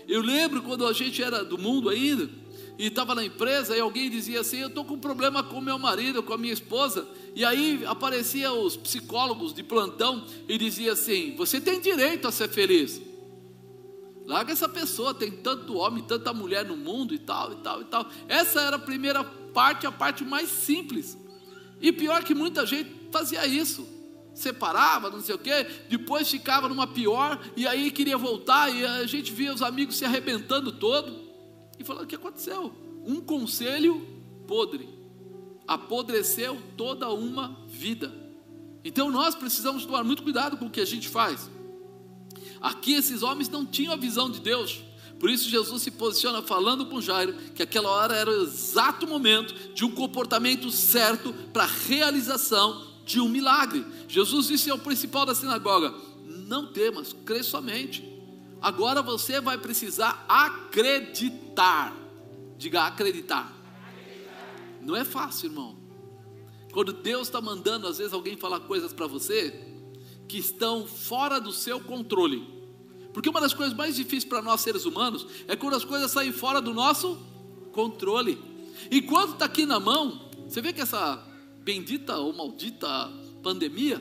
Eu 0.07 0.21
lembro 0.21 0.63
quando 0.63 0.87
a 0.87 0.93
gente 0.93 1.21
era 1.21 1.45
do 1.45 1.59
mundo 1.59 1.89
ainda 1.89 2.41
e 2.79 2.87
estava 2.87 3.15
na 3.15 3.25
empresa 3.25 3.77
e 3.77 3.81
alguém 3.81 4.11
dizia 4.11 4.41
assim: 4.41 4.59
Eu 4.59 4.69
estou 4.69 4.85
com 4.85 4.99
problema 4.99 5.43
com 5.43 5.61
meu 5.61 5.79
marido, 5.79 6.23
com 6.23 6.33
a 6.33 6.39
minha 6.39 6.53
esposa. 6.53 7.07
E 7.35 7.45
aí 7.45 7.85
aparecia 7.87 8.53
os 8.53 8.77
psicólogos 8.77 9.55
de 9.55 9.63
plantão 9.63 10.25
e 10.49 10.57
dizia 10.59 10.93
assim: 10.93 11.35
Você 11.37 11.61
tem 11.61 11.81
direito 11.81 12.27
a 12.27 12.33
ser 12.33 12.49
feliz. 12.49 13.01
Larga 14.25 14.53
essa 14.53 14.69
pessoa, 14.69 15.13
tem 15.13 15.31
tanto 15.31 15.75
homem, 15.75 16.03
tanta 16.05 16.33
mulher 16.33 16.65
no 16.65 16.77
mundo 16.77 17.13
e 17.13 17.19
tal, 17.19 17.53
e 17.53 17.57
tal, 17.57 17.83
e 17.83 17.85
tal. 17.85 18.07
Essa 18.29 18.61
era 18.61 18.77
a 18.77 18.79
primeira 18.79 19.25
parte, 19.25 19.87
a 19.87 19.93
parte 19.93 20.25
mais 20.25 20.49
simples. 20.49 21.19
E 21.81 21.93
pior 21.93 22.23
que 22.23 22.35
muita 22.35 22.65
gente 22.65 22.91
fazia 23.11 23.45
isso. 23.47 23.87
Separava, 24.33 25.11
não 25.11 25.21
sei 25.21 25.35
o 25.35 25.39
quê, 25.39 25.67
depois 25.91 26.31
ficava 26.31 26.69
numa 26.69 26.87
pior, 26.87 27.39
e 27.55 27.67
aí 27.67 27.91
queria 27.91 28.17
voltar, 28.17 28.71
e 28.75 28.83
a 28.83 29.05
gente 29.07 29.31
via 29.31 29.53
os 29.53 29.61
amigos 29.61 29.97
se 29.97 30.07
arrebentando 30.07 30.73
todo. 30.73 31.22
E 31.83 31.85
falando: 31.85 32.05
o 32.05 32.07
que 32.07 32.15
aconteceu? 32.15 32.73
Um 33.05 33.21
conselho 33.21 34.07
podre. 34.47 34.89
Apodreceu 35.67 36.57
toda 36.77 37.11
uma 37.11 37.59
vida. 37.67 38.15
Então 38.85 39.11
nós 39.11 39.35
precisamos 39.35 39.85
tomar 39.85 40.05
muito 40.05 40.23
cuidado 40.23 40.57
com 40.57 40.67
o 40.67 40.71
que 40.71 40.81
a 40.81 40.85
gente 40.85 41.09
faz. 41.09 41.51
Aqui 42.61 42.93
esses 42.93 43.23
homens 43.25 43.49
não 43.49 43.67
tinham 43.67 43.93
a 43.93 43.97
visão 43.97 44.31
de 44.31 44.41
Deus. 44.41 44.81
Por 45.19 45.29
isso 45.29 45.49
Jesus 45.49 45.83
se 45.83 45.91
posiciona 45.91 46.41
falando 46.41 46.87
com 46.87 47.01
Jairo 47.01 47.35
que 47.55 47.63
aquela 47.63 47.91
hora 47.91 48.15
era 48.15 48.31
o 48.31 48.43
exato 48.45 49.07
momento 49.07 49.75
de 49.75 49.85
um 49.85 49.91
comportamento 49.91 50.71
certo 50.71 51.33
para 51.53 51.65
a 51.65 51.67
realização 51.89 52.87
de 53.05 53.21
um 53.21 53.29
milagre. 53.29 53.85
Jesus 54.07 54.47
disse 54.47 54.71
ao 54.71 54.79
principal 54.79 55.27
da 55.27 55.35
sinagoga: 55.35 55.93
Não 56.47 56.67
temas, 56.67 57.13
crê 57.25 57.43
somente. 57.43 58.12
Agora 58.63 59.03
você 59.03 59.41
vai 59.41 59.59
precisar 59.59 60.25
acreditar. 60.29 61.95
Diga 62.57 62.85
acreditar. 62.85 63.53
Não 64.81 64.95
é 64.95 65.05
fácil, 65.05 65.49
irmão. 65.49 65.77
Quando 66.73 66.93
Deus 66.93 67.29
está 67.29 67.41
mandando, 67.41 67.87
às 67.87 67.99
vezes, 67.99 68.13
alguém 68.13 68.37
falar 68.37 68.61
coisas 68.61 68.93
para 68.93 69.07
você 69.07 69.69
que 70.29 70.39
estão 70.39 70.87
fora 70.87 71.41
do 71.41 71.53
seu 71.53 71.81
controle. 71.81 72.49
Porque 73.13 73.29
uma 73.29 73.41
das 73.41 73.53
coisas 73.53 73.75
mais 73.75 73.97
difíceis 73.97 74.25
para 74.25 74.41
nós 74.41 74.61
seres 74.61 74.87
humanos 74.87 75.27
é 75.47 75.55
quando 75.55 75.75
as 75.75 75.85
coisas 75.85 76.11
saem 76.11 76.33
fora 76.33 76.61
do 76.61 76.73
nosso 76.73 77.19
controle. 77.73 78.39
Enquanto 78.91 79.35
está 79.35 79.45
aqui 79.45 79.67
na 79.67 79.79
mão, 79.79 80.31
você 80.49 80.63
vê 80.63 80.73
que 80.73 80.81
essa 80.81 81.17
bendita 81.63 82.17
ou 82.17 82.33
maldita 82.33 83.13
pandemia, 83.43 84.01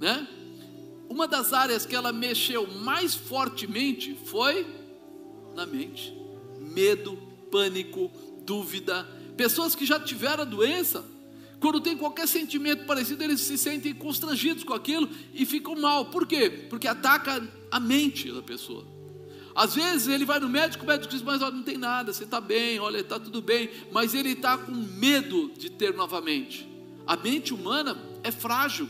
né? 0.00 0.26
Uma 1.12 1.28
das 1.28 1.52
áreas 1.52 1.84
que 1.84 1.94
ela 1.94 2.10
mexeu 2.10 2.66
mais 2.66 3.14
fortemente 3.14 4.16
foi 4.24 4.66
na 5.54 5.66
mente. 5.66 6.16
Medo, 6.58 7.18
pânico, 7.50 8.10
dúvida. 8.46 9.06
Pessoas 9.36 9.74
que 9.74 9.84
já 9.84 10.00
tiveram 10.00 10.40
a 10.40 10.46
doença, 10.46 11.04
quando 11.60 11.82
tem 11.82 11.98
qualquer 11.98 12.26
sentimento 12.26 12.86
parecido, 12.86 13.22
eles 13.22 13.42
se 13.42 13.58
sentem 13.58 13.92
constrangidos 13.92 14.64
com 14.64 14.72
aquilo 14.72 15.06
e 15.34 15.44
ficam 15.44 15.76
mal. 15.76 16.06
Por 16.06 16.26
quê? 16.26 16.48
Porque 16.70 16.88
ataca 16.88 17.46
a 17.70 17.78
mente 17.78 18.32
da 18.32 18.40
pessoa. 18.40 18.86
Às 19.54 19.74
vezes 19.74 20.08
ele 20.08 20.24
vai 20.24 20.40
no 20.40 20.48
médico, 20.48 20.82
o 20.82 20.86
médico 20.86 21.12
diz, 21.12 21.20
mas 21.20 21.42
olha, 21.42 21.54
não 21.54 21.62
tem 21.62 21.76
nada, 21.76 22.10
você 22.10 22.24
está 22.24 22.40
bem, 22.40 22.80
olha, 22.80 23.00
está 23.00 23.20
tudo 23.20 23.42
bem, 23.42 23.68
mas 23.92 24.14
ele 24.14 24.30
está 24.30 24.56
com 24.56 24.72
medo 24.72 25.52
de 25.58 25.68
ter 25.68 25.92
novamente. 25.92 26.66
A 27.06 27.18
mente 27.18 27.52
humana 27.52 27.98
é 28.24 28.30
frágil, 28.30 28.88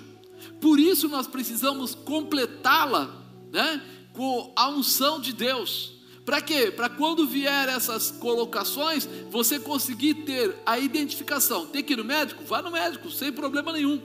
por 0.62 0.78
isso 0.78 1.08
nós 1.08 1.26
precisamos 1.26 1.92
completá-la 1.92 3.12
né? 3.50 3.82
com 4.12 4.52
a 4.54 4.68
unção 4.68 5.20
de 5.20 5.32
Deus. 5.32 5.94
Para 6.24 6.40
quê? 6.40 6.70
Para 6.70 6.88
quando 6.88 7.26
vier 7.26 7.68
essas 7.68 8.12
colocações, 8.12 9.08
você 9.28 9.58
conseguir 9.58 10.14
ter 10.24 10.54
a 10.64 10.78
identificação. 10.78 11.66
Tem 11.66 11.82
que 11.82 11.94
ir 11.94 11.96
no 11.96 12.04
médico? 12.04 12.44
Vá 12.44 12.62
no 12.62 12.70
médico, 12.70 13.10
sem 13.10 13.32
problema 13.32 13.72
nenhum. 13.72 14.00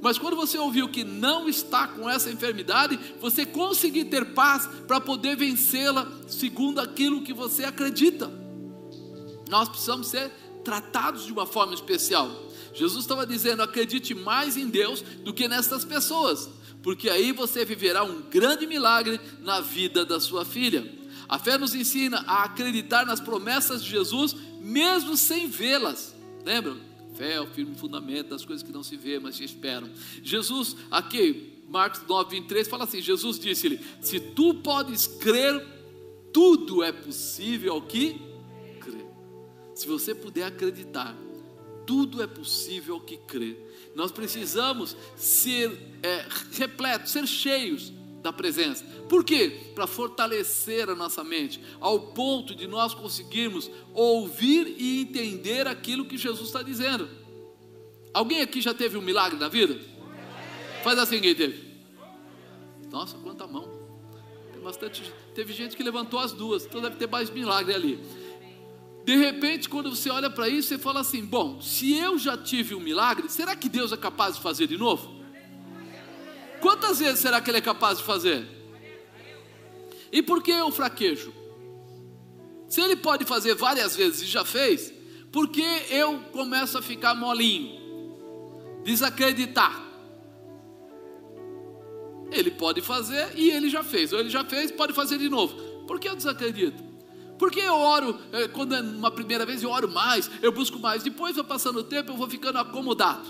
Mas 0.00 0.16
quando 0.16 0.36
você 0.36 0.56
ouviu 0.56 0.88
que 0.88 1.02
não 1.02 1.48
está 1.48 1.88
com 1.88 2.08
essa 2.08 2.30
enfermidade, 2.30 2.96
você 3.20 3.44
conseguir 3.44 4.04
ter 4.04 4.32
paz 4.32 4.68
para 4.86 5.00
poder 5.00 5.36
vencê-la 5.36 6.06
segundo 6.28 6.78
aquilo 6.78 7.24
que 7.24 7.32
você 7.32 7.64
acredita. 7.64 8.30
Nós 9.48 9.68
precisamos 9.68 10.06
ser 10.06 10.30
tratados 10.62 11.26
de 11.26 11.32
uma 11.32 11.46
forma 11.46 11.74
especial. 11.74 12.45
Jesus 12.76 13.04
estava 13.04 13.26
dizendo: 13.26 13.62
acredite 13.62 14.14
mais 14.14 14.56
em 14.56 14.68
Deus 14.68 15.00
do 15.00 15.32
que 15.32 15.48
nessas 15.48 15.84
pessoas, 15.84 16.48
porque 16.82 17.08
aí 17.08 17.32
você 17.32 17.64
viverá 17.64 18.04
um 18.04 18.22
grande 18.22 18.66
milagre 18.66 19.18
na 19.40 19.60
vida 19.60 20.04
da 20.04 20.20
sua 20.20 20.44
filha. 20.44 20.86
A 21.28 21.38
fé 21.38 21.58
nos 21.58 21.74
ensina 21.74 22.22
a 22.26 22.44
acreditar 22.44 23.04
nas 23.04 23.18
promessas 23.18 23.82
de 23.82 23.90
Jesus, 23.90 24.36
mesmo 24.60 25.16
sem 25.16 25.48
vê-las. 25.48 26.14
Lembram? 26.44 26.78
Fé 27.14 27.32
é 27.32 27.40
o 27.40 27.46
firme 27.46 27.74
fundamento 27.74 28.28
das 28.28 28.44
coisas 28.44 28.62
que 28.62 28.72
não 28.72 28.82
se 28.82 28.96
vê, 28.96 29.18
mas 29.18 29.36
se 29.36 29.44
esperam. 29.44 29.90
Jesus, 30.22 30.76
aqui, 30.90 31.62
Marcos 31.68 32.02
9, 32.06 32.36
23, 32.36 32.68
fala 32.68 32.84
assim: 32.84 33.00
Jesus 33.00 33.38
disse-lhe: 33.38 33.80
Se 34.00 34.20
tu 34.20 34.54
podes 34.54 35.06
crer, 35.06 35.66
tudo 36.32 36.84
é 36.84 36.92
possível 36.92 37.72
ao 37.72 37.82
que 37.82 38.20
crê. 38.78 39.06
Se 39.74 39.88
você 39.88 40.14
puder 40.14 40.44
acreditar, 40.44 41.16
tudo 41.86 42.22
é 42.22 42.26
possível 42.26 43.00
que 43.00 43.16
crê. 43.16 43.56
Nós 43.94 44.10
precisamos 44.10 44.96
ser 45.16 45.70
é, 46.02 46.26
repletos, 46.52 47.12
ser 47.12 47.26
cheios 47.26 47.92
da 48.22 48.32
presença. 48.32 48.84
Por 49.08 49.24
quê? 49.24 49.70
Para 49.74 49.86
fortalecer 49.86 50.90
a 50.90 50.94
nossa 50.94 51.22
mente, 51.22 51.60
ao 51.80 52.00
ponto 52.08 52.54
de 52.54 52.66
nós 52.66 52.92
conseguirmos 52.92 53.70
ouvir 53.94 54.74
e 54.76 55.00
entender 55.00 55.66
aquilo 55.66 56.04
que 56.04 56.18
Jesus 56.18 56.48
está 56.48 56.62
dizendo. 56.62 57.08
Alguém 58.12 58.40
aqui 58.40 58.60
já 58.60 58.74
teve 58.74 58.98
um 58.98 59.02
milagre 59.02 59.38
na 59.38 59.48
vida? 59.48 59.78
Faz 60.82 60.98
assim, 60.98 61.20
quem 61.20 61.34
teve? 61.34 61.66
Nossa, 62.90 63.16
quanta 63.18 63.46
mão. 63.46 63.68
Tem 64.52 64.60
bastante. 64.60 65.12
Teve 65.34 65.52
gente 65.52 65.76
que 65.76 65.82
levantou 65.82 66.18
as 66.18 66.32
duas, 66.32 66.66
então 66.66 66.80
deve 66.80 66.96
ter 66.96 67.08
mais 67.08 67.30
milagre 67.30 67.74
ali. 67.74 68.00
De 69.06 69.14
repente, 69.14 69.68
quando 69.68 69.94
você 69.94 70.10
olha 70.10 70.28
para 70.28 70.48
isso, 70.48 70.66
você 70.66 70.78
fala 70.78 70.98
assim: 70.98 71.24
bom, 71.24 71.60
se 71.60 71.96
eu 71.96 72.18
já 72.18 72.36
tive 72.36 72.74
um 72.74 72.80
milagre, 72.80 73.28
será 73.28 73.54
que 73.54 73.68
Deus 73.68 73.92
é 73.92 73.96
capaz 73.96 74.34
de 74.34 74.42
fazer 74.42 74.66
de 74.66 74.76
novo? 74.76 75.22
Quantas 76.60 76.98
vezes 76.98 77.20
será 77.20 77.40
que 77.40 77.48
Ele 77.48 77.58
é 77.58 77.60
capaz 77.60 77.98
de 77.98 78.04
fazer? 78.04 78.44
E 80.10 80.20
por 80.20 80.42
que 80.42 80.50
eu 80.50 80.72
fraquejo? 80.72 81.32
Se 82.68 82.80
Ele 82.80 82.96
pode 82.96 83.24
fazer 83.24 83.54
várias 83.54 83.94
vezes 83.94 84.22
e 84.22 84.26
já 84.26 84.44
fez, 84.44 84.92
por 85.30 85.50
que 85.50 85.62
eu 85.88 86.18
começo 86.32 86.76
a 86.76 86.82
ficar 86.82 87.14
molinho? 87.14 87.78
Desacreditar. 88.82 89.86
Ele 92.32 92.50
pode 92.50 92.80
fazer 92.80 93.38
e 93.38 93.52
ele 93.52 93.70
já 93.70 93.84
fez, 93.84 94.12
ou 94.12 94.18
ele 94.18 94.30
já 94.30 94.44
fez, 94.44 94.72
pode 94.72 94.92
fazer 94.92 95.16
de 95.16 95.28
novo. 95.28 95.54
Por 95.86 96.00
que 96.00 96.08
eu 96.08 96.16
desacredito? 96.16 96.85
Porque 97.38 97.60
eu 97.60 97.74
oro, 97.74 98.18
eh, 98.32 98.48
quando 98.48 98.74
é 98.74 98.80
uma 98.80 99.10
primeira 99.10 99.44
vez 99.44 99.62
eu 99.62 99.70
oro 99.70 99.88
mais, 99.88 100.30
eu 100.42 100.50
busco 100.50 100.78
mais, 100.78 101.02
depois 101.02 101.36
vai 101.36 101.44
passando 101.44 101.80
o 101.80 101.84
tempo, 101.84 102.12
eu 102.12 102.16
vou 102.16 102.28
ficando 102.28 102.58
acomodado. 102.58 103.26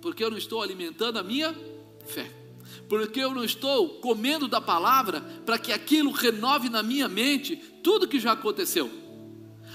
Porque 0.00 0.24
eu 0.24 0.30
não 0.30 0.38
estou 0.38 0.62
alimentando 0.62 1.18
a 1.18 1.22
minha 1.22 1.54
fé. 2.06 2.30
Porque 2.88 3.20
eu 3.20 3.34
não 3.34 3.44
estou 3.44 4.00
comendo 4.00 4.48
da 4.48 4.60
palavra 4.60 5.20
para 5.44 5.58
que 5.58 5.72
aquilo 5.72 6.10
renove 6.10 6.68
na 6.68 6.82
minha 6.82 7.08
mente 7.08 7.56
tudo 7.82 8.08
que 8.08 8.18
já 8.18 8.32
aconteceu. 8.32 8.90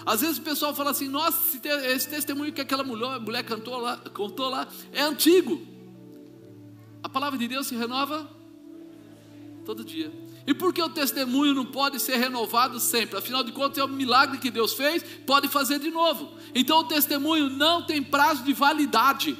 Às 0.05 0.21
vezes 0.21 0.37
o 0.37 0.41
pessoal 0.41 0.73
fala 0.73 0.91
assim: 0.91 1.07
nossa, 1.07 1.57
esse 1.85 2.07
testemunho 2.07 2.53
que 2.53 2.61
aquela 2.61 2.83
mulher, 2.83 3.19
mulher 3.19 3.43
cantou 3.43 3.77
lá, 3.77 3.97
contou 4.13 4.49
lá 4.49 4.67
é 4.91 5.01
antigo. 5.01 5.61
A 7.03 7.09
palavra 7.09 7.37
de 7.37 7.47
Deus 7.47 7.67
se 7.67 7.75
renova 7.75 8.29
todo 9.65 9.83
dia. 9.83 10.11
E 10.47 10.53
por 10.53 10.73
que 10.73 10.81
o 10.81 10.87
testemunho 10.87 11.53
não 11.53 11.65
pode 11.65 11.99
ser 11.99 12.15
renovado 12.15 12.79
sempre? 12.79 13.17
Afinal 13.17 13.43
de 13.43 13.51
contas, 13.51 13.79
é 13.79 13.83
um 13.83 13.89
milagre 13.89 14.37
que 14.37 14.49
Deus 14.49 14.71
fez, 14.71 15.03
pode 15.25 15.49
fazer 15.49 15.77
de 15.77 15.91
novo. 15.91 16.31
Então 16.55 16.79
o 16.79 16.83
testemunho 16.85 17.49
não 17.49 17.85
tem 17.85 18.01
prazo 18.01 18.45
de 18.45 18.53
validade, 18.53 19.37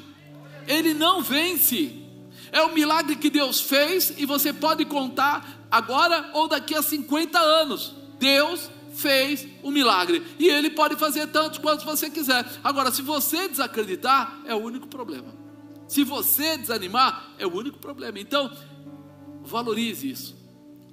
ele 0.66 0.92
não 0.92 1.22
vence. 1.22 2.04
É 2.52 2.62
um 2.62 2.74
milagre 2.74 3.16
que 3.16 3.30
Deus 3.30 3.58
fez 3.58 4.12
e 4.18 4.26
você 4.26 4.52
pode 4.52 4.84
contar 4.84 5.66
agora 5.70 6.30
ou 6.34 6.46
daqui 6.46 6.74
a 6.74 6.82
50 6.82 7.38
anos. 7.38 7.94
Deus 8.18 8.70
fez 8.92 9.46
o 9.62 9.68
um 9.68 9.70
milagre 9.70 10.22
e 10.38 10.48
Ele 10.48 10.70
pode 10.70 10.96
fazer 10.96 11.26
tantos 11.28 11.58
quantos 11.58 11.84
você 11.84 12.10
quiser. 12.10 12.44
Agora, 12.64 12.90
se 12.90 13.00
você 13.00 13.48
desacreditar, 13.48 14.40
é 14.44 14.54
o 14.54 14.58
único 14.58 14.88
problema. 14.88 15.34
Se 15.86 16.04
você 16.04 16.58
desanimar, 16.58 17.30
é 17.38 17.46
o 17.46 17.54
único 17.54 17.78
problema. 17.78 18.18
Então, 18.18 18.50
valorize 19.42 20.10
isso. 20.10 20.37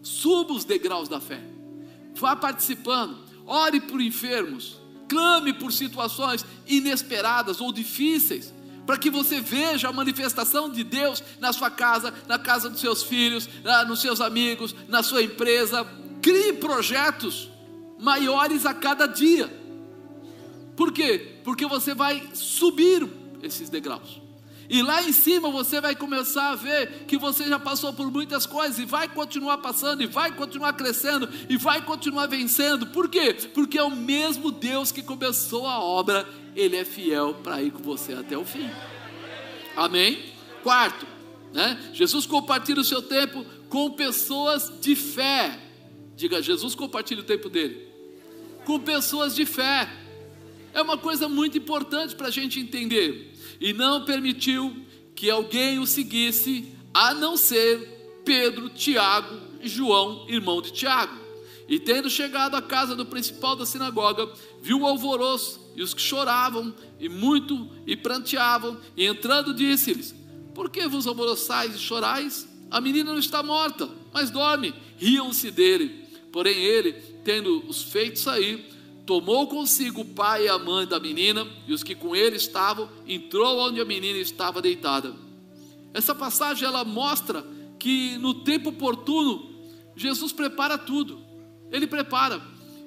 Suba 0.06 0.54
os 0.54 0.64
degraus 0.64 1.10
da 1.10 1.20
fé. 1.20 1.42
Vá 2.14 2.36
participando. 2.36 3.18
Ore 3.46 3.82
por 3.82 4.00
enfermos. 4.00 4.80
Clame 5.10 5.52
por 5.52 5.74
situações 5.74 6.46
inesperadas 6.68 7.60
ou 7.60 7.72
difíceis 7.72 8.54
para 8.86 8.98
que 8.98 9.10
você 9.10 9.42
veja 9.42 9.90
a 9.90 9.94
manifestação 9.94 10.70
de 10.70 10.84
Deus 10.84 11.24
na 11.40 11.52
sua 11.52 11.72
casa, 11.72 12.14
na 12.28 12.38
casa 12.38 12.70
dos 12.70 12.80
seus 12.80 13.02
filhos, 13.02 13.50
nos 13.88 14.00
seus 14.00 14.22
amigos, 14.22 14.76
na 14.88 15.02
sua 15.02 15.24
empresa. 15.24 15.84
Crie 16.22 16.54
projetos 16.54 17.50
maiores 18.00 18.64
a 18.64 18.74
cada 18.76 19.08
dia. 19.08 19.52
Por 20.76 20.92
quê? 20.92 21.40
Porque 21.44 21.66
você 21.66 21.96
vai 21.96 22.30
subir 22.34 23.10
esses 23.42 23.70
degraus. 23.70 24.22
E 24.70 24.82
lá 24.82 25.02
em 25.04 25.12
cima 25.12 25.50
você 25.50 25.80
vai 25.80 25.96
começar 25.96 26.52
a 26.52 26.56
ver 26.56 27.06
que 27.08 27.18
você 27.18 27.48
já 27.48 27.60
passou 27.60 27.94
por 27.94 28.12
muitas 28.12 28.46
coisas 28.46 28.80
e 28.80 28.86
vai 28.86 29.08
continuar 29.08 29.60
passando, 29.60 30.02
e 30.02 30.08
vai 30.08 30.32
continuar 30.32 30.74
crescendo, 30.74 31.30
e 31.50 31.58
vai 31.58 31.82
continuar 31.82 32.28
vencendo. 32.28 32.88
Por 32.88 33.10
quê? 33.10 33.34
Porque 33.54 33.78
é 33.78 33.84
o 33.84 33.96
mesmo 33.96 34.52
Deus 34.52 34.92
que 34.92 35.04
começou 35.04 35.68
a 35.68 35.80
obra, 35.80 36.28
Ele 36.56 36.76
é 36.76 36.86
fiel 36.86 37.36
para 37.44 37.62
ir 37.62 37.72
com 37.72 37.84
você 37.84 38.14
até 38.14 38.38
o 38.38 38.46
fim. 38.46 38.70
Amém? 39.76 40.34
Quarto, 40.64 41.06
né? 41.54 41.92
Jesus 41.94 42.26
compartilha 42.26 42.82
o 42.82 42.86
seu 42.86 43.02
tempo 43.02 43.46
com 43.70 43.92
pessoas 43.92 44.72
de 44.82 44.96
fé. 44.96 45.60
Diga, 46.16 46.42
Jesus 46.42 46.74
compartilha 46.74 47.22
o 47.22 47.26
tempo 47.26 47.50
dele 47.50 47.86
com 48.66 48.80
pessoas 48.80 49.36
de 49.36 49.46
fé. 49.46 49.88
É 50.74 50.82
uma 50.82 50.98
coisa 50.98 51.30
muito 51.30 51.58
importante 51.58 52.16
para 52.16 52.28
a 52.28 52.32
gente 52.32 52.60
entender 52.60 53.32
e 53.60 53.74
não 53.74 54.06
permitiu 54.06 54.76
que 55.16 55.30
alguém 55.30 55.80
o 55.80 55.88
seguisse, 55.88 56.74
a 56.94 57.14
não 57.14 57.38
ser 57.38 58.22
Pedro, 58.26 58.70
Tiago 58.70 59.46
João, 59.68 60.26
irmão 60.28 60.62
de 60.62 60.72
Tiago. 60.72 61.16
E 61.68 61.80
tendo 61.80 62.10
chegado 62.10 62.56
à 62.56 62.62
casa 62.62 62.96
do 62.96 63.06
principal 63.06 63.56
da 63.56 63.66
sinagoga, 63.66 64.32
viu 64.62 64.82
o 64.82 64.86
alvoroço 64.86 65.60
e 65.76 65.82
os 65.82 65.94
que 65.94 66.02
choravam 66.02 66.74
e 67.00 67.10
muito 67.10 67.68
e 67.88 67.98
pranteavam, 67.98 68.80
e 68.96 69.06
entrando 69.06 69.54
disse-lhes: 69.54 70.14
Por 70.54 70.70
que 70.70 70.88
vos 70.88 71.08
alvoroçais 71.08 71.76
e 71.76 71.80
chorais? 71.80 72.48
A 72.70 72.80
menina 72.80 73.12
não 73.12 73.20
está 73.20 73.42
morta, 73.42 73.90
mas 74.14 74.30
dorme. 74.30 74.74
Riam-se 74.98 75.52
dele. 75.52 76.06
Porém 76.32 76.58
ele, 76.58 76.94
tendo 77.24 77.64
os 77.68 77.82
feito 77.84 78.20
sair, 78.20 78.66
tomou 79.06 79.48
consigo 79.48 80.02
o 80.02 80.06
pai 80.06 80.46
e 80.46 80.50
a 80.50 80.58
mãe 80.58 80.88
da 80.88 81.00
menina 81.00 81.48
e 81.68 81.74
os 81.74 81.84
que 81.84 81.94
com 81.94 82.16
ele 82.16 82.36
estavam, 82.36 82.90
entrou 83.08 83.60
onde 83.60 83.80
a 83.80 83.86
menina 83.86 84.18
estava 84.18 84.62
deitada. 84.62 85.16
Essa 85.94 86.14
passagem 86.16 86.68
ela 86.68 86.84
mostra 86.84 87.46
que 87.80 88.18
no 88.18 88.34
tempo 88.34 88.70
oportuno 88.70 89.50
Jesus 89.96 90.34
prepara 90.34 90.78
tudo. 90.78 91.20
Ele 91.72 91.88
prepara. 91.88 92.42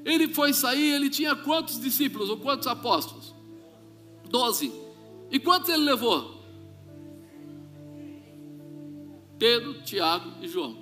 Ele 0.04 0.28
foi 0.28 0.52
sair, 0.52 0.92
ele 0.92 1.08
tinha 1.08 1.34
quantos 1.34 1.80
discípulos 1.80 2.28
ou 2.28 2.36
quantos 2.38 2.66
apóstolos? 2.66 3.34
Doze. 4.28 4.72
E 5.30 5.38
quantos 5.38 5.68
ele 5.68 5.84
levou? 5.84 6.38
Pedro, 9.38 9.82
Tiago 9.82 10.32
e 10.42 10.48
João. 10.48 10.76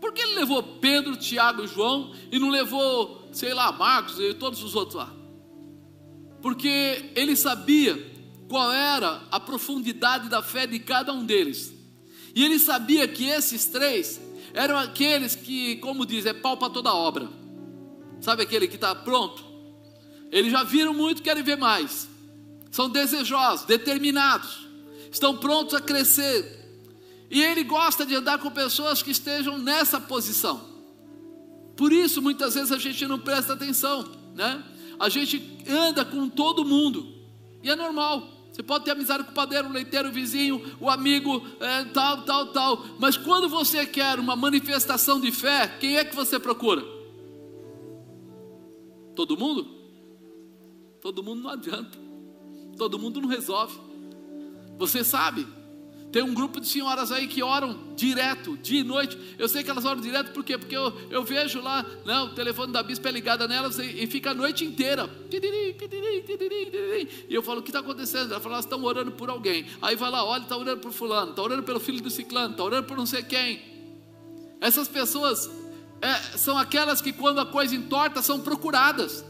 Por 0.00 0.12
que 0.12 0.20
ele 0.20 0.34
levou 0.34 0.62
Pedro, 0.62 1.16
Tiago 1.16 1.64
e 1.64 1.66
João 1.66 2.12
e 2.30 2.38
não 2.38 2.50
levou 2.50 3.25
sei 3.36 3.52
lá, 3.52 3.70
Marcos 3.70 4.18
e 4.18 4.32
todos 4.32 4.62
os 4.62 4.74
outros 4.74 4.94
lá. 4.94 5.12
Porque 6.40 7.12
ele 7.14 7.36
sabia 7.36 7.94
qual 8.48 8.72
era 8.72 9.22
a 9.30 9.38
profundidade 9.38 10.30
da 10.30 10.42
fé 10.42 10.66
de 10.66 10.78
cada 10.78 11.12
um 11.12 11.22
deles. 11.22 11.70
E 12.34 12.42
ele 12.42 12.58
sabia 12.58 13.06
que 13.06 13.28
esses 13.28 13.66
três 13.66 14.18
eram 14.54 14.78
aqueles 14.78 15.34
que, 15.34 15.76
como 15.76 16.06
diz, 16.06 16.24
é 16.24 16.32
pau 16.32 16.56
para 16.56 16.70
toda 16.70 16.94
obra. 16.94 17.28
Sabe 18.22 18.42
aquele 18.42 18.66
que 18.66 18.76
está 18.76 18.94
pronto? 18.94 19.44
Eles 20.32 20.50
já 20.50 20.62
viram 20.62 20.94
muito, 20.94 21.22
querem 21.22 21.42
ver 21.42 21.58
mais. 21.58 22.08
São 22.70 22.88
desejosos, 22.88 23.66
determinados, 23.66 24.66
estão 25.12 25.36
prontos 25.36 25.74
a 25.74 25.80
crescer. 25.80 26.80
E 27.30 27.42
ele 27.42 27.64
gosta 27.64 28.06
de 28.06 28.14
andar 28.14 28.38
com 28.38 28.50
pessoas 28.50 29.02
que 29.02 29.10
estejam 29.10 29.58
nessa 29.58 30.00
posição. 30.00 30.75
Por 31.76 31.92
isso, 31.92 32.22
muitas 32.22 32.54
vezes 32.54 32.72
a 32.72 32.78
gente 32.78 33.06
não 33.06 33.18
presta 33.18 33.52
atenção, 33.52 34.08
né? 34.34 34.64
A 34.98 35.08
gente 35.08 35.58
anda 35.68 36.04
com 36.04 36.28
todo 36.28 36.64
mundo, 36.64 37.06
e 37.62 37.70
é 37.70 37.76
normal. 37.76 38.36
Você 38.50 38.62
pode 38.62 38.86
ter 38.86 38.92
amizade 38.92 39.22
com 39.24 39.32
o 39.32 39.34
padeiro, 39.34 39.68
o 39.68 39.72
leiteiro, 39.72 40.08
o 40.08 40.12
vizinho, 40.12 40.76
o 40.80 40.88
amigo, 40.88 41.46
é, 41.60 41.84
tal, 41.84 42.22
tal, 42.22 42.52
tal. 42.52 42.86
Mas 42.98 43.14
quando 43.14 43.50
você 43.50 43.84
quer 43.84 44.18
uma 44.18 44.34
manifestação 44.34 45.20
de 45.20 45.30
fé, 45.30 45.68
quem 45.78 45.98
é 45.98 46.04
que 46.04 46.16
você 46.16 46.38
procura? 46.38 46.82
Todo 49.14 49.36
mundo? 49.36 49.66
Todo 51.02 51.22
mundo 51.22 51.42
não 51.42 51.50
adianta. 51.50 51.98
Todo 52.78 52.98
mundo 52.98 53.20
não 53.20 53.28
resolve. 53.28 53.78
Você 54.78 55.04
sabe, 55.04 55.46
tem 56.12 56.22
um 56.22 56.32
grupo 56.32 56.60
de 56.60 56.68
senhoras 56.68 57.10
aí 57.12 57.26
que 57.26 57.42
oram 57.42 57.78
direto, 57.94 58.56
dia 58.56 58.80
e 58.80 58.84
noite. 58.84 59.18
Eu 59.38 59.48
sei 59.48 59.62
que 59.62 59.70
elas 59.70 59.84
oram 59.84 60.00
direto, 60.00 60.32
por 60.32 60.44
quê? 60.44 60.56
Porque 60.56 60.76
eu, 60.76 60.92
eu 61.10 61.22
vejo 61.24 61.60
lá, 61.60 61.84
né, 62.04 62.18
o 62.20 62.30
telefone 62.30 62.72
da 62.72 62.82
bispa 62.82 63.08
é 63.08 63.12
ligado 63.12 63.46
nelas 63.46 63.78
e, 63.78 64.04
e 64.04 64.06
fica 64.06 64.30
a 64.30 64.34
noite 64.34 64.64
inteira. 64.64 65.10
E 67.28 67.34
eu 67.34 67.42
falo, 67.42 67.60
o 67.60 67.62
que 67.62 67.70
está 67.70 67.80
acontecendo? 67.80 68.30
Ela 68.32 68.40
fala, 68.40 68.54
elas 68.54 68.64
estão 68.64 68.82
orando 68.84 69.12
por 69.12 69.28
alguém. 69.28 69.66
Aí 69.82 69.96
vai 69.96 70.10
lá, 70.10 70.24
olha, 70.24 70.42
está 70.42 70.56
orando 70.56 70.80
por 70.80 70.92
fulano, 70.92 71.30
está 71.30 71.42
orando 71.42 71.62
pelo 71.62 71.80
filho 71.80 72.02
do 72.02 72.10
ciclano, 72.10 72.52
está 72.52 72.64
orando 72.64 72.86
por 72.86 72.96
não 72.96 73.06
sei 73.06 73.22
quem. 73.22 73.60
Essas 74.60 74.88
pessoas 74.88 75.50
é, 76.00 76.14
são 76.36 76.56
aquelas 76.56 77.00
que 77.00 77.12
quando 77.12 77.40
a 77.40 77.46
coisa 77.46 77.74
entorta 77.74 78.22
são 78.22 78.40
procuradas. 78.40 79.24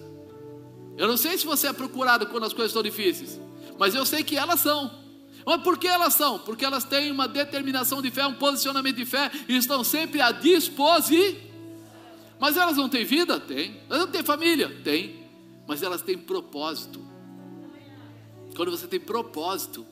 Eu 0.97 1.09
não 1.09 1.17
sei 1.17 1.37
se 1.37 1.45
você 1.45 1.69
é 1.69 1.73
procurado 1.73 2.27
quando 2.27 2.45
as 2.45 2.53
coisas 2.53 2.71
estão 2.71 2.83
difíceis, 2.83 3.41
mas 3.79 3.95
eu 3.95 4.07
sei 4.07 4.23
que 4.23 4.37
elas 4.37 4.61
são. 4.61 5.06
Mas 5.47 5.63
por 5.63 5.79
que 5.79 5.87
elas 5.87 6.13
são? 6.15 6.41
Porque 6.41 6.65
elas 6.65 6.83
têm 6.83 7.13
uma 7.13 7.29
determinação 7.29 8.03
de 8.03 8.11
fé, 8.11 8.27
um 8.27 8.35
posicionamento 8.35 8.97
de 8.97 9.05
fé 9.07 9.31
e 9.49 9.57
estão 9.57 9.85
sempre 9.85 10.21
à 10.21 10.33
disposição. 10.33 11.47
Mas 12.41 12.57
elas 12.57 12.77
não 12.77 12.89
têm 12.89 13.05
vida? 13.05 13.39
Tem. 13.39 13.81
Elas 13.89 14.07
não 14.07 14.11
têm 14.11 14.25
família? 14.25 14.69
Tem. 14.83 15.25
Mas 15.67 15.85
elas 15.85 16.03
têm 16.03 16.19
propósito. 16.19 17.01
Quando 18.57 18.73
você 18.73 18.89
tem 18.89 18.99
propósito, 18.99 19.87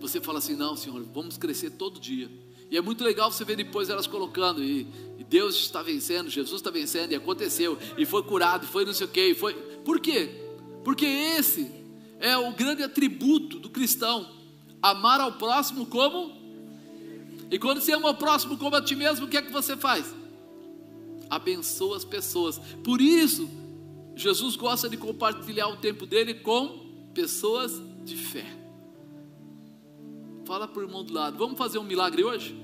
você 0.00 0.20
fala 0.20 0.38
assim: 0.38 0.56
não, 0.56 0.76
Senhor, 0.76 1.00
vamos 1.14 1.38
crescer 1.38 1.70
todo 1.70 2.00
dia. 2.00 2.28
E 2.68 2.76
é 2.76 2.80
muito 2.80 3.04
legal 3.04 3.30
você 3.30 3.44
ver 3.44 3.56
depois 3.56 3.88
elas 3.88 4.08
colocando, 4.08 4.62
e, 4.62 4.86
e 5.16 5.24
Deus 5.24 5.54
está 5.54 5.80
vencendo, 5.80 6.28
Jesus 6.28 6.60
está 6.60 6.70
vencendo, 6.70 7.12
e 7.12 7.14
aconteceu, 7.14 7.78
e 7.96 8.04
foi 8.04 8.22
curado, 8.24 8.64
e 8.64 8.68
foi 8.68 8.84
não 8.84 8.92
sei 8.92 9.06
o 9.06 9.10
quê, 9.10 9.28
e 9.28 9.34
foi. 9.34 9.54
Por 9.84 10.00
quê? 10.00 10.28
Porque 10.84 11.06
esse 11.06 11.70
é 12.18 12.36
o 12.36 12.52
grande 12.52 12.82
atributo 12.82 13.60
do 13.60 13.70
cristão 13.70 14.37
amar 14.82 15.20
ao 15.20 15.32
próximo 15.32 15.86
como. 15.86 16.36
E 17.50 17.58
quando 17.58 17.80
você 17.80 17.92
ama 17.92 18.10
o 18.10 18.14
próximo 18.14 18.56
como 18.58 18.76
a 18.76 18.82
ti 18.82 18.94
mesmo, 18.94 19.26
o 19.26 19.28
que 19.28 19.36
é 19.36 19.42
que 19.42 19.52
você 19.52 19.76
faz? 19.76 20.14
Abençoa 21.30 21.96
as 21.96 22.04
pessoas. 22.04 22.58
Por 22.84 23.00
isso, 23.00 23.48
Jesus 24.14 24.56
gosta 24.56 24.88
de 24.88 24.96
compartilhar 24.96 25.68
o 25.68 25.76
tempo 25.76 26.06
dele 26.06 26.34
com 26.34 26.86
pessoas 27.14 27.80
de 28.04 28.16
fé. 28.16 28.46
Fala 30.44 30.66
para 30.66 30.80
o 30.80 30.82
irmão 30.82 31.04
do 31.04 31.12
lado, 31.12 31.36
vamos 31.36 31.58
fazer 31.58 31.78
um 31.78 31.84
milagre 31.84 32.24
hoje? 32.24 32.56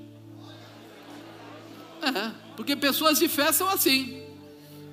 É, 2.01 2.31
porque 2.55 2.75
pessoas 2.75 3.19
de 3.19 3.27
fé 3.27 3.51
são 3.51 3.69
assim. 3.69 4.23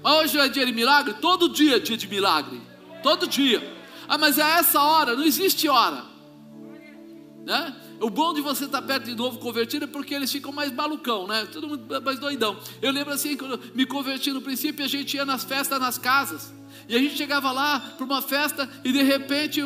Hoje 0.04 0.38
é 0.38 0.48
dia 0.48 0.66
de 0.66 0.72
milagre? 0.72 1.14
Todo 1.14 1.48
dia 1.48 1.76
é 1.76 1.78
dia 1.78 1.96
de 1.96 2.08
milagre. 2.08 2.60
Todo 3.02 3.26
dia. 3.26 3.62
Ah, 4.08 4.18
mas 4.18 4.38
é 4.38 4.42
essa 4.58 4.82
hora, 4.82 5.16
não 5.16 5.24
existe 5.24 5.68
hora. 5.68 6.11
Né? 7.44 7.76
O 8.00 8.08
bom 8.08 8.32
de 8.32 8.40
você 8.40 8.66
estar 8.66 8.82
perto 8.82 9.04
de 9.04 9.16
novo 9.16 9.38
convertido 9.38 9.84
é 9.84 9.88
porque 9.88 10.14
eles 10.14 10.30
ficam 10.30 10.52
mais 10.52 10.70
malucão, 10.70 11.26
né? 11.26 11.44
Todo 11.46 11.68
mundo 11.68 12.02
mais 12.02 12.18
doidão. 12.18 12.56
Eu 12.80 12.92
lembro 12.92 13.12
assim, 13.12 13.36
quando 13.36 13.54
eu 13.54 13.60
me 13.74 13.84
converti 13.84 14.32
no 14.32 14.40
princípio, 14.40 14.84
a 14.84 14.88
gente 14.88 15.16
ia 15.16 15.24
nas 15.24 15.42
festas 15.42 15.80
nas 15.80 15.98
casas. 15.98 16.52
E 16.88 16.94
a 16.94 16.98
gente 16.98 17.16
chegava 17.16 17.50
lá 17.50 17.80
para 17.80 18.04
uma 18.04 18.22
festa 18.22 18.68
e 18.84 18.92
de 18.92 19.02
repente 19.02 19.62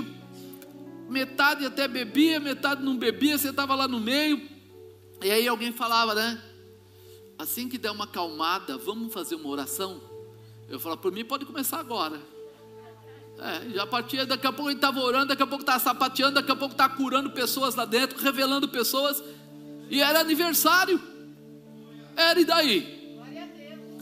metade 1.09 1.65
até 1.67 1.87
bebia, 1.87 2.41
metade 2.41 2.83
não 2.83 2.97
bebia, 2.97 3.37
você 3.37 3.51
estava 3.51 3.75
lá 3.75 3.87
no 3.87 4.01
meio. 4.01 4.41
E 5.23 5.31
aí 5.31 5.47
alguém 5.47 5.73
falava, 5.73 6.15
né? 6.15 6.43
Assim 7.39 7.69
que 7.69 7.77
der 7.77 7.91
uma 7.91 8.07
calmada, 8.07 8.79
vamos 8.79 9.13
fazer 9.13 9.35
uma 9.35 9.49
oração? 9.49 10.01
Eu 10.69 10.81
falava, 10.81 11.01
por 11.01 11.13
mim 11.13 11.25
pode 11.25 11.45
começar 11.45 11.79
agora. 11.79 12.21
É, 13.39 13.69
já 13.71 13.87
partia, 13.87 14.25
daqui 14.25 14.47
a 14.47 14.53
pouco 14.53 14.71
ele 14.71 14.79
estava 14.79 14.99
orando, 15.01 15.27
daqui 15.27 15.43
a 15.43 15.47
pouco 15.47 15.63
estava 15.63 15.79
sapateando, 15.79 16.35
daqui 16.37 16.51
a 16.51 16.57
pouco 16.57 16.73
estava 16.73 16.95
curando 16.95 17.31
pessoas 17.31 17.75
lá 17.75 17.85
dentro, 17.85 18.19
revelando 18.19 18.69
pessoas. 18.69 19.23
E 19.91 20.01
era 20.01 20.21
aniversário. 20.21 21.01
Era 22.17 22.41
e 22.41 22.45
daí? 22.45 22.97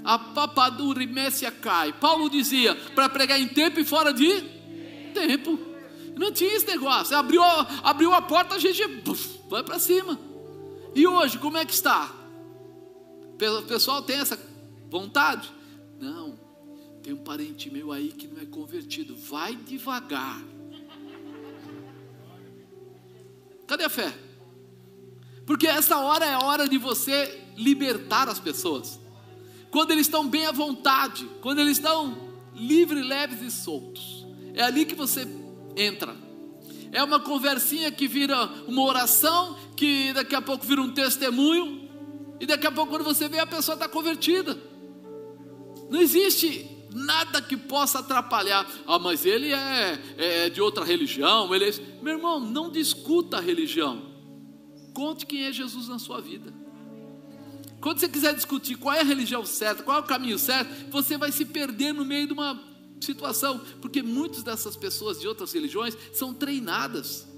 A 0.05 0.19
papadura 0.19 1.05
Messia 1.07 1.51
cai. 1.51 1.93
Paulo 1.93 2.31
dizia 2.31 2.75
para 2.95 3.09
pregar 3.09 3.41
em 3.41 3.49
tempo 3.49 3.81
e 3.81 3.85
fora 3.85 4.13
de 4.13 4.41
tempo. 5.13 5.59
Não 6.17 6.31
tinha 6.31 6.55
esse 6.55 6.67
negócio. 6.67 7.17
Abriu, 7.17 7.43
abriu 7.83 8.13
a 8.13 8.23
porta, 8.23 8.55
a 8.55 8.59
gente 8.59 8.87
buf, 8.87 9.41
vai 9.49 9.63
para 9.63 9.79
cima. 9.79 10.19
E 10.95 11.07
hoje, 11.07 11.39
como 11.39 11.59
é 11.59 11.65
que 11.65 11.73
está? 11.73 12.13
O 13.35 13.63
pessoal 13.63 14.01
tem 14.03 14.19
essa 14.19 14.39
vontade? 14.89 15.51
Tem 17.05 17.13
um 17.13 17.19
parente 17.19 17.71
meu 17.71 17.93
aí 17.93 18.09
que 18.09 18.27
não 18.27 18.41
é 18.41 18.47
convertido. 18.47 19.15
Vai 19.15 19.55
devagar. 19.55 20.43
Cadê 23.67 23.85
a 23.85 23.91
fé? 23.91 24.11
Porque 25.45 25.67
essa 25.67 25.99
hora 25.99 26.25
é 26.25 26.33
a 26.33 26.39
hora 26.41 26.67
de 26.67 26.79
você 26.79 27.43
libertar 27.59 28.27
as 28.31 28.41
pessoas. 28.41 28.99
Quando 29.71 29.91
eles 29.91 30.07
estão 30.07 30.27
bem 30.27 30.47
à 30.47 30.53
vontade, 30.53 31.29
quando 31.43 31.59
eles 31.59 31.77
estão 31.77 32.17
livres, 32.55 33.05
leves 33.05 33.43
e 33.43 33.51
soltos. 33.51 34.27
É 34.55 34.63
ali 34.63 34.87
que 34.87 34.95
você 34.95 35.29
entra. 35.77 36.17
É 36.91 37.05
uma 37.05 37.21
conversinha 37.21 37.93
que 37.93 38.09
vira 38.09 38.47
uma 38.67 38.83
oração, 38.83 39.59
que 39.77 40.11
daqui 40.15 40.35
a 40.35 40.41
pouco 40.41 40.65
vira 40.65 40.81
um 40.81 40.91
testemunho, 40.91 41.87
e 42.41 42.47
daqui 42.47 42.67
a 42.67 42.73
pouco, 42.73 42.93
quando 42.93 43.05
você 43.05 43.29
vê, 43.29 43.41
a 43.41 43.47
pessoa 43.47 43.75
está 43.75 43.89
convertida. 43.89 44.59
Não 45.91 46.01
existe 46.01 46.74
nada 46.95 47.43
que 47.43 47.57
possa 47.57 47.99
atrapalhar. 47.99 48.67
Ah, 48.87 48.99
mas 48.99 49.27
ele 49.27 49.53
é, 49.53 50.01
é 50.17 50.49
de 50.49 50.63
outra 50.63 50.85
religião. 50.85 51.53
Ele 51.55 51.69
é... 51.69 51.73
Meu 52.01 52.15
irmão, 52.15 52.39
não 52.39 52.71
discuta 52.71 53.39
a 53.39 53.41
religião. 53.41 54.15
Conte 54.95 55.27
quem 55.27 55.45
é 55.45 55.53
Jesus 55.53 55.89
na 55.89 55.99
sua 55.99 56.21
vida. 56.21 56.55
Quando 57.81 57.99
você 57.99 58.09
quiser 58.09 58.35
discutir 58.35 58.77
qual 58.77 58.95
é 58.95 59.01
a 59.01 59.05
religião 59.05 59.45
certa, 59.45 59.83
qual 59.83 59.99
é 59.99 60.01
o 60.01 60.05
caminho 60.05 60.39
certo, 60.39 60.91
você 60.91 61.19
vai 61.19 61.31
se 61.31 61.45
perder 61.45 61.93
no 61.93 62.05
meio 62.05 62.29
de 62.29 62.33
uma 62.33 62.59
situação, 62.99 63.61
porque 63.83 64.03
muitas 64.03 64.43
dessas 64.43 64.75
pessoas 64.77 65.21
de 65.21 65.29
outras 65.29 65.53
religiões 65.53 65.95
são 66.13 66.33
treinadas, 66.33 67.29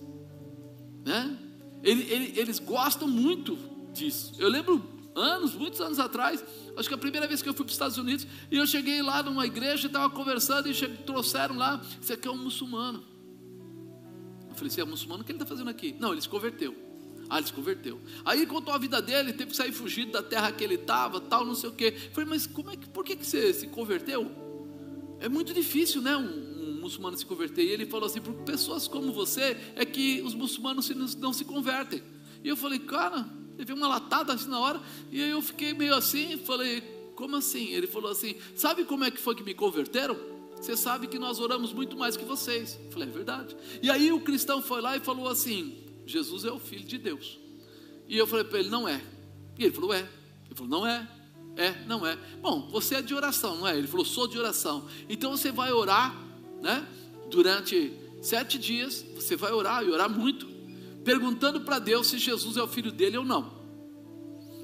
né? 1.05 1.37
Eles, 1.83 2.37
eles 2.37 2.59
gostam 2.61 3.09
muito 3.09 3.59
disso. 3.93 4.35
Eu 4.39 4.49
lembro 4.49 4.96
anos, 5.17 5.55
muitos 5.55 5.81
anos 5.81 5.99
atrás, 5.99 6.45
acho 6.77 6.89
que 6.89 6.95
a 6.95 6.99
primeira 6.99 7.27
vez 7.27 7.43
que 7.43 7.49
eu 7.49 7.55
fui 7.55 7.65
para 7.65 7.71
os 7.71 7.75
Estados 7.75 7.99
Unidos, 7.99 8.27
e 8.51 8.57
eu 8.57 8.67
cheguei 8.67 9.03
lá 9.03 9.23
numa 9.23 9.47
igreja, 9.47 9.87
estava 9.87 10.09
conversando, 10.11 10.69
e 10.69 10.97
trouxeram 10.99 11.57
lá, 11.57 11.83
você 12.01 12.13
aqui 12.13 12.29
é 12.29 12.31
um 12.31 12.37
muçulmano. 12.37 13.03
Eu 14.49 14.55
falei, 14.55 14.71
você 14.71 14.81
é 14.81 14.85
muçulmano, 14.85 15.23
o 15.23 15.25
que 15.25 15.33
ele 15.33 15.37
está 15.37 15.47
fazendo 15.47 15.71
aqui? 15.71 15.97
Não, 15.99 16.13
ele 16.13 16.21
se 16.21 16.29
converteu. 16.29 16.75
Ah, 17.29 17.39
ele 17.39 17.47
se 17.47 17.53
converteu. 17.53 18.01
Aí 18.25 18.47
contou 18.47 18.73
a 18.73 18.79
vida 18.79 19.03
dele, 19.03 19.33
teve 19.33 19.51
que 19.51 19.57
sair 19.57 19.73
fugido 19.73 20.13
da 20.13 20.23
terra 20.23 20.53
que 20.53 20.63
ele 20.63 20.75
estava, 20.77 21.21
tal, 21.21 21.45
não 21.45 21.55
sei 21.55 21.71
o 21.71 21.73
quê. 21.73 21.95
Eu 21.97 22.11
falei, 22.13 22.29
mas 22.29 22.47
como 22.47 22.71
é 22.71 22.77
que, 22.77 22.89
por 22.89 23.05
que, 23.05 23.17
que 23.17 23.27
você 23.27 23.53
se 23.53 23.67
converteu? 23.67 24.31
É 25.19 25.29
muito 25.29 25.53
difícil, 25.53 26.01
né? 26.01 26.17
Um, 26.17 26.77
um 26.77 26.81
muçulmano 26.81 27.17
se 27.17 27.27
converter. 27.27 27.65
E 27.65 27.71
ele 27.71 27.87
falou 27.87 28.07
assim: 28.07 28.21
por 28.21 28.35
pessoas 28.45 28.87
como 28.87 29.13
você 29.13 29.57
é 29.75 29.85
que 29.85 30.23
os 30.23 30.35
muçulmanos 30.35 30.89
não 31.17 31.33
se 31.33 31.45
convertem. 31.45 32.03
E 32.45 32.49
eu 32.49 32.57
falei, 32.57 32.79
cara, 32.79 33.29
Teve 33.57 33.73
uma 33.73 33.89
latada 33.89 34.33
assim 34.33 34.49
na 34.49 34.61
hora, 34.61 34.81
e 35.11 35.23
aí 35.23 35.31
eu 35.31 35.41
fiquei 35.41 35.73
meio 35.73 35.95
assim, 35.95 36.37
falei, 36.39 36.83
como 37.17 37.37
assim? 37.37 37.73
Ele 37.73 37.87
falou 37.87 38.11
assim: 38.11 38.37
sabe 38.55 38.85
como 38.85 39.05
é 39.05 39.11
que 39.11 39.19
foi 39.19 39.35
que 39.35 39.43
me 39.43 39.55
converteram? 39.55 40.17
Você 40.61 40.77
sabe 40.77 41.07
que 41.07 41.19
nós 41.19 41.41
oramos 41.41 41.73
muito 41.73 41.97
mais 41.97 42.17
que 42.17 42.25
vocês. 42.25 42.79
Eu 42.85 42.93
falei, 42.93 43.09
é 43.09 43.11
verdade. 43.11 43.57
E 43.83 43.91
aí 43.91 44.13
o 44.13 44.21
cristão 44.21 44.63
foi 44.63 44.81
lá 44.81 44.97
e 44.97 45.01
falou 45.01 45.29
assim: 45.29 45.77
Jesus 46.07 46.45
é 46.45 46.53
o 46.53 46.59
filho 46.59 46.85
de 46.85 46.99
Deus. 46.99 47.39
E 48.09 48.17
eu 48.17 48.27
falei 48.27 48.45
para 48.45 48.61
ele, 48.61 48.69
não 48.69 48.89
é. 48.89 49.03
E 49.59 49.65
ele 49.65 49.75
falou, 49.75 49.93
é. 49.93 50.01
Ele 50.47 50.55
falou, 50.55 50.71
não 50.71 50.87
é. 50.87 51.09
É, 51.57 51.85
não 51.87 52.07
é. 52.07 52.17
Bom, 52.41 52.69
você 52.71 52.97
é 52.97 53.03
de 53.03 53.15
oração, 53.15 53.57
não 53.57 53.67
é? 53.67 53.77
Ele 53.77 53.87
falou, 53.87 54.05
sou 54.05 54.29
de 54.29 54.39
oração. 54.39 54.87
Então 55.09 55.37
você 55.37 55.51
vai 55.51 55.73
orar, 55.73 56.15
né? 56.63 56.87
Durante 57.31 57.93
sete 58.21 58.59
dias, 58.59 59.05
você 59.15 59.37
vai 59.37 59.53
orar 59.53 59.83
e 59.83 59.91
orar 59.91 60.09
muito 60.09 60.47
perguntando 61.07 61.61
para 61.61 61.79
Deus 61.79 62.09
se 62.09 62.19
Jesus 62.19 62.57
é 62.57 62.63
o 62.63 62.67
filho 62.67 62.91
dele 62.91 63.17
ou 63.17 63.25
não. 63.25 63.55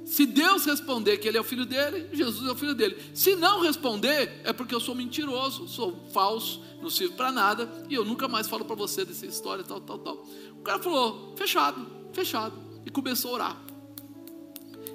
Se 0.04 0.26
Deus 0.26 0.64
responder 0.64 1.18
que 1.18 1.28
ele 1.28 1.38
é 1.38 1.40
o 1.40 1.44
filho 1.44 1.64
dele, 1.64 2.08
Jesus 2.12 2.48
é 2.48 2.50
o 2.50 2.56
filho 2.56 2.74
dele. 2.74 3.00
Se 3.14 3.36
não 3.36 3.60
responder, 3.60 4.40
é 4.42 4.52
porque 4.52 4.74
eu 4.74 4.80
sou 4.80 4.92
mentiroso, 4.92 5.68
sou 5.68 6.04
falso, 6.12 6.60
não 6.82 6.90
sirvo 6.90 7.14
para 7.14 7.30
nada 7.30 7.70
e 7.88 7.94
eu 7.94 8.04
nunca 8.04 8.26
mais 8.26 8.48
falo 8.48 8.64
para 8.64 8.74
você 8.74 9.04
dessa 9.04 9.24
história, 9.24 9.62
tal, 9.62 9.80
tal, 9.80 9.98
tal. 10.00 10.26
O 10.58 10.62
cara 10.62 10.80
falou: 10.80 11.32
fechado, 11.36 11.86
fechado, 12.12 12.58
e 12.84 12.90
começou 12.90 13.30
a 13.30 13.34
orar. 13.34 13.62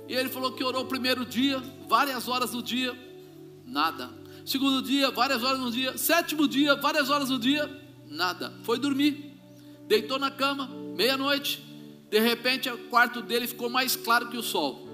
E 0.09 0.13
ele 0.13 0.27
falou 0.27 0.51
que 0.51 0.61
orou 0.61 0.83
o 0.83 0.87
primeiro 0.87 1.25
dia, 1.25 1.63
várias 1.87 2.27
horas 2.27 2.51
no 2.51 2.61
dia, 2.61 2.93
nada. 3.65 4.09
Segundo 4.45 4.81
dia, 4.81 5.11
várias 5.11 5.41
horas 5.43 5.59
no 5.59 5.71
dia. 5.71 5.97
Sétimo 5.97 6.45
dia, 6.45 6.75
várias 6.75 7.09
horas 7.09 7.29
no 7.29 7.39
dia, 7.39 7.69
nada. 8.05 8.53
Foi 8.63 8.77
dormir, 8.77 9.39
deitou 9.87 10.19
na 10.19 10.29
cama, 10.29 10.69
meia-noite. 10.97 11.63
De 12.09 12.19
repente, 12.19 12.67
o 12.69 12.77
quarto 12.89 13.21
dele 13.21 13.47
ficou 13.47 13.69
mais 13.69 13.95
claro 13.95 14.29
que 14.29 14.37
o 14.37 14.41
sol. 14.41 14.87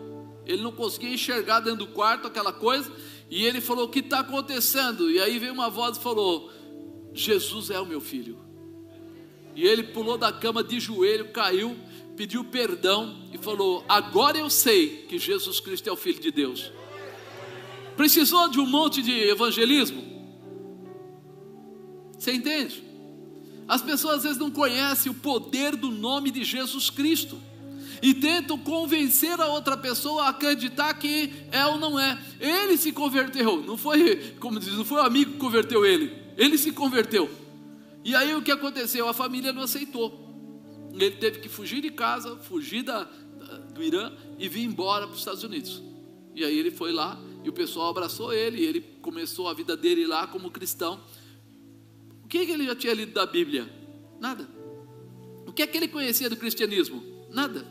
Ele 0.45 0.61
não 0.61 0.73
conseguia 0.73 1.13
enxergar 1.13 1.61
dentro 1.61 1.85
do 1.85 1.87
quarto 1.87 2.27
aquela 2.27 2.51
coisa. 2.51 2.91
E 3.29 3.45
ele 3.45 3.61
falou: 3.61 3.85
O 3.85 3.89
que 3.89 3.99
está 3.99 4.19
acontecendo? 4.19 5.09
E 5.09 5.19
aí 5.19 5.39
veio 5.39 5.53
uma 5.53 5.69
voz 5.69 5.97
e 5.97 6.03
falou: 6.03 6.51
Jesus 7.13 7.69
é 7.69 7.79
o 7.79 7.85
meu 7.85 8.01
filho. 8.01 8.37
E 9.55 9.65
ele 9.65 9.83
pulou 9.83 10.17
da 10.17 10.31
cama 10.31 10.63
de 10.63 10.79
joelho, 10.79 11.31
caiu, 11.31 11.77
pediu 12.17 12.43
perdão 12.43 13.23
e 13.31 13.37
falou: 13.37 13.85
Agora 13.87 14.37
eu 14.37 14.49
sei 14.49 15.05
que 15.07 15.17
Jesus 15.17 15.61
Cristo 15.61 15.87
é 15.87 15.91
o 15.91 15.95
Filho 15.95 16.19
de 16.19 16.31
Deus. 16.31 16.71
Precisou 17.95 18.49
de 18.49 18.59
um 18.59 18.65
monte 18.65 19.01
de 19.01 19.13
evangelismo? 19.29 20.03
Você 22.17 22.33
entende? 22.33 22.83
As 23.67 23.81
pessoas 23.81 24.17
às 24.17 24.23
vezes 24.23 24.37
não 24.37 24.51
conhecem 24.51 25.11
o 25.11 25.15
poder 25.15 25.75
do 25.75 25.89
nome 25.89 26.31
de 26.31 26.43
Jesus 26.43 26.89
Cristo 26.89 27.37
e 28.01 28.13
tentam 28.13 28.57
convencer 28.57 29.39
a 29.39 29.47
outra 29.47 29.77
pessoa 29.77 30.23
a 30.23 30.29
acreditar 30.29 30.93
que 30.95 31.31
é 31.51 31.65
ou 31.65 31.77
não 31.79 31.97
é. 31.97 32.21
Ele 32.39 32.77
se 32.77 32.91
converteu, 32.91 33.61
não 33.61 33.77
foi, 33.77 34.35
como 34.39 34.59
diz, 34.59 34.73
não 34.73 34.83
foi 34.83 34.99
o 34.99 35.05
amigo 35.05 35.31
que 35.31 35.37
converteu 35.37 35.85
ele, 35.85 36.13
ele 36.37 36.57
se 36.57 36.71
converteu. 36.71 37.29
E 38.03 38.13
aí 38.13 38.35
o 38.35 38.41
que 38.41 38.51
aconteceu? 38.51 39.07
A 39.07 39.13
família 39.13 39.53
não 39.53 39.61
aceitou. 39.61 40.19
Ele 40.91 41.11
teve 41.11 41.39
que 41.39 41.47
fugir 41.47 41.81
de 41.81 41.89
casa, 41.89 42.35
fugir 42.35 42.83
da, 42.83 43.07
do 43.73 43.81
Irã 43.81 44.11
e 44.37 44.49
vir 44.49 44.63
embora 44.63 45.07
para 45.07 45.13
os 45.13 45.19
Estados 45.19 45.43
Unidos. 45.43 45.81
E 46.35 46.43
aí 46.43 46.57
ele 46.57 46.71
foi 46.71 46.91
lá 46.91 47.17
e 47.43 47.49
o 47.49 47.53
pessoal 47.53 47.89
abraçou 47.89 48.33
ele, 48.33 48.61
e 48.61 48.65
ele 48.65 48.81
começou 49.01 49.47
a 49.47 49.53
vida 49.53 49.75
dele 49.75 50.05
lá 50.05 50.27
como 50.27 50.49
cristão. 50.49 50.99
Que, 52.33 52.47
que 52.47 52.51
ele 52.51 52.65
já 52.65 52.75
tinha 52.75 52.95
lido 52.95 53.13
da 53.13 53.27
Bíblia? 53.27 53.71
Nada. 54.19 54.49
O 55.45 55.53
que 55.53 55.61
é 55.61 55.67
que 55.67 55.77
ele 55.77 55.87
conhecia 55.87 56.27
do 56.27 56.35
cristianismo? 56.35 57.03
Nada. 57.29 57.63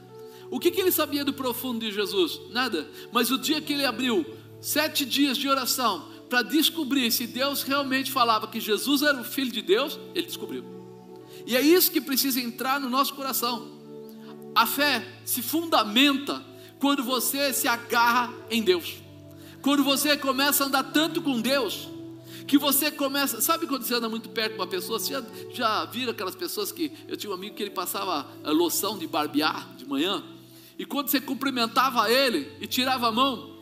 O 0.52 0.60
que, 0.60 0.70
que 0.70 0.80
ele 0.80 0.92
sabia 0.92 1.24
do 1.24 1.32
profundo 1.32 1.80
de 1.80 1.90
Jesus? 1.90 2.38
Nada. 2.50 2.88
Mas 3.10 3.32
o 3.32 3.38
dia 3.38 3.60
que 3.60 3.72
ele 3.72 3.84
abriu 3.84 4.24
sete 4.60 5.04
dias 5.04 5.36
de 5.36 5.48
oração 5.48 6.08
para 6.30 6.42
descobrir 6.42 7.10
se 7.10 7.26
Deus 7.26 7.64
realmente 7.64 8.12
falava 8.12 8.46
que 8.46 8.60
Jesus 8.60 9.02
era 9.02 9.20
o 9.20 9.24
Filho 9.24 9.50
de 9.50 9.62
Deus, 9.62 9.98
ele 10.14 10.28
descobriu. 10.28 10.64
E 11.44 11.56
é 11.56 11.60
isso 11.60 11.90
que 11.90 12.00
precisa 12.00 12.38
entrar 12.38 12.78
no 12.78 12.88
nosso 12.88 13.14
coração. 13.14 13.68
A 14.54 14.64
fé 14.64 15.04
se 15.24 15.42
fundamenta 15.42 16.40
quando 16.78 17.02
você 17.02 17.52
se 17.52 17.66
agarra 17.66 18.32
em 18.48 18.62
Deus. 18.62 19.02
Quando 19.60 19.82
você 19.82 20.16
começa 20.16 20.62
a 20.62 20.66
andar 20.68 20.84
tanto 20.84 21.20
com 21.20 21.40
Deus, 21.40 21.88
que 22.47 22.59
você 22.59 22.90
começa. 22.90 23.40
Sabe 23.40 23.66
quando 23.66 23.82
você 23.82 23.95
anda 23.95 24.09
muito 24.09 24.28
perto 24.28 24.53
de 24.53 24.59
uma 24.59 24.66
pessoa? 24.66 24.99
Você 24.99 25.12
já, 25.12 25.22
já 25.53 25.84
viram 25.86 26.12
aquelas 26.12 26.34
pessoas 26.34 26.72
que. 26.72 26.93
Eu 27.09 27.16
tinha 27.16 27.30
um 27.30 27.34
amigo 27.34 27.55
que 27.55 27.62
ele 27.62 27.70
passava 27.70 28.26
loção 28.45 28.99
de 28.99 29.07
barbear 29.07 29.74
de 29.76 29.86
manhã. 29.86 30.22
E 30.78 30.84
quando 30.84 31.09
você 31.09 31.20
cumprimentava 31.20 32.11
ele 32.11 32.51
e 32.61 32.66
tirava 32.66 33.09
a 33.09 33.12
mão, 33.12 33.59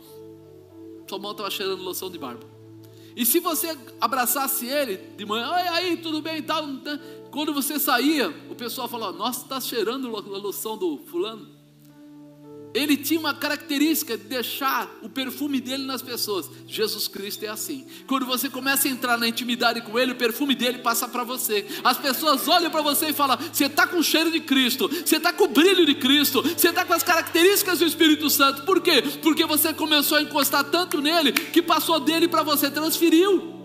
sua 1.07 1.19
mão 1.19 1.31
estava 1.31 1.49
cheirando 1.49 1.83
loção 1.83 2.09
de 2.09 2.17
barba. 2.17 2.49
E 3.15 3.25
se 3.25 3.39
você 3.39 3.77
abraçasse 3.99 4.65
ele 4.65 4.97
de 5.17 5.25
manhã, 5.25 5.51
oi 5.51 5.67
aí, 5.67 5.97
tudo 5.97 6.21
bem 6.21 6.37
e 6.37 6.41
tal, 6.41 6.63
quando 7.29 7.53
você 7.53 7.77
saía, 7.77 8.29
o 8.49 8.55
pessoal 8.55 8.87
falava, 8.87 9.17
nossa, 9.17 9.43
está 9.43 9.59
cheirando 9.59 10.07
a 10.15 10.37
loção 10.37 10.77
do 10.77 10.97
fulano. 10.97 11.60
Ele 12.73 12.95
tinha 12.95 13.19
uma 13.19 13.33
característica 13.33 14.17
de 14.17 14.23
deixar 14.23 14.89
o 15.01 15.09
perfume 15.09 15.59
dele 15.59 15.85
nas 15.85 16.01
pessoas. 16.01 16.49
Jesus 16.65 17.07
Cristo 17.07 17.43
é 17.43 17.49
assim. 17.49 17.85
Quando 18.07 18.25
você 18.25 18.49
começa 18.49 18.87
a 18.87 18.91
entrar 18.91 19.17
na 19.17 19.27
intimidade 19.27 19.81
com 19.81 19.99
Ele, 19.99 20.13
o 20.13 20.15
perfume 20.15 20.55
dele 20.55 20.77
passa 20.77 21.07
para 21.07 21.23
você. 21.23 21.65
As 21.83 21.97
pessoas 21.97 22.47
olham 22.47 22.71
para 22.71 22.81
você 22.81 23.07
e 23.07 23.13
falam: 23.13 23.37
Você 23.51 23.65
está 23.65 23.85
com 23.85 23.97
o 23.97 24.03
cheiro 24.03 24.31
de 24.31 24.39
Cristo, 24.39 24.87
você 24.87 25.17
está 25.17 25.33
com 25.33 25.43
o 25.45 25.49
brilho 25.49 25.85
de 25.85 25.95
Cristo, 25.95 26.41
você 26.41 26.69
está 26.69 26.85
com 26.85 26.93
as 26.93 27.03
características 27.03 27.79
do 27.79 27.85
Espírito 27.85 28.29
Santo. 28.29 28.63
Por 28.63 28.81
quê? 28.81 29.01
Porque 29.21 29.45
você 29.45 29.73
começou 29.73 30.17
a 30.17 30.21
encostar 30.21 30.63
tanto 30.63 31.01
nele 31.01 31.33
que 31.33 31.61
passou 31.61 31.99
dele 31.99 32.27
para 32.27 32.43
você, 32.43 32.71
transferiu. 32.71 33.59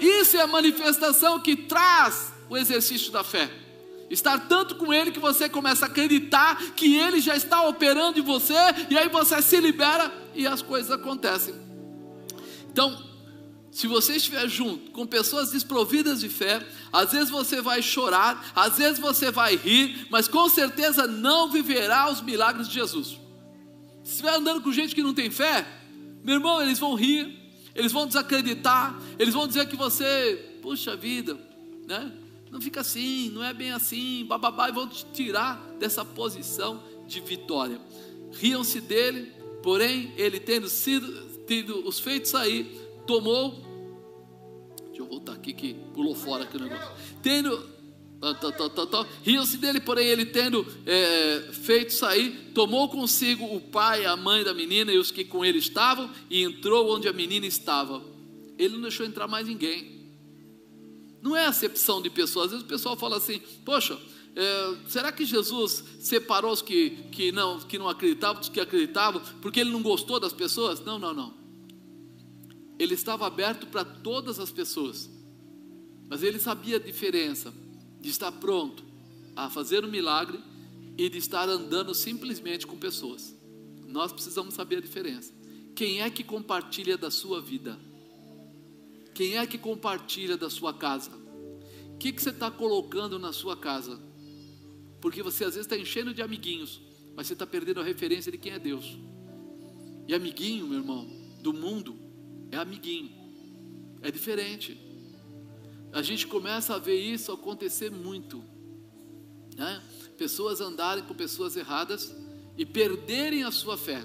Isso 0.00 0.36
é 0.36 0.42
a 0.42 0.46
manifestação 0.46 1.40
que 1.40 1.56
traz 1.56 2.32
o 2.48 2.56
exercício 2.56 3.10
da 3.10 3.24
fé. 3.24 3.67
Estar 4.10 4.48
tanto 4.48 4.76
com 4.76 4.92
Ele 4.92 5.10
que 5.10 5.20
você 5.20 5.48
começa 5.48 5.84
a 5.84 5.88
acreditar 5.88 6.56
que 6.72 6.96
Ele 6.96 7.20
já 7.20 7.36
está 7.36 7.66
operando 7.68 8.18
em 8.18 8.22
você, 8.22 8.54
e 8.88 8.96
aí 8.96 9.08
você 9.08 9.40
se 9.42 9.60
libera 9.60 10.12
e 10.34 10.46
as 10.46 10.62
coisas 10.62 10.90
acontecem. 10.90 11.54
Então, 12.70 13.08
se 13.70 13.86
você 13.86 14.16
estiver 14.16 14.48
junto 14.48 14.90
com 14.90 15.06
pessoas 15.06 15.50
desprovidas 15.50 16.20
de 16.20 16.28
fé, 16.28 16.66
às 16.92 17.12
vezes 17.12 17.30
você 17.30 17.60
vai 17.60 17.82
chorar, 17.82 18.50
às 18.54 18.78
vezes 18.78 18.98
você 18.98 19.30
vai 19.30 19.56
rir, 19.56 20.06
mas 20.10 20.26
com 20.26 20.48
certeza 20.48 21.06
não 21.06 21.50
viverá 21.50 22.10
os 22.10 22.20
milagres 22.20 22.66
de 22.66 22.74
Jesus. 22.74 23.18
Se 24.02 24.12
estiver 24.12 24.34
andando 24.34 24.62
com 24.62 24.72
gente 24.72 24.94
que 24.94 25.02
não 25.02 25.14
tem 25.14 25.30
fé, 25.30 25.66
meu 26.24 26.36
irmão, 26.36 26.60
eles 26.60 26.78
vão 26.78 26.94
rir, 26.94 27.38
eles 27.74 27.92
vão 27.92 28.06
desacreditar, 28.06 28.98
eles 29.18 29.34
vão 29.34 29.46
dizer 29.46 29.68
que 29.68 29.76
você, 29.76 30.58
puxa 30.60 30.96
vida, 30.96 31.38
né? 31.86 32.10
Não 32.50 32.60
fica 32.60 32.80
assim, 32.80 33.30
não 33.30 33.44
é 33.44 33.52
bem 33.52 33.72
assim, 33.72 34.24
bababá, 34.24 34.68
e 34.68 34.72
vão 34.72 34.88
te 34.88 35.04
tirar 35.12 35.56
dessa 35.78 36.04
posição 36.04 36.82
de 37.06 37.20
vitória. 37.20 37.80
Riam-se 38.32 38.80
dele, 38.80 39.32
porém, 39.62 40.12
ele 40.16 40.38
tendo 40.40 40.68
sido, 40.68 41.06
tendo 41.46 41.86
os 41.86 41.98
feitos 41.98 42.34
aí, 42.34 42.78
tomou. 43.06 43.66
Deixa 44.86 45.02
eu 45.02 45.06
voltar 45.06 45.32
aqui 45.32 45.52
que 45.52 45.74
pulou 45.94 46.14
fora 46.14 46.44
aqui 46.44 46.56
o 46.56 46.60
negócio. 46.60 46.90
Tendo. 47.22 47.78
Riam-se 49.22 49.58
dele, 49.58 49.80
porém, 49.80 50.08
ele 50.08 50.26
tendo 50.26 50.66
é, 50.84 51.50
feito 51.52 51.92
sair, 51.92 52.50
tomou 52.52 52.88
consigo 52.88 53.44
o 53.44 53.60
pai, 53.60 54.04
a 54.06 54.16
mãe 54.16 54.42
da 54.42 54.52
menina 54.52 54.92
e 54.92 54.98
os 54.98 55.12
que 55.12 55.24
com 55.24 55.44
ele 55.44 55.58
estavam, 55.58 56.10
e 56.28 56.42
entrou 56.42 56.92
onde 56.92 57.06
a 57.06 57.12
menina 57.12 57.46
estava. 57.46 58.02
Ele 58.58 58.74
não 58.74 58.82
deixou 58.82 59.06
entrar 59.06 59.28
mais 59.28 59.46
ninguém. 59.46 59.97
Não 61.20 61.36
é 61.36 61.46
acepção 61.46 62.00
de 62.00 62.10
pessoas. 62.10 62.46
Às 62.46 62.50
vezes 62.52 62.64
o 62.64 62.68
pessoal 62.68 62.96
fala 62.96 63.16
assim: 63.16 63.40
Poxa, 63.64 63.98
é, 64.36 64.76
será 64.86 65.10
que 65.10 65.24
Jesus 65.24 65.82
separou 65.98 66.52
os 66.52 66.62
que, 66.62 66.90
que, 67.10 67.32
não, 67.32 67.58
que 67.60 67.78
não 67.78 67.88
acreditavam 67.88 68.40
dos 68.40 68.48
que 68.48 68.60
acreditavam 68.60 69.20
porque 69.42 69.58
ele 69.60 69.70
não 69.70 69.82
gostou 69.82 70.20
das 70.20 70.32
pessoas? 70.32 70.80
Não, 70.80 70.98
não, 70.98 71.12
não. 71.12 71.34
Ele 72.78 72.94
estava 72.94 73.26
aberto 73.26 73.66
para 73.66 73.84
todas 73.84 74.38
as 74.38 74.52
pessoas, 74.52 75.10
mas 76.08 76.22
ele 76.22 76.38
sabia 76.38 76.76
a 76.76 76.78
diferença 76.78 77.52
de 78.00 78.10
estar 78.10 78.30
pronto 78.30 78.84
a 79.34 79.50
fazer 79.50 79.84
um 79.84 79.90
milagre 79.90 80.38
e 80.96 81.08
de 81.08 81.18
estar 81.18 81.48
andando 81.48 81.92
simplesmente 81.94 82.66
com 82.66 82.76
pessoas. 82.76 83.36
Nós 83.88 84.12
precisamos 84.12 84.54
saber 84.54 84.76
a 84.76 84.80
diferença. 84.80 85.32
Quem 85.74 86.02
é 86.02 86.10
que 86.10 86.22
compartilha 86.22 86.96
da 86.96 87.10
sua 87.10 87.40
vida? 87.40 87.78
Quem 89.18 89.36
é 89.36 89.44
que 89.48 89.58
compartilha 89.58 90.36
da 90.36 90.48
sua 90.48 90.72
casa? 90.72 91.10
O 91.92 91.98
que, 91.98 92.12
que 92.12 92.22
você 92.22 92.30
está 92.30 92.52
colocando 92.52 93.18
na 93.18 93.32
sua 93.32 93.56
casa? 93.56 94.00
Porque 95.00 95.24
você 95.24 95.42
às 95.44 95.54
vezes 95.56 95.66
está 95.66 95.76
enchendo 95.76 96.14
de 96.14 96.22
amiguinhos, 96.22 96.80
mas 97.16 97.26
você 97.26 97.32
está 97.32 97.44
perdendo 97.44 97.80
a 97.80 97.82
referência 97.82 98.30
de 98.30 98.38
quem 98.38 98.52
é 98.52 98.60
Deus. 98.60 98.96
E 100.06 100.14
amiguinho, 100.14 100.68
meu 100.68 100.78
irmão, 100.78 101.04
do 101.42 101.52
mundo, 101.52 101.98
é 102.52 102.58
amiguinho, 102.58 103.10
é 104.02 104.10
diferente. 104.12 104.78
A 105.92 106.00
gente 106.00 106.24
começa 106.24 106.76
a 106.76 106.78
ver 106.78 107.00
isso 107.00 107.32
acontecer 107.32 107.90
muito, 107.90 108.44
né? 109.56 109.82
Pessoas 110.16 110.60
andarem 110.60 111.02
com 111.02 111.12
pessoas 111.12 111.56
erradas 111.56 112.14
e 112.56 112.64
perderem 112.64 113.42
a 113.42 113.50
sua 113.50 113.76
fé. 113.76 114.00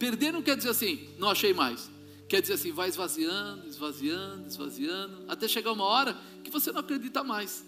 Perder 0.00 0.32
não 0.32 0.42
quer 0.42 0.56
dizer 0.56 0.70
assim, 0.70 1.10
não 1.16 1.30
achei 1.30 1.54
mais. 1.54 1.88
Quer 2.28 2.42
dizer 2.42 2.54
assim, 2.54 2.72
vai 2.72 2.88
esvaziando, 2.88 3.66
esvaziando, 3.66 4.46
esvaziando, 4.46 5.24
até 5.28 5.48
chegar 5.48 5.72
uma 5.72 5.84
hora 5.84 6.16
que 6.44 6.50
você 6.50 6.70
não 6.70 6.80
acredita 6.80 7.24
mais. 7.24 7.64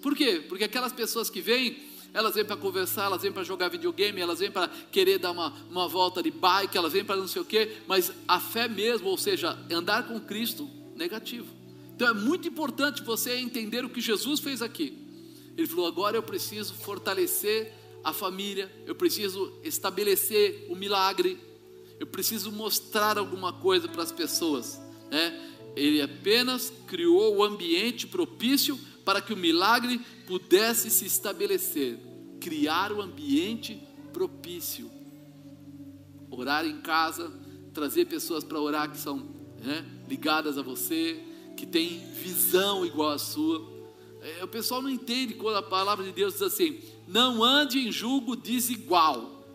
Por 0.00 0.16
quê? 0.16 0.42
Porque 0.48 0.64
aquelas 0.64 0.92
pessoas 0.92 1.28
que 1.28 1.42
vêm, 1.42 1.76
elas 2.14 2.34
vêm 2.34 2.44
para 2.44 2.56
conversar, 2.56 3.04
elas 3.04 3.20
vêm 3.20 3.30
para 3.30 3.44
jogar 3.44 3.68
videogame, 3.68 4.18
elas 4.18 4.40
vêm 4.40 4.50
para 4.50 4.68
querer 4.90 5.18
dar 5.18 5.30
uma, 5.30 5.52
uma 5.68 5.86
volta 5.86 6.22
de 6.22 6.30
bike, 6.30 6.76
elas 6.76 6.92
vêm 6.92 7.04
para 7.04 7.16
não 7.16 7.28
sei 7.28 7.42
o 7.42 7.44
quê, 7.44 7.76
mas 7.86 8.10
a 8.26 8.40
fé 8.40 8.66
mesmo, 8.66 9.08
ou 9.08 9.18
seja, 9.18 9.58
andar 9.70 10.08
com 10.08 10.18
Cristo, 10.18 10.68
negativo. 10.96 11.46
Então 11.94 12.08
é 12.08 12.14
muito 12.14 12.48
importante 12.48 13.02
você 13.02 13.36
entender 13.36 13.84
o 13.84 13.90
que 13.90 14.00
Jesus 14.00 14.40
fez 14.40 14.62
aqui. 14.62 14.98
Ele 15.56 15.66
falou: 15.66 15.86
agora 15.86 16.16
eu 16.16 16.22
preciso 16.22 16.74
fortalecer 16.74 17.72
a 18.02 18.12
família, 18.12 18.72
eu 18.86 18.94
preciso 18.94 19.52
estabelecer 19.62 20.66
o 20.70 20.74
milagre, 20.74 21.38
eu 22.02 22.06
preciso 22.08 22.50
mostrar 22.50 23.16
alguma 23.16 23.52
coisa 23.52 23.86
para 23.86 24.02
as 24.02 24.10
pessoas. 24.10 24.82
Né? 25.08 25.40
Ele 25.76 26.02
apenas 26.02 26.72
criou 26.88 27.36
o 27.36 27.44
ambiente 27.44 28.08
propício 28.08 28.76
para 29.04 29.20
que 29.20 29.32
o 29.32 29.36
milagre 29.36 30.00
pudesse 30.26 30.90
se 30.90 31.06
estabelecer. 31.06 32.00
Criar 32.40 32.90
o 32.90 33.00
ambiente 33.00 33.80
propício. 34.12 34.90
orar 36.28 36.66
em 36.66 36.80
casa, 36.80 37.32
trazer 37.72 38.06
pessoas 38.06 38.42
para 38.42 38.60
orar 38.60 38.90
que 38.90 38.98
são 38.98 39.18
né, 39.60 39.86
ligadas 40.08 40.58
a 40.58 40.62
você, 40.62 41.22
que 41.56 41.64
têm 41.64 42.00
visão 42.14 42.84
igual 42.84 43.10
à 43.10 43.18
sua. 43.18 43.64
É, 44.20 44.42
o 44.42 44.48
pessoal 44.48 44.82
não 44.82 44.90
entende 44.90 45.34
quando 45.34 45.54
a 45.54 45.62
palavra 45.62 46.04
de 46.04 46.10
Deus 46.10 46.32
diz 46.32 46.42
assim: 46.42 46.80
não 47.06 47.44
ande 47.44 47.78
em 47.78 47.92
julgo 47.92 48.34
desigual. 48.34 49.46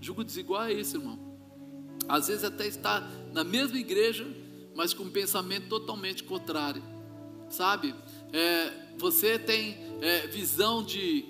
Julgo 0.00 0.24
desigual 0.24 0.64
é 0.64 0.72
isso, 0.72 0.96
irmão. 0.96 1.27
Às 2.08 2.28
vezes 2.28 2.44
até 2.44 2.66
está 2.66 3.08
na 3.32 3.44
mesma 3.44 3.78
igreja, 3.78 4.26
mas 4.74 4.94
com 4.94 5.04
um 5.04 5.10
pensamento 5.10 5.68
totalmente 5.68 6.24
contrário, 6.24 6.82
sabe? 7.50 7.94
É, 8.32 8.72
você 8.96 9.38
tem 9.38 9.76
é, 10.00 10.26
visão 10.28 10.82
de 10.82 11.24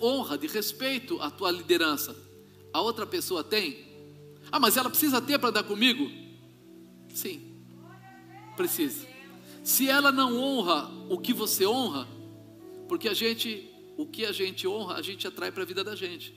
honra, 0.00 0.38
de 0.38 0.46
respeito 0.46 1.20
à 1.20 1.30
tua 1.30 1.50
liderança. 1.50 2.16
A 2.72 2.80
outra 2.80 3.06
pessoa 3.06 3.44
tem? 3.44 3.92
Ah, 4.50 4.58
mas 4.58 4.76
ela 4.76 4.88
precisa 4.88 5.20
ter 5.20 5.38
para 5.38 5.50
dar 5.50 5.62
comigo? 5.62 6.10
Sim, 7.12 7.56
precisa. 8.56 9.06
Se 9.62 9.88
ela 9.88 10.10
não 10.10 10.36
honra 10.40 10.90
o 11.08 11.18
que 11.18 11.32
você 11.32 11.66
honra, 11.66 12.08
porque 12.88 13.08
a 13.08 13.14
gente, 13.14 13.70
o 13.96 14.06
que 14.06 14.24
a 14.24 14.32
gente 14.32 14.66
honra, 14.66 14.96
a 14.96 15.02
gente 15.02 15.26
atrai 15.26 15.52
para 15.52 15.62
a 15.62 15.66
vida 15.66 15.84
da 15.84 15.94
gente. 15.94 16.34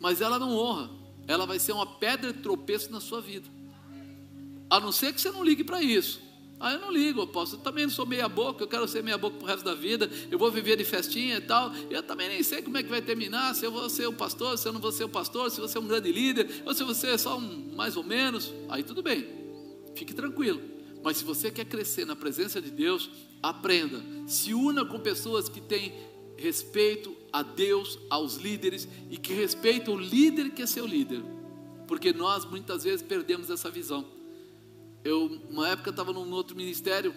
Mas 0.00 0.20
ela 0.20 0.38
não 0.38 0.56
honra, 0.56 0.90
ela 1.26 1.46
vai 1.46 1.58
ser 1.58 1.72
uma 1.72 1.86
pedra 1.86 2.32
de 2.32 2.40
tropeço 2.40 2.90
na 2.90 3.00
sua 3.00 3.20
vida. 3.20 3.48
A 4.68 4.80
não 4.80 4.92
ser 4.92 5.12
que 5.12 5.20
você 5.20 5.30
não 5.30 5.44
ligue 5.44 5.64
para 5.64 5.82
isso. 5.82 6.20
Ah, 6.58 6.74
eu 6.74 6.78
não 6.78 6.92
ligo, 6.92 7.20
apóstolo. 7.20 7.60
Eu 7.60 7.64
também 7.64 7.84
não 7.84 7.92
sou 7.92 8.06
meia 8.06 8.28
boca, 8.28 8.62
eu 8.62 8.68
quero 8.68 8.86
ser 8.86 9.02
meia 9.02 9.18
boca 9.18 9.36
pro 9.36 9.46
resto 9.46 9.64
da 9.64 9.74
vida. 9.74 10.08
Eu 10.30 10.38
vou 10.38 10.48
viver 10.48 10.76
de 10.76 10.84
festinha 10.84 11.38
e 11.38 11.40
tal. 11.40 11.74
Eu 11.90 12.04
também 12.04 12.28
nem 12.28 12.40
sei 12.42 12.62
como 12.62 12.78
é 12.78 12.84
que 12.84 12.88
vai 12.88 13.02
terminar, 13.02 13.52
se 13.54 13.66
eu 13.66 13.72
vou 13.72 13.90
ser 13.90 14.06
o 14.06 14.12
pastor, 14.12 14.56
se 14.56 14.68
eu 14.68 14.72
não 14.72 14.80
vou 14.80 14.92
ser 14.92 15.02
o 15.02 15.08
pastor, 15.08 15.50
se 15.50 15.60
você 15.60 15.76
é 15.76 15.80
um 15.80 15.88
grande 15.88 16.12
líder, 16.12 16.62
ou 16.64 16.72
se 16.72 16.84
você 16.84 17.08
é 17.08 17.18
só 17.18 17.36
um 17.36 17.74
mais 17.74 17.96
ou 17.96 18.04
menos. 18.04 18.54
Aí 18.68 18.84
tudo 18.84 19.02
bem. 19.02 19.26
Fique 19.96 20.14
tranquilo. 20.14 20.62
Mas 21.02 21.16
se 21.16 21.24
você 21.24 21.50
quer 21.50 21.64
crescer 21.64 22.06
na 22.06 22.14
presença 22.14 22.62
de 22.62 22.70
Deus, 22.70 23.10
aprenda. 23.42 24.00
Se 24.28 24.54
una 24.54 24.84
com 24.84 25.00
pessoas 25.00 25.48
que 25.48 25.60
têm 25.60 25.92
respeito 26.36 27.14
a 27.32 27.42
Deus, 27.42 27.98
aos 28.10 28.36
líderes 28.36 28.86
e 29.10 29.16
que 29.16 29.32
respeitam 29.32 29.94
o 29.94 29.98
líder 29.98 30.50
que 30.50 30.62
é 30.62 30.66
seu 30.66 30.86
líder. 30.86 31.22
Porque 31.86 32.12
nós 32.12 32.44
muitas 32.44 32.84
vezes 32.84 33.02
perdemos 33.02 33.50
essa 33.50 33.70
visão. 33.70 34.04
Eu, 35.04 35.40
uma 35.50 35.68
época, 35.68 35.90
estava 35.90 36.12
num 36.12 36.30
outro 36.32 36.56
ministério 36.56 37.14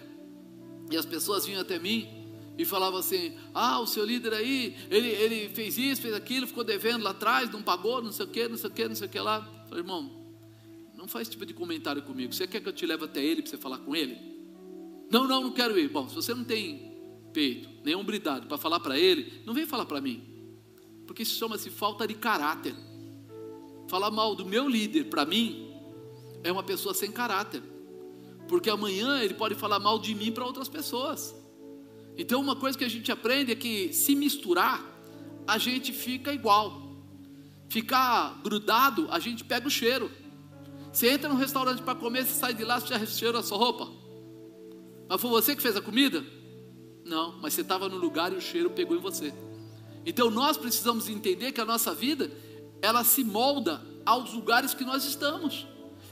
e 0.90 0.96
as 0.96 1.04
pessoas 1.04 1.46
vinham 1.46 1.60
até 1.60 1.78
mim 1.78 2.08
e 2.58 2.64
falavam 2.64 2.98
assim: 2.98 3.36
Ah, 3.54 3.78
o 3.80 3.86
seu 3.86 4.04
líder 4.04 4.32
aí, 4.34 4.76
ele, 4.90 5.08
ele 5.08 5.48
fez 5.50 5.78
isso, 5.78 6.02
fez 6.02 6.14
aquilo, 6.14 6.46
ficou 6.46 6.64
devendo 6.64 7.04
lá 7.04 7.10
atrás, 7.10 7.50
não 7.50 7.62
pagou, 7.62 8.02
não 8.02 8.12
sei 8.12 8.26
o 8.26 8.28
que, 8.28 8.48
não 8.48 8.56
sei 8.56 8.70
o 8.70 8.72
que, 8.72 8.88
não 8.88 8.94
sei 8.94 9.06
o 9.06 9.10
que 9.10 9.20
lá. 9.20 9.38
Eu 9.62 9.68
falei, 9.68 9.84
irmão, 9.84 10.10
não 10.94 11.06
faz 11.06 11.28
tipo 11.28 11.44
de 11.44 11.54
comentário 11.54 12.02
comigo. 12.02 12.32
Você 12.32 12.46
quer 12.46 12.60
que 12.60 12.68
eu 12.68 12.72
te 12.72 12.86
leve 12.86 13.04
até 13.04 13.22
ele 13.22 13.42
para 13.42 13.50
você 13.50 13.56
falar 13.56 13.78
com 13.78 13.94
ele? 13.94 14.18
Não, 15.10 15.26
não, 15.26 15.42
não 15.42 15.52
quero 15.52 15.78
ir. 15.78 15.88
Bom, 15.88 16.08
se 16.08 16.14
você 16.14 16.34
não 16.34 16.44
tem 16.44 16.85
peito, 17.36 17.68
nem 17.84 17.94
hombridade 17.94 18.46
para 18.46 18.56
falar 18.56 18.80
para 18.80 18.98
ele, 18.98 19.42
não 19.44 19.52
vem 19.52 19.66
falar 19.66 19.84
para 19.84 20.00
mim. 20.00 20.22
Porque 21.06 21.22
isso 21.22 21.38
chama-se 21.38 21.70
falta 21.70 22.06
de 22.06 22.14
caráter. 22.14 22.74
Falar 23.88 24.10
mal 24.10 24.34
do 24.34 24.44
meu 24.44 24.68
líder 24.68 25.04
para 25.04 25.24
mim 25.24 25.70
é 26.42 26.50
uma 26.50 26.62
pessoa 26.62 26.94
sem 26.94 27.12
caráter 27.12 27.62
porque 28.48 28.70
amanhã 28.70 29.20
ele 29.20 29.34
pode 29.34 29.54
falar 29.54 29.78
mal 29.78 29.98
de 29.98 30.14
mim 30.14 30.32
para 30.32 30.44
outras 30.44 30.68
pessoas. 30.68 31.34
Então, 32.16 32.40
uma 32.40 32.56
coisa 32.56 32.78
que 32.78 32.84
a 32.84 32.88
gente 32.88 33.10
aprende 33.12 33.52
é 33.52 33.54
que 33.54 33.92
se 33.92 34.14
misturar, 34.14 34.84
a 35.46 35.58
gente 35.58 35.92
fica 35.92 36.32
igual. 36.32 36.82
Ficar 37.68 38.40
grudado, 38.42 39.08
a 39.10 39.18
gente 39.18 39.44
pega 39.44 39.66
o 39.66 39.70
cheiro. 39.70 40.10
Você 40.92 41.10
entra 41.10 41.28
num 41.28 41.36
restaurante 41.36 41.82
para 41.82 41.94
comer, 41.94 42.24
você 42.24 42.34
sai 42.34 42.54
de 42.54 42.64
lá, 42.64 42.80
você 42.80 42.88
já 42.88 43.04
cheira 43.04 43.38
a 43.40 43.42
sua 43.42 43.58
roupa. 43.58 43.90
Mas 45.08 45.20
foi 45.20 45.30
você 45.30 45.54
que 45.54 45.62
fez 45.62 45.76
a 45.76 45.82
comida? 45.82 46.24
Não, 47.06 47.38
mas 47.40 47.54
você 47.54 47.60
estava 47.60 47.88
no 47.88 47.96
lugar 47.96 48.32
e 48.32 48.36
o 48.36 48.40
cheiro 48.40 48.68
pegou 48.70 48.96
em 48.96 49.00
você. 49.00 49.32
Então 50.04 50.28
nós 50.28 50.56
precisamos 50.56 51.08
entender 51.08 51.52
que 51.52 51.60
a 51.60 51.64
nossa 51.64 51.94
vida, 51.94 52.30
ela 52.82 53.04
se 53.04 53.22
molda 53.22 53.80
aos 54.04 54.34
lugares 54.34 54.74
que 54.74 54.84
nós 54.84 55.04
estamos. 55.04 55.66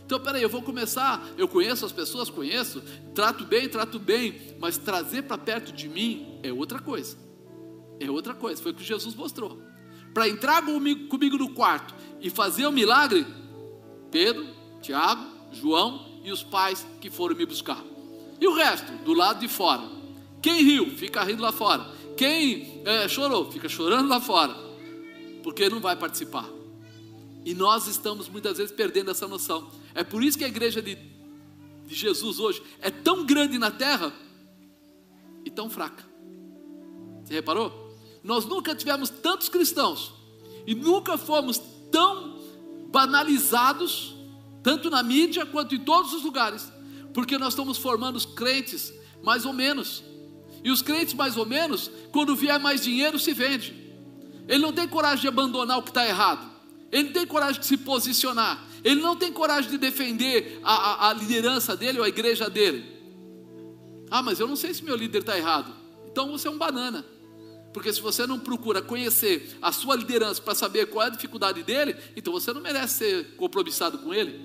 Então, 0.07 0.20
peraí, 0.20 0.42
eu 0.42 0.49
vou 0.49 0.62
começar. 0.62 1.26
Eu 1.36 1.49
conheço 1.49 1.84
as 1.84 1.92
pessoas, 1.92 2.30
conheço, 2.30 2.80
trato 3.14 3.45
bem, 3.45 3.68
trato 3.68 3.99
bem, 3.99 4.57
mas 4.61 4.78
trazer 4.78 5.22
para 5.22 5.38
perto 5.38 5.72
de 5.72 5.88
mim 5.88 6.38
é 6.42 6.53
outra 6.53 6.78
coisa. 6.78 7.16
É 7.99 8.11
outra 8.11 8.34
coisa. 8.34 8.62
Foi 8.62 8.72
o 8.72 8.74
que 8.74 8.84
Jesus 8.84 9.14
mostrou. 9.14 9.61
Para 10.12 10.28
entrar 10.28 10.62
comigo, 10.64 11.09
comigo 11.09 11.36
no 11.36 11.55
quarto 11.55 11.95
e 12.20 12.30
fazer 12.30 12.66
o 12.66 12.68
um 12.68 12.72
milagre, 12.72 13.26
Pedro, 14.12 14.47
Tiago, 14.80 15.24
João 15.53 16.20
e 16.22 16.30
os 16.30 16.42
pais 16.42 16.86
que 17.01 17.11
foram 17.11 17.34
me 17.34 17.47
buscar. 17.47 17.82
E 18.40 18.47
o 18.47 18.55
resto, 18.55 18.92
do 19.05 19.12
lado 19.12 19.40
de 19.40 19.49
fora. 19.49 20.03
Quem 20.45 20.62
riu, 20.62 20.90
fica 20.90 21.24
rindo 21.24 21.42
lá 21.42 21.51
fora. 21.53 21.90
Quem 22.18 22.82
é, 22.84 23.09
chorou, 23.09 23.51
fica 23.51 23.66
chorando 23.66 24.11
lá 24.11 24.20
fora. 24.20 24.55
Porque 25.42 25.70
não 25.70 25.80
vai 25.80 25.97
participar. 25.97 26.47
E 27.47 27.55
nós 27.55 27.86
estamos 27.86 28.28
muitas 28.28 28.59
vezes 28.59 28.70
perdendo 28.70 29.11
essa 29.11 29.26
noção. 29.26 29.70
É 29.95 30.05
por 30.05 30.22
isso 30.22 30.36
que 30.36 30.45
a 30.45 30.47
igreja 30.47 30.82
de, 30.82 30.99
de 31.86 31.95
Jesus 31.95 32.38
hoje 32.38 32.62
é 32.82 32.90
tão 32.90 33.24
grande 33.24 33.57
na 33.57 33.70
terra 33.70 34.12
e 35.47 35.51
tão 35.51 35.70
fraca. 35.70 36.05
Você 37.24 37.32
reparou? 37.32 37.97
Nós 38.22 38.45
nunca 38.45 38.74
tivemos 38.74 39.09
tantos 39.09 39.49
cristãos 39.49 40.12
e 40.66 40.74
nunca 40.74 41.16
fomos 41.16 41.59
tão 41.90 42.38
banalizados, 42.90 44.14
tanto 44.62 44.90
na 44.90 45.03
mídia 45.03 45.47
quanto 45.47 45.74
em 45.74 45.80
todos 45.80 46.12
os 46.12 46.22
lugares, 46.22 46.70
porque 47.14 47.38
nós 47.38 47.55
estamos 47.55 47.78
formando 47.78 48.16
os 48.16 48.26
crentes 48.26 48.92
mais 49.22 49.47
ou 49.47 49.55
menos. 49.55 50.05
E 50.64 50.70
os 50.70 50.80
crentes 50.80 51.12
mais 51.12 51.36
ou 51.36 51.44
menos, 51.44 51.90
quando 52.10 52.34
vier 52.34 52.58
mais 52.58 52.82
dinheiro, 52.82 53.18
se 53.18 53.34
vende. 53.34 53.84
Ele 54.48 54.62
não 54.62 54.72
tem 54.72 54.88
coragem 54.88 55.20
de 55.20 55.28
abandonar 55.28 55.78
o 55.78 55.82
que 55.82 55.90
está 55.90 56.08
errado. 56.08 56.50
Ele 56.90 57.04
não 57.04 57.12
tem 57.12 57.26
coragem 57.26 57.60
de 57.60 57.66
se 57.66 57.76
posicionar. 57.76 58.64
Ele 58.82 59.00
não 59.00 59.14
tem 59.14 59.30
coragem 59.30 59.70
de 59.70 59.76
defender 59.76 60.60
a, 60.62 60.74
a, 60.74 61.10
a 61.10 61.12
liderança 61.12 61.76
dele 61.76 61.98
ou 61.98 62.04
a 62.04 62.08
igreja 62.08 62.48
dele. 62.48 62.84
Ah, 64.10 64.22
mas 64.22 64.40
eu 64.40 64.48
não 64.48 64.56
sei 64.56 64.72
se 64.72 64.82
meu 64.82 64.96
líder 64.96 65.18
está 65.18 65.36
errado. 65.36 65.74
Então 66.06 66.30
você 66.30 66.48
é 66.48 66.50
um 66.50 66.58
banana. 66.58 67.04
Porque 67.72 67.92
se 67.92 68.00
você 68.00 68.26
não 68.26 68.38
procura 68.38 68.80
conhecer 68.80 69.58
a 69.60 69.72
sua 69.72 69.96
liderança 69.96 70.40
para 70.40 70.54
saber 70.54 70.86
qual 70.86 71.04
é 71.04 71.08
a 71.08 71.10
dificuldade 71.10 71.62
dele, 71.62 71.96
então 72.16 72.32
você 72.32 72.52
não 72.52 72.60
merece 72.60 72.98
ser 72.98 73.36
compromissado 73.36 73.98
com 73.98 74.14
ele. 74.14 74.40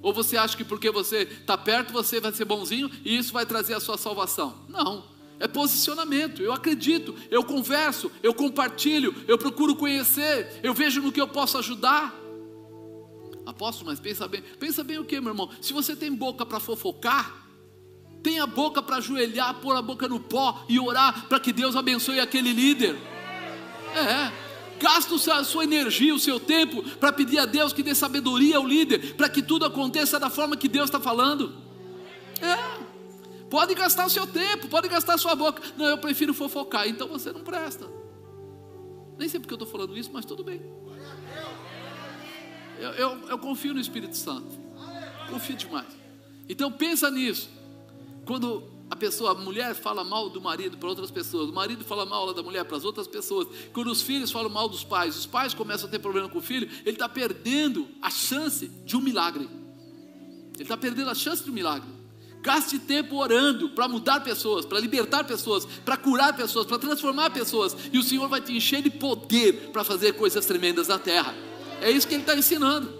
Ou 0.00 0.12
você 0.14 0.36
acha 0.36 0.56
que 0.56 0.64
porque 0.64 0.90
você 0.90 1.22
está 1.22 1.58
perto 1.58 1.92
você 1.92 2.20
vai 2.20 2.32
ser 2.32 2.44
bonzinho 2.44 2.90
e 3.04 3.16
isso 3.18 3.32
vai 3.32 3.44
trazer 3.44 3.74
a 3.74 3.80
sua 3.80 3.98
salvação? 3.98 4.64
Não. 4.68 5.17
É 5.40 5.46
posicionamento. 5.46 6.42
Eu 6.42 6.52
acredito, 6.52 7.14
eu 7.30 7.44
converso, 7.44 8.10
eu 8.22 8.34
compartilho, 8.34 9.14
eu 9.26 9.38
procuro 9.38 9.76
conhecer, 9.76 10.60
eu 10.62 10.74
vejo 10.74 11.00
no 11.00 11.12
que 11.12 11.20
eu 11.20 11.28
posso 11.28 11.58
ajudar. 11.58 12.14
Apóstolo, 13.46 13.90
mas 13.90 14.00
pensa 14.00 14.28
bem. 14.28 14.42
Pensa 14.58 14.84
bem 14.84 14.98
o 14.98 15.04
que, 15.04 15.20
meu 15.20 15.30
irmão? 15.30 15.50
Se 15.60 15.72
você 15.72 15.96
tem 15.96 16.12
boca 16.12 16.44
para 16.44 16.60
fofocar, 16.60 17.46
tenha 18.22 18.46
boca 18.46 18.82
para 18.82 18.96
ajoelhar, 18.96 19.54
pôr 19.60 19.74
a 19.76 19.82
boca 19.82 20.08
no 20.08 20.20
pó 20.20 20.64
e 20.68 20.78
orar 20.78 21.26
para 21.28 21.40
que 21.40 21.52
Deus 21.52 21.76
abençoe 21.76 22.20
aquele 22.20 22.52
líder. 22.52 22.96
É. 23.94 24.48
Gasta 24.78 25.14
a 25.34 25.44
sua 25.44 25.64
energia, 25.64 26.14
o 26.14 26.18
seu 26.18 26.38
tempo 26.38 26.82
para 26.98 27.12
pedir 27.12 27.38
a 27.38 27.46
Deus 27.46 27.72
que 27.72 27.82
dê 27.82 27.94
sabedoria 27.94 28.58
ao 28.58 28.66
líder, 28.66 29.14
para 29.14 29.28
que 29.28 29.42
tudo 29.42 29.64
aconteça 29.64 30.20
da 30.20 30.30
forma 30.30 30.56
que 30.56 30.68
Deus 30.68 30.86
está 30.86 31.00
falando. 31.00 31.67
Pode 33.50 33.74
gastar 33.74 34.06
o 34.06 34.10
seu 34.10 34.26
tempo, 34.26 34.68
pode 34.68 34.88
gastar 34.88 35.14
a 35.14 35.18
sua 35.18 35.34
boca. 35.34 35.62
Não, 35.76 35.86
eu 35.86 35.98
prefiro 35.98 36.34
fofocar, 36.34 36.86
então 36.86 37.08
você 37.08 37.32
não 37.32 37.40
presta. 37.40 37.88
Nem 39.18 39.28
sei 39.28 39.40
porque 39.40 39.54
eu 39.54 39.56
estou 39.56 39.68
falando 39.68 39.96
isso, 39.96 40.10
mas 40.12 40.24
tudo 40.24 40.44
bem. 40.44 40.62
Eu, 42.78 42.90
eu, 42.90 43.28
eu 43.28 43.38
confio 43.38 43.74
no 43.74 43.80
Espírito 43.80 44.16
Santo. 44.16 44.58
Confio 45.30 45.56
demais. 45.56 45.88
Então 46.48 46.70
pensa 46.70 47.10
nisso. 47.10 47.50
Quando 48.24 48.62
a 48.90 48.96
pessoa, 48.96 49.32
a 49.32 49.34
mulher 49.34 49.74
fala 49.74 50.04
mal 50.04 50.30
do 50.30 50.40
marido 50.40 50.78
para 50.78 50.88
outras 50.88 51.10
pessoas, 51.10 51.50
o 51.50 51.52
marido 51.52 51.84
fala 51.84 52.06
mal 52.06 52.32
da 52.32 52.42
mulher 52.42 52.64
para 52.64 52.76
as 52.76 52.84
outras 52.84 53.06
pessoas, 53.06 53.48
quando 53.72 53.88
os 53.88 54.00
filhos 54.00 54.30
falam 54.30 54.48
mal 54.48 54.68
dos 54.68 54.84
pais, 54.84 55.16
os 55.16 55.26
pais 55.26 55.52
começam 55.52 55.88
a 55.88 55.90
ter 55.90 55.98
problema 55.98 56.28
com 56.28 56.38
o 56.38 56.42
filho, 56.42 56.68
ele 56.80 56.92
está 56.96 57.08
perdendo 57.08 57.86
a 58.00 58.10
chance 58.10 58.68
de 58.68 58.96
um 58.96 59.00
milagre. 59.00 59.48
Ele 60.54 60.62
está 60.62 60.76
perdendo 60.76 61.10
a 61.10 61.14
chance 61.14 61.44
de 61.44 61.50
um 61.50 61.54
milagre. 61.54 61.97
Gaste 62.40 62.78
tempo 62.78 63.16
orando 63.16 63.70
para 63.70 63.88
mudar 63.88 64.20
pessoas, 64.20 64.64
para 64.64 64.78
libertar 64.78 65.24
pessoas, 65.24 65.66
para 65.84 65.96
curar 65.96 66.36
pessoas, 66.36 66.66
para 66.66 66.78
transformar 66.78 67.30
pessoas, 67.30 67.76
e 67.92 67.98
o 67.98 68.02
Senhor 68.02 68.28
vai 68.28 68.40
te 68.40 68.52
encher 68.52 68.82
de 68.82 68.90
poder 68.90 69.70
para 69.72 69.82
fazer 69.82 70.12
coisas 70.12 70.46
tremendas 70.46 70.88
na 70.88 70.98
terra. 70.98 71.34
É 71.80 71.90
isso 71.90 72.06
que 72.06 72.14
ele 72.14 72.22
está 72.22 72.36
ensinando. 72.36 72.92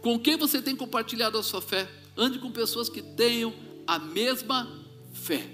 Com 0.00 0.18
quem 0.18 0.36
você 0.36 0.62
tem 0.62 0.74
compartilhado 0.74 1.36
a 1.36 1.42
sua 1.42 1.60
fé? 1.60 1.88
Ande 2.16 2.38
com 2.38 2.50
pessoas 2.50 2.88
que 2.88 3.02
tenham 3.02 3.52
a 3.86 3.98
mesma 3.98 4.68
fé. 5.12 5.46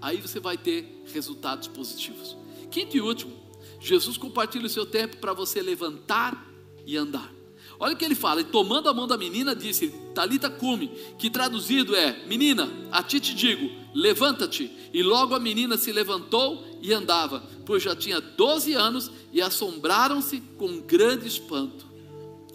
Aí 0.00 0.20
você 0.20 0.38
vai 0.38 0.56
ter 0.56 1.02
resultados 1.12 1.66
positivos. 1.66 2.36
Quinto 2.70 2.96
e 2.96 3.00
último, 3.00 3.32
Jesus 3.80 4.16
compartilha 4.16 4.66
o 4.66 4.70
seu 4.70 4.86
tempo 4.86 5.16
para 5.16 5.32
você 5.32 5.60
levantar 5.60 6.46
e 6.84 6.96
andar. 6.96 7.35
Olha 7.78 7.94
o 7.94 7.96
que 7.96 8.04
ele 8.04 8.14
fala, 8.14 8.40
e 8.40 8.44
tomando 8.44 8.88
a 8.88 8.94
mão 8.94 9.06
da 9.06 9.18
menina, 9.18 9.54
disse: 9.54 9.88
Talita 10.14 10.48
cume, 10.48 10.88
que 11.18 11.28
traduzido 11.28 11.94
é: 11.94 12.24
Menina, 12.26 12.70
a 12.90 13.02
ti 13.02 13.20
te 13.20 13.34
digo, 13.34 13.70
levanta-te. 13.94 14.70
E 14.92 15.02
logo 15.02 15.34
a 15.34 15.40
menina 15.40 15.76
se 15.76 15.92
levantou 15.92 16.64
e 16.80 16.92
andava, 16.92 17.40
pois 17.66 17.82
já 17.82 17.94
tinha 17.94 18.20
12 18.20 18.72
anos 18.72 19.10
e 19.32 19.42
assombraram-se 19.42 20.40
com 20.56 20.80
grande 20.80 21.26
espanto. 21.26 21.86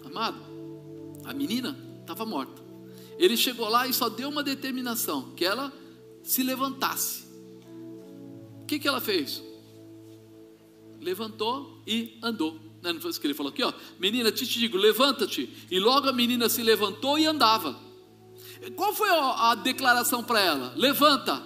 Amado, 0.04 0.38
a 1.24 1.32
menina 1.32 1.78
estava 2.00 2.26
morta. 2.26 2.60
Ele 3.16 3.36
chegou 3.36 3.68
lá 3.68 3.86
e 3.86 3.92
só 3.92 4.08
deu 4.08 4.28
uma 4.28 4.42
determinação: 4.42 5.32
que 5.36 5.44
ela 5.44 5.72
se 6.22 6.42
levantasse. 6.42 7.24
O 8.62 8.66
que, 8.66 8.78
que 8.78 8.88
ela 8.88 9.00
fez? 9.00 9.42
Levantou 11.00 11.82
e 11.86 12.18
andou. 12.22 12.71
Não 12.82 13.00
foi 13.00 13.10
isso 13.10 13.20
que 13.20 13.26
ele 13.26 13.34
falou 13.34 13.52
aqui, 13.52 13.62
ó. 13.62 13.72
Menina, 13.98 14.32
te, 14.32 14.46
te 14.46 14.58
digo, 14.58 14.76
levanta-te. 14.76 15.48
E 15.70 15.78
logo 15.78 16.08
a 16.08 16.12
menina 16.12 16.48
se 16.48 16.62
levantou 16.62 17.18
e 17.18 17.26
andava. 17.26 17.78
Qual 18.74 18.92
foi 18.92 19.08
a, 19.08 19.50
a 19.50 19.54
declaração 19.54 20.22
para 20.22 20.40
ela? 20.40 20.74
Levanta. 20.76 21.42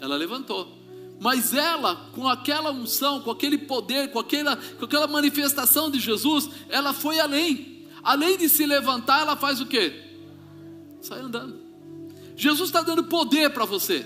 Ela 0.00 0.16
levantou. 0.16 0.78
Mas 1.20 1.54
ela, 1.54 2.10
com 2.12 2.26
aquela 2.26 2.72
unção, 2.72 3.20
com 3.20 3.30
aquele 3.30 3.58
poder, 3.58 4.10
com 4.10 4.18
aquela, 4.18 4.56
com 4.56 4.84
aquela 4.84 5.06
manifestação 5.06 5.90
de 5.90 6.00
Jesus, 6.00 6.48
ela 6.68 6.92
foi 6.92 7.20
além. 7.20 7.86
Além 8.02 8.36
de 8.36 8.48
se 8.48 8.66
levantar, 8.66 9.20
ela 9.20 9.36
faz 9.36 9.60
o 9.60 9.66
quê? 9.66 9.92
Sai 11.00 11.20
andando. 11.20 11.60
Jesus 12.34 12.70
está 12.70 12.82
dando 12.82 13.04
poder 13.04 13.50
para 13.50 13.64
você. 13.64 14.04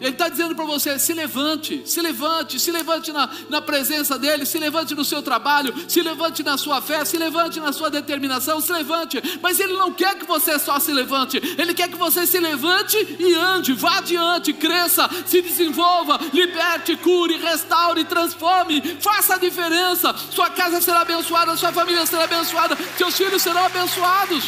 Ele 0.00 0.10
está 0.10 0.28
dizendo 0.28 0.56
para 0.56 0.64
você: 0.64 0.98
se 0.98 1.12
levante, 1.12 1.82
se 1.86 2.00
levante, 2.00 2.58
se 2.58 2.70
levante 2.72 3.12
na, 3.12 3.30
na 3.48 3.62
presença 3.62 4.18
dEle, 4.18 4.44
se 4.44 4.58
levante 4.58 4.94
no 4.94 5.04
seu 5.04 5.22
trabalho, 5.22 5.72
se 5.88 6.00
levante 6.02 6.42
na 6.42 6.58
sua 6.58 6.82
fé, 6.82 7.04
se 7.04 7.16
levante 7.16 7.60
na 7.60 7.72
sua 7.72 7.90
determinação, 7.90 8.60
se 8.60 8.72
levante. 8.72 9.22
Mas 9.40 9.60
Ele 9.60 9.72
não 9.74 9.92
quer 9.92 10.16
que 10.16 10.26
você 10.26 10.58
só 10.58 10.80
se 10.80 10.92
levante, 10.92 11.40
Ele 11.56 11.72
quer 11.74 11.88
que 11.88 11.96
você 11.96 12.26
se 12.26 12.38
levante 12.40 12.96
e 13.18 13.34
ande, 13.34 13.72
vá 13.72 13.98
adiante, 13.98 14.52
cresça, 14.52 15.08
se 15.26 15.40
desenvolva, 15.40 16.18
liberte, 16.32 16.96
cure, 16.96 17.36
restaure, 17.36 18.04
transforme, 18.04 18.80
faça 19.00 19.34
a 19.34 19.38
diferença. 19.38 20.14
Sua 20.30 20.50
casa 20.50 20.80
será 20.80 21.02
abençoada, 21.02 21.56
sua 21.56 21.72
família 21.72 22.04
será 22.04 22.24
abençoada, 22.24 22.76
seus 22.98 23.16
filhos 23.16 23.40
serão 23.40 23.64
abençoados. 23.64 24.44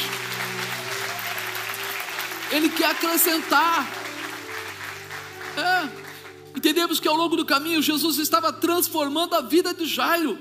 Ele 2.51 2.68
quer 2.68 2.90
acrescentar. 2.90 4.05
É. 5.57 6.16
Entendemos 6.57 6.98
que 6.98 7.07
ao 7.07 7.16
longo 7.16 7.36
do 7.36 7.44
caminho 7.44 7.82
Jesus 7.82 8.18
estava 8.18 8.52
transformando 8.52 9.34
a 9.34 9.40
vida 9.40 9.74
de 9.74 9.84
Jairo. 9.86 10.38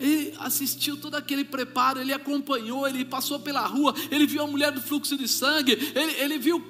Ele 0.00 0.32
assistiu 0.38 0.96
todo 0.96 1.16
aquele 1.16 1.44
preparo, 1.44 2.00
ele 2.00 2.12
acompanhou, 2.12 2.86
ele 2.86 3.04
passou 3.04 3.40
pela 3.40 3.66
rua, 3.66 3.94
ele 4.10 4.26
viu 4.26 4.42
a 4.42 4.46
mulher 4.46 4.70
do 4.70 4.80
fluxo 4.80 5.16
de 5.16 5.26
sangue, 5.26 5.72
ele, 5.94 6.12
ele 6.20 6.38
viu 6.38 6.60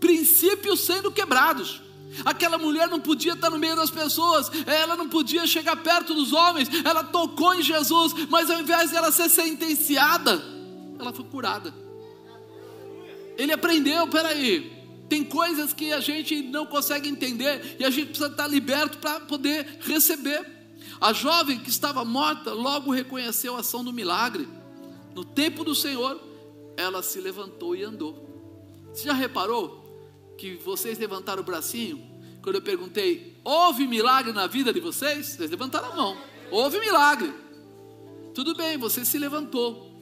princípios 0.00 0.80
sendo 0.80 1.10
quebrados. 1.12 1.80
Aquela 2.24 2.58
mulher 2.58 2.88
não 2.88 3.00
podia 3.00 3.32
estar 3.32 3.48
no 3.48 3.58
meio 3.58 3.76
das 3.76 3.90
pessoas, 3.90 4.50
ela 4.66 4.96
não 4.96 5.08
podia 5.08 5.46
chegar 5.46 5.76
perto 5.76 6.12
dos 6.12 6.32
homens, 6.32 6.68
ela 6.84 7.04
tocou 7.04 7.54
em 7.54 7.62
Jesus, 7.62 8.12
mas 8.28 8.50
ao 8.50 8.60
invés 8.60 8.90
de 8.90 8.96
ela 8.96 9.10
ser 9.10 9.30
sentenciada, 9.30 10.42
ela 10.98 11.12
foi 11.12 11.24
curada. 11.24 11.72
Ele 13.38 13.52
aprendeu, 13.52 14.06
peraí, 14.08 14.71
tem 15.12 15.22
coisas 15.22 15.74
que 15.74 15.92
a 15.92 16.00
gente 16.00 16.40
não 16.40 16.64
consegue 16.64 17.06
entender 17.06 17.76
e 17.78 17.84
a 17.84 17.90
gente 17.90 18.06
precisa 18.06 18.28
estar 18.28 18.46
liberto 18.46 18.96
para 18.96 19.20
poder 19.20 19.80
receber. 19.80 20.42
A 20.98 21.12
jovem 21.12 21.58
que 21.58 21.68
estava 21.68 22.02
morta 22.02 22.54
logo 22.54 22.90
reconheceu 22.90 23.54
a 23.54 23.60
ação 23.60 23.84
do 23.84 23.92
milagre. 23.92 24.48
No 25.14 25.22
tempo 25.22 25.64
do 25.64 25.74
Senhor, 25.74 26.18
ela 26.78 27.02
se 27.02 27.20
levantou 27.20 27.76
e 27.76 27.82
andou. 27.82 28.26
Você 28.90 29.04
já 29.04 29.12
reparou 29.12 30.34
que 30.38 30.54
vocês 30.54 30.98
levantaram 30.98 31.42
o 31.42 31.44
bracinho? 31.44 32.02
Quando 32.40 32.56
eu 32.56 32.62
perguntei, 32.62 33.38
houve 33.44 33.86
milagre 33.86 34.32
na 34.32 34.46
vida 34.46 34.72
de 34.72 34.80
vocês? 34.80 35.26
Vocês 35.26 35.50
levantaram 35.50 35.92
a 35.92 35.94
mão. 35.94 36.16
Houve 36.50 36.80
milagre. 36.80 37.34
Tudo 38.32 38.54
bem, 38.54 38.78
você 38.78 39.04
se 39.04 39.18
levantou. 39.18 39.92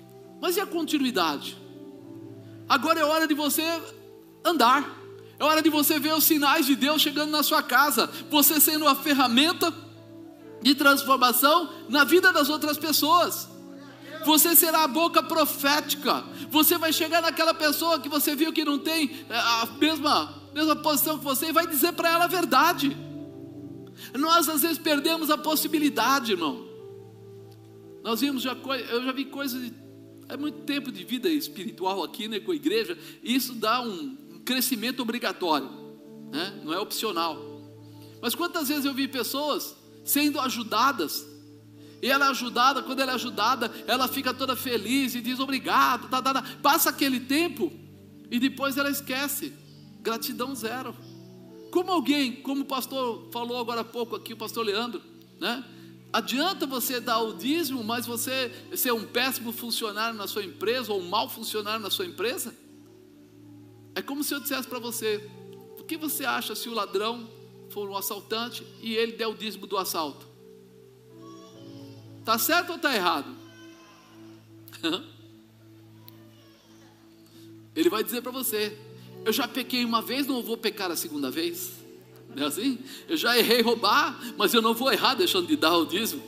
Mas 0.41 0.57
e 0.57 0.61
a 0.61 0.67
continuidade? 0.67 1.59
Agora 2.69 3.01
é 3.01 3.05
hora 3.05 3.27
de 3.27 3.35
você 3.35 3.65
andar. 4.45 5.00
É 5.41 5.45
hora 5.45 5.63
de 5.63 5.71
você 5.71 5.99
ver 5.99 6.13
os 6.13 6.25
sinais 6.25 6.67
de 6.67 6.77
Deus 6.77 7.01
chegando 7.01 7.31
na 7.31 7.43
sua 7.43 7.63
casa, 7.63 8.11
você 8.31 8.61
sendo 8.61 8.87
a 8.87 8.95
ferramenta 8.95 9.73
de 10.61 10.75
transformação 10.75 11.73
na 11.89 12.05
vida 12.05 12.31
das 12.31 12.51
outras 12.51 12.77
pessoas. 12.77 13.49
Você 14.27 14.55
será 14.55 14.85
a 14.85 14.89
boca 14.89 15.23
profética. 15.23 16.23
Você 16.51 16.77
vai 16.77 16.93
chegar 16.93 17.23
naquela 17.23 17.55
pessoa 17.55 17.99
que 17.99 18.09
você 18.09 18.37
viu 18.37 18.53
que 18.53 18.67
não 18.67 18.79
tem 18.79 19.11
é, 19.31 19.35
a 19.35 19.69
mesma, 19.81 20.51
mesma 20.53 20.77
posição 20.77 21.19
que 21.19 21.25
você 21.25 21.47
e 21.47 21.53
vai 21.53 21.67
dizer 21.67 21.93
para 21.93 22.11
ela 22.11 22.25
a 22.25 22.29
verdade. 22.29 22.95
Nós 24.19 24.47
às 24.47 24.61
vezes 24.61 24.77
perdemos 24.77 25.31
a 25.31 25.39
possibilidade, 25.39 26.33
irmão. 26.33 26.69
Nós 28.05 28.21
vimos 28.21 28.43
já 28.43 28.53
eu 28.91 29.05
já 29.05 29.13
vi 29.13 29.25
coisas 29.25 29.63
de 29.63 29.73
é 30.29 30.37
muito 30.37 30.61
tempo 30.61 30.93
de 30.93 31.03
vida 31.03 31.29
espiritual 31.29 32.05
aqui 32.05 32.29
né, 32.29 32.39
com 32.39 32.53
a 32.53 32.55
igreja, 32.55 32.97
e 33.21 33.35
isso 33.35 33.53
dá 33.53 33.83
um, 33.83 34.17
crescimento 34.51 35.01
obrigatório, 35.01 35.71
né? 36.33 36.61
não 36.65 36.75
é 36.75 36.81
opcional. 36.81 37.39
Mas 38.21 38.35
quantas 38.35 38.67
vezes 38.67 38.85
eu 38.85 38.93
vi 38.93 39.07
pessoas 39.07 39.77
sendo 40.05 40.41
ajudadas, 40.41 41.25
e 42.03 42.11
ela 42.11 42.27
é 42.27 42.31
ajudada, 42.31 42.83
quando 42.83 42.99
ela 42.99 43.13
é 43.13 43.15
ajudada, 43.15 43.71
ela 43.87 44.09
fica 44.09 44.35
toda 44.35 44.57
feliz 44.57 45.15
e 45.15 45.21
diz 45.21 45.39
obrigado, 45.39 46.09
tá, 46.09 46.21
tá, 46.21 46.35
tá. 46.35 46.43
passa 46.61 46.91
aquele 46.91 47.21
tempo 47.21 47.71
e 48.29 48.41
depois 48.41 48.77
ela 48.77 48.91
esquece, 48.91 49.53
gratidão 50.01 50.53
zero. 50.53 50.97
Como 51.71 51.93
alguém, 51.93 52.43
como 52.43 52.63
o 52.63 52.65
pastor 52.67 53.29
falou 53.33 53.57
agora 53.61 53.83
há 53.83 53.85
pouco 53.85 54.17
aqui, 54.17 54.33
o 54.33 54.37
pastor 54.37 54.67
Leandro, 54.67 55.01
né? 55.39 55.65
Adianta 56.13 56.67
você 56.67 56.99
dar 56.99 57.21
o 57.21 57.35
dízimo, 57.35 57.85
mas 57.85 58.05
você 58.05 58.53
ser 58.75 58.93
um 58.93 59.05
péssimo 59.05 59.53
funcionário 59.53 60.19
na 60.19 60.27
sua 60.27 60.43
empresa 60.43 60.93
ou 60.93 61.01
um 61.01 61.09
mau 61.09 61.29
funcionário 61.29 61.81
na 61.81 61.89
sua 61.91 62.05
empresa? 62.05 62.53
É 63.95 64.03
como 64.03 64.23
se 64.23 64.35
eu 64.35 64.41
dissesse 64.41 64.69
para 64.69 64.79
você: 64.79 65.29
o 65.79 65.85
que 65.85 65.97
você 65.97 66.25
acha 66.25 66.55
se 66.55 66.69
o 66.69 66.75
ladrão 66.75 67.29
for 67.71 67.89
um 67.89 67.97
assaltante 67.97 68.67
e 68.83 68.95
ele 68.95 69.13
der 69.13 69.27
o 69.27 69.35
dízimo 69.35 69.67
do 69.67 69.77
assalto? 69.77 70.27
Tá 72.25 72.39
certo 72.39 72.73
ou 72.73 72.79
tá 72.79 72.95
errado? 72.95 73.35
Ele 77.75 77.89
vai 77.89 78.03
dizer 78.03 78.21
para 78.21 78.33
você: 78.33 78.77
eu 79.25 79.33
já 79.33 79.47
pequei 79.47 79.85
uma 79.85 80.03
vez, 80.03 80.27
não 80.27 80.43
vou 80.43 80.57
pecar 80.57 80.91
a 80.91 80.97
segunda 80.97 81.31
vez. 81.31 81.73
Não 82.35 82.45
é 82.45 82.47
assim? 82.47 82.79
Eu 83.09 83.17
já 83.17 83.37
errei 83.37 83.61
roubar, 83.61 84.19
mas 84.37 84.55
eu 84.55 84.63
não 84.63 84.75
vou 84.75 84.93
errar 84.93 85.15
deixando 85.15 85.47
de 85.47 85.57
dar 85.57 85.77
o 85.77 85.87
dízimo. 85.87 86.23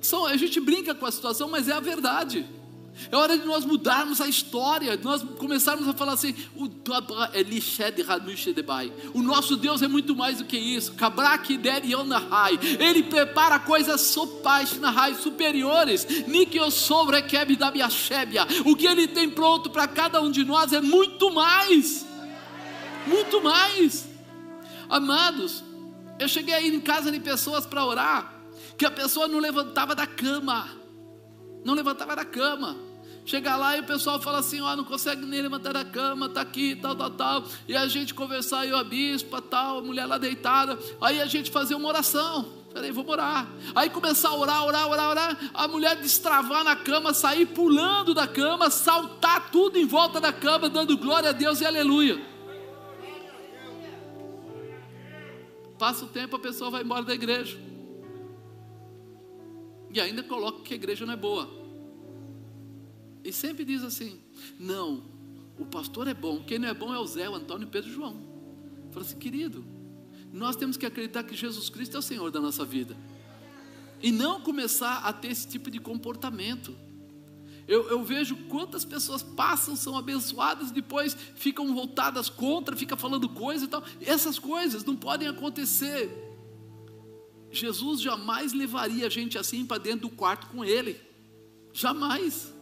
Só, 0.00 0.26
a 0.26 0.36
gente 0.36 0.60
brinca 0.60 0.94
com 0.94 1.06
a 1.06 1.12
situação, 1.12 1.48
mas 1.48 1.68
é 1.68 1.72
a 1.72 1.80
verdade. 1.80 2.46
É 3.10 3.16
hora 3.16 3.38
de 3.38 3.44
nós 3.44 3.64
mudarmos 3.64 4.20
a 4.20 4.28
história, 4.28 4.96
de 4.96 5.04
nós 5.04 5.22
começarmos 5.38 5.88
a 5.88 5.94
falar 5.94 6.12
assim: 6.12 6.34
o 9.14 9.22
nosso 9.22 9.56
Deus 9.56 9.82
é 9.82 9.88
muito 9.88 10.14
mais 10.14 10.38
do 10.38 10.44
que 10.44 10.58
isso. 10.58 10.94
Ele 12.78 13.02
prepara 13.02 13.58
coisas 13.58 14.14
superiores. 15.20 16.06
O 18.64 18.76
que 18.76 18.86
ele 18.86 19.08
tem 19.08 19.30
pronto 19.30 19.70
para 19.70 19.88
cada 19.88 20.20
um 20.20 20.30
de 20.30 20.44
nós 20.44 20.72
é 20.72 20.80
muito 20.80 21.32
mais. 21.32 22.06
Muito 23.06 23.42
mais. 23.42 24.08
Amados, 24.88 25.64
eu 26.18 26.28
cheguei 26.28 26.54
aí 26.54 26.68
em 26.68 26.80
casa 26.80 27.10
de 27.10 27.18
pessoas 27.18 27.64
para 27.66 27.84
orar, 27.84 28.34
que 28.76 28.84
a 28.84 28.90
pessoa 28.90 29.26
não 29.26 29.38
levantava 29.38 29.94
da 29.94 30.06
cama. 30.06 30.81
Não 31.64 31.74
levantava 31.74 32.16
da 32.16 32.24
cama. 32.24 32.76
Chega 33.24 33.54
lá 33.54 33.76
e 33.76 33.80
o 33.80 33.84
pessoal 33.84 34.20
fala 34.20 34.38
assim: 34.38 34.60
ó, 34.60 34.72
oh, 34.72 34.76
não 34.76 34.84
consegue 34.84 35.24
nem 35.24 35.42
levantar 35.42 35.72
da 35.72 35.84
cama, 35.84 36.28
tá 36.28 36.40
aqui, 36.40 36.74
tal, 36.74 36.94
tal, 36.96 37.10
tal. 37.10 37.44
E 37.68 37.76
a 37.76 37.86
gente 37.86 38.12
conversar, 38.14 38.66
eu, 38.66 38.76
a 38.76 38.82
bispa, 38.82 39.40
tal, 39.40 39.78
a 39.78 39.82
mulher 39.82 40.06
lá 40.06 40.18
deitada. 40.18 40.78
Aí 41.00 41.20
a 41.20 41.26
gente 41.26 41.50
fazer 41.50 41.74
uma 41.74 41.88
oração. 41.88 42.60
Peraí, 42.72 42.90
vou 42.90 43.08
orar. 43.08 43.46
Aí 43.74 43.90
começar 43.90 44.30
a 44.30 44.34
orar, 44.34 44.64
orar, 44.64 44.88
orar, 44.88 45.10
orar. 45.10 45.50
A 45.54 45.68
mulher 45.68 45.96
destravar 45.96 46.64
na 46.64 46.74
cama, 46.74 47.12
sair 47.12 47.46
pulando 47.46 48.14
da 48.14 48.26
cama, 48.26 48.70
saltar 48.70 49.50
tudo 49.50 49.78
em 49.78 49.86
volta 49.86 50.20
da 50.20 50.32
cama, 50.32 50.68
dando 50.68 50.96
glória 50.96 51.28
a 51.28 51.32
Deus 51.32 51.60
e 51.60 51.66
aleluia. 51.66 52.20
Passa 55.78 56.04
o 56.04 56.08
tempo, 56.08 56.36
a 56.36 56.38
pessoa 56.38 56.70
vai 56.70 56.82
embora 56.82 57.04
da 57.04 57.14
igreja. 57.14 57.71
E 59.92 60.00
ainda 60.00 60.22
coloca 60.22 60.62
que 60.62 60.72
a 60.72 60.76
igreja 60.76 61.04
não 61.04 61.12
é 61.12 61.16
boa. 61.16 61.48
E 63.24 63.32
sempre 63.32 63.64
diz 63.64 63.82
assim: 63.82 64.18
não, 64.58 65.04
o 65.58 65.66
pastor 65.66 66.08
é 66.08 66.14
bom, 66.14 66.42
quem 66.42 66.58
não 66.58 66.68
é 66.68 66.74
bom 66.74 66.92
é 66.94 66.98
o 66.98 67.06
Zé, 67.06 67.28
o 67.28 67.34
Antônio, 67.34 67.68
Pedro 67.68 67.90
e 67.90 67.92
João. 67.92 68.16
Fala 68.90 69.04
assim, 69.04 69.18
querido, 69.18 69.64
nós 70.32 70.56
temos 70.56 70.76
que 70.76 70.86
acreditar 70.86 71.22
que 71.22 71.34
Jesus 71.34 71.68
Cristo 71.68 71.96
é 71.96 72.00
o 72.00 72.02
Senhor 72.02 72.30
da 72.30 72.40
nossa 72.40 72.64
vida. 72.64 72.96
E 74.02 74.10
não 74.10 74.40
começar 74.40 74.98
a 74.98 75.12
ter 75.12 75.28
esse 75.28 75.46
tipo 75.46 75.70
de 75.70 75.78
comportamento. 75.78 76.74
Eu, 77.68 77.88
eu, 77.88 78.02
vejo 78.02 78.36
quantas 78.48 78.84
pessoas 78.84 79.22
passam, 79.22 79.76
são 79.76 79.96
abençoadas, 79.96 80.72
depois 80.72 81.16
ficam 81.36 81.72
voltadas 81.72 82.28
contra, 82.28 82.74
fica 82.74 82.96
falando 82.96 83.28
coisa 83.28 83.66
e 83.66 83.68
tal. 83.68 83.84
Essas 84.00 84.38
coisas 84.38 84.84
não 84.84 84.96
podem 84.96 85.28
acontecer. 85.28 86.31
Jesus 87.52 88.00
jamais 88.00 88.52
levaria 88.54 89.06
a 89.06 89.10
gente 89.10 89.36
assim 89.38 89.66
para 89.66 89.76
dentro 89.76 90.08
do 90.08 90.10
quarto 90.10 90.46
com 90.48 90.64
ele. 90.64 90.98
Jamais. 91.72 92.52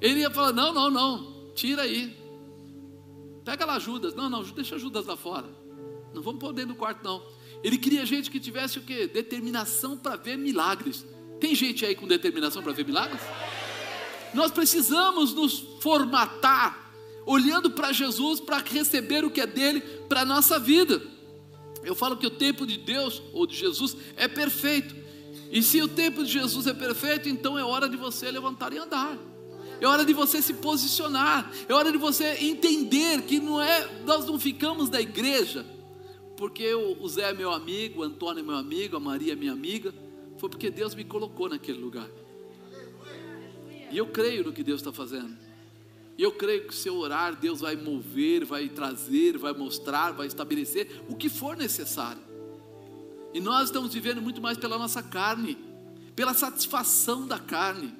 Ele 0.00 0.20
ia 0.20 0.30
falar: 0.30 0.52
não, 0.52 0.72
não, 0.72 0.90
não, 0.90 1.52
tira 1.54 1.82
aí. 1.82 2.16
Pega 3.44 3.66
lá 3.66 3.78
Judas. 3.78 4.14
Não, 4.14 4.30
não, 4.30 4.42
deixa 4.42 4.78
Judas 4.78 5.06
lá 5.06 5.16
fora. 5.16 5.48
Não 6.14 6.22
vamos 6.22 6.40
pôr 6.40 6.52
dentro 6.52 6.72
do 6.72 6.78
quarto, 6.78 7.04
não. 7.04 7.22
Ele 7.62 7.76
queria 7.76 8.04
gente 8.06 8.30
que 8.30 8.40
tivesse 8.40 8.78
o 8.78 8.82
quê? 8.82 9.06
Determinação 9.06 9.96
para 9.96 10.16
ver 10.16 10.38
milagres. 10.38 11.04
Tem 11.40 11.54
gente 11.54 11.84
aí 11.84 11.94
com 11.94 12.06
determinação 12.06 12.62
para 12.62 12.72
ver 12.72 12.86
milagres? 12.86 13.20
Nós 14.32 14.50
precisamos 14.50 15.34
nos 15.34 15.60
formatar, 15.80 16.92
olhando 17.26 17.70
para 17.70 17.92
Jesus, 17.92 18.40
para 18.40 18.58
receber 18.58 19.24
o 19.24 19.30
que 19.30 19.40
é 19.40 19.46
dele 19.46 19.80
para 20.08 20.22
a 20.22 20.24
nossa 20.24 20.58
vida. 20.58 21.13
Eu 21.84 21.94
falo 21.94 22.16
que 22.16 22.26
o 22.26 22.30
tempo 22.30 22.66
de 22.66 22.78
Deus 22.78 23.22
ou 23.32 23.46
de 23.46 23.56
Jesus 23.56 23.96
é 24.16 24.26
perfeito. 24.26 24.94
E 25.50 25.62
se 25.62 25.80
o 25.82 25.88
tempo 25.88 26.24
de 26.24 26.30
Jesus 26.30 26.66
é 26.66 26.74
perfeito, 26.74 27.28
então 27.28 27.58
é 27.58 27.64
hora 27.64 27.88
de 27.88 27.96
você 27.96 28.30
levantar 28.30 28.72
e 28.72 28.78
andar. 28.78 29.18
É 29.80 29.86
hora 29.86 30.04
de 30.04 30.12
você 30.12 30.40
se 30.40 30.54
posicionar. 30.54 31.52
É 31.68 31.74
hora 31.74 31.92
de 31.92 31.98
você 31.98 32.38
entender 32.40 33.22
que 33.22 33.38
não 33.38 33.60
é, 33.60 34.02
nós 34.04 34.24
não 34.26 34.38
ficamos 34.38 34.88
da 34.88 35.00
igreja 35.00 35.64
porque 36.36 36.74
o 36.74 37.08
Zé 37.08 37.30
é 37.30 37.32
meu 37.32 37.52
amigo, 37.52 38.00
o 38.00 38.02
Antônio 38.02 38.40
é 38.40 38.42
meu 38.42 38.56
amigo, 38.56 38.96
a 38.96 39.00
Maria 39.00 39.32
é 39.32 39.36
minha 39.36 39.52
amiga. 39.52 39.94
Foi 40.36 40.48
porque 40.48 40.70
Deus 40.70 40.94
me 40.94 41.04
colocou 41.04 41.48
naquele 41.48 41.78
lugar. 41.78 42.08
E 43.90 43.96
eu 43.96 44.06
creio 44.06 44.42
no 44.44 44.52
que 44.52 44.62
Deus 44.62 44.80
está 44.80 44.92
fazendo. 44.92 45.43
E 46.16 46.22
eu 46.22 46.32
creio 46.32 46.66
que 46.68 46.74
se 46.74 46.88
eu 46.88 46.96
orar, 46.96 47.34
Deus 47.34 47.60
vai 47.60 47.74
mover, 47.74 48.44
vai 48.44 48.68
trazer, 48.68 49.36
vai 49.36 49.52
mostrar, 49.52 50.12
vai 50.12 50.26
estabelecer 50.26 51.02
o 51.08 51.16
que 51.16 51.28
for 51.28 51.56
necessário. 51.56 52.22
E 53.32 53.40
nós 53.40 53.64
estamos 53.64 53.92
vivendo 53.92 54.22
muito 54.22 54.40
mais 54.40 54.56
pela 54.56 54.78
nossa 54.78 55.02
carne, 55.02 55.58
pela 56.14 56.32
satisfação 56.32 57.26
da 57.26 57.38
carne. 57.38 57.92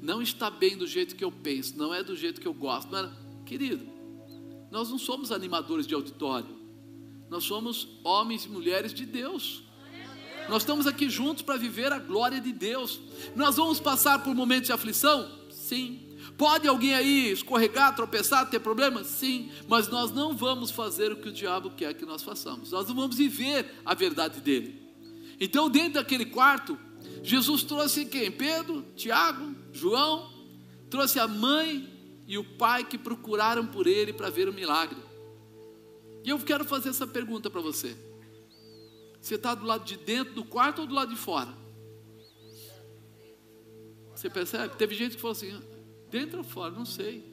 Não 0.00 0.22
está 0.22 0.50
bem 0.50 0.78
do 0.78 0.86
jeito 0.86 1.14
que 1.14 1.24
eu 1.24 1.30
penso, 1.30 1.76
não 1.76 1.92
é 1.92 2.02
do 2.02 2.16
jeito 2.16 2.40
que 2.40 2.48
eu 2.48 2.54
gosto. 2.54 2.90
Não 2.90 3.00
é... 3.00 3.10
Querido, 3.44 3.86
nós 4.70 4.90
não 4.90 4.98
somos 4.98 5.30
animadores 5.30 5.86
de 5.86 5.94
auditório, 5.94 6.56
nós 7.28 7.44
somos 7.44 7.88
homens 8.02 8.44
e 8.44 8.48
mulheres 8.48 8.94
de 8.94 9.04
Deus. 9.04 9.62
Nós 10.48 10.62
estamos 10.62 10.86
aqui 10.86 11.10
juntos 11.10 11.42
para 11.42 11.58
viver 11.58 11.92
a 11.92 11.98
glória 11.98 12.40
de 12.40 12.52
Deus. 12.52 12.98
Nós 13.36 13.56
vamos 13.56 13.78
passar 13.78 14.22
por 14.24 14.34
momentos 14.34 14.68
de 14.68 14.72
aflição? 14.72 15.30
Sim. 15.50 16.07
Pode 16.38 16.68
alguém 16.68 16.94
aí 16.94 17.32
escorregar, 17.32 17.96
tropeçar, 17.96 18.48
ter 18.48 18.60
problema? 18.60 19.02
Sim. 19.02 19.50
Mas 19.66 19.88
nós 19.88 20.12
não 20.12 20.36
vamos 20.36 20.70
fazer 20.70 21.10
o 21.10 21.16
que 21.16 21.30
o 21.30 21.32
diabo 21.32 21.70
quer 21.70 21.92
que 21.94 22.06
nós 22.06 22.22
façamos. 22.22 22.70
Nós 22.70 22.86
não 22.86 22.94
vamos 22.94 23.16
viver 23.16 23.74
a 23.84 23.92
verdade 23.92 24.40
dele. 24.40 24.80
Então, 25.40 25.68
dentro 25.68 25.94
daquele 25.94 26.24
quarto, 26.24 26.78
Jesus 27.24 27.64
trouxe 27.64 28.06
quem? 28.06 28.30
Pedro, 28.30 28.82
Tiago, 28.94 29.52
João, 29.72 30.32
trouxe 30.88 31.18
a 31.18 31.26
mãe 31.26 31.92
e 32.24 32.38
o 32.38 32.44
pai 32.44 32.84
que 32.84 32.96
procuraram 32.96 33.66
por 33.66 33.88
ele 33.88 34.12
para 34.12 34.30
ver 34.30 34.48
o 34.48 34.52
milagre. 34.52 34.98
E 36.24 36.30
eu 36.30 36.38
quero 36.38 36.64
fazer 36.64 36.90
essa 36.90 37.06
pergunta 37.06 37.50
para 37.50 37.60
você. 37.60 37.96
Você 39.20 39.34
está 39.34 39.56
do 39.56 39.66
lado 39.66 39.84
de 39.84 39.96
dentro 39.96 40.34
do 40.34 40.44
quarto 40.44 40.82
ou 40.82 40.86
do 40.86 40.94
lado 40.94 41.12
de 41.12 41.18
fora? 41.18 41.52
Você 44.14 44.30
percebe? 44.30 44.76
Teve 44.76 44.94
gente 44.94 45.16
que 45.16 45.20
falou 45.20 45.32
assim: 45.32 45.60
dentro 46.10 46.38
ou 46.38 46.44
fora? 46.44 46.72
Não 46.72 46.84
sei. 46.84 47.24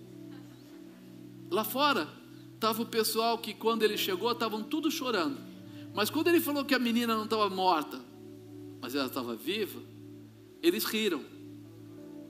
Lá 1.49 1.63
fora, 1.63 2.07
estava 2.53 2.81
o 2.81 2.85
pessoal 2.85 3.37
que 3.37 3.53
quando 3.53 3.83
ele 3.83 3.97
chegou, 3.97 4.31
estavam 4.31 4.63
tudo 4.63 4.89
chorando. 4.89 5.37
Mas 5.93 6.09
quando 6.09 6.27
ele 6.27 6.41
falou 6.41 6.65
que 6.65 6.75
a 6.75 6.79
menina 6.79 7.15
não 7.15 7.23
estava 7.23 7.49
morta, 7.49 8.01
mas 8.81 8.95
ela 8.95 9.07
estava 9.07 9.35
viva, 9.35 9.79
eles 10.61 10.83
riram. 10.83 11.23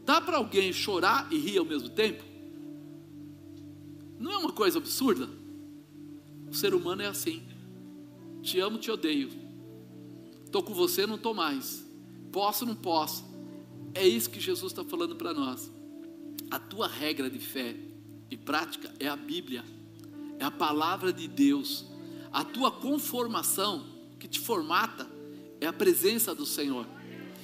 Dá 0.06 0.22
para 0.22 0.38
alguém 0.38 0.72
chorar 0.72 1.28
e 1.32 1.38
rir 1.38 1.58
ao 1.58 1.66
mesmo 1.66 1.90
tempo? 1.90 2.24
Não 4.20 4.32
é 4.32 4.38
uma 4.38 4.52
coisa 4.52 4.78
absurda? 4.78 5.28
O 6.48 6.54
ser 6.54 6.74
humano 6.74 7.02
é 7.02 7.08
assim. 7.08 7.44
Te 8.42 8.60
amo, 8.60 8.78
te 8.78 8.92
odeio. 8.92 9.30
Estou 10.46 10.62
com 10.62 10.74
você, 10.74 11.08
não 11.08 11.16
estou 11.16 11.34
mais. 11.34 11.86
Posso, 12.32 12.66
não 12.66 12.76
posso. 12.76 13.26
É 13.94 14.08
isso 14.08 14.30
que 14.30 14.40
Jesus 14.40 14.72
está 14.72 14.84
falando 14.84 15.16
para 15.16 15.34
nós. 15.34 15.72
A 16.50 16.60
tua 16.60 16.88
regra 16.88 17.30
de 17.30 17.40
fé 17.40 17.76
e 18.30 18.38
prática 18.38 18.94
é 19.00 19.08
a 19.08 19.16
Bíblia, 19.16 19.64
é 20.40 20.46
a 20.46 20.52
palavra 20.52 21.12
de 21.12 21.28
Deus. 21.28 21.86
A 22.32 22.44
tua 22.44 22.72
conformação 22.72 23.86
que 24.20 24.28
te 24.28 24.40
formata 24.40 25.08
é 25.60 25.68
a 25.68 25.74
presença 25.74 26.36
do 26.36 26.46
Senhor. 26.46 26.86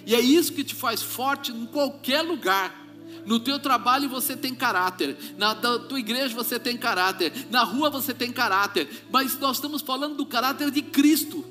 E 0.06 0.16
é 0.16 0.20
isso 0.20 0.54
que 0.54 0.64
te 0.64 0.76
faz 0.76 1.02
forte 1.02 1.52
em 1.52 1.66
qualquer 1.66 2.22
lugar. 2.22 2.80
No 3.26 3.39
teu 3.39 3.60
trabalho 3.60 4.10
você 4.10 4.36
tem 4.36 4.56
caráter, 4.56 5.18
na 5.38 5.54
tua 5.56 5.99
igreja 5.99 6.34
você 6.34 6.60
tem 6.60 6.78
caráter, 6.78 7.47
na 7.52 7.64
rua 7.64 7.89
você 7.89 8.14
tem 8.14 8.32
caráter, 8.32 9.06
mas 9.12 9.38
nós 9.38 9.58
estamos 9.58 9.82
falando 9.82 10.16
do 10.16 10.26
caráter 10.26 10.72
de 10.72 10.82
Cristo. 10.82 11.45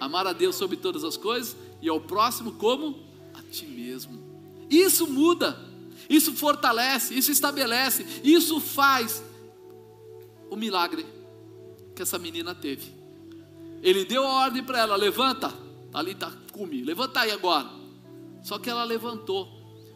Amar 0.00 0.26
a 0.26 0.32
Deus 0.32 0.56
sobre 0.56 0.76
todas 0.76 1.04
as 1.04 1.16
coisas 1.16 1.56
e 1.82 1.88
ao 1.88 2.00
próximo 2.00 2.52
como 2.52 3.04
a 3.34 3.42
ti 3.42 3.66
mesmo. 3.66 4.25
Isso 4.70 5.06
muda, 5.06 5.58
isso 6.08 6.32
fortalece, 6.34 7.16
isso 7.16 7.30
estabelece, 7.30 8.06
isso 8.22 8.60
faz 8.60 9.22
o 10.50 10.56
milagre 10.56 11.06
que 11.94 12.02
essa 12.02 12.18
menina 12.18 12.54
teve. 12.54 12.94
Ele 13.82 14.04
deu 14.04 14.26
a 14.26 14.44
ordem 14.44 14.62
para 14.62 14.78
ela: 14.78 14.96
levanta, 14.96 15.52
ali 15.92 16.12
está 16.12 16.32
cume, 16.52 16.82
levanta 16.82 17.20
aí 17.20 17.30
agora. 17.30 17.68
Só 18.42 18.58
que 18.58 18.70
ela 18.70 18.84
levantou. 18.84 19.48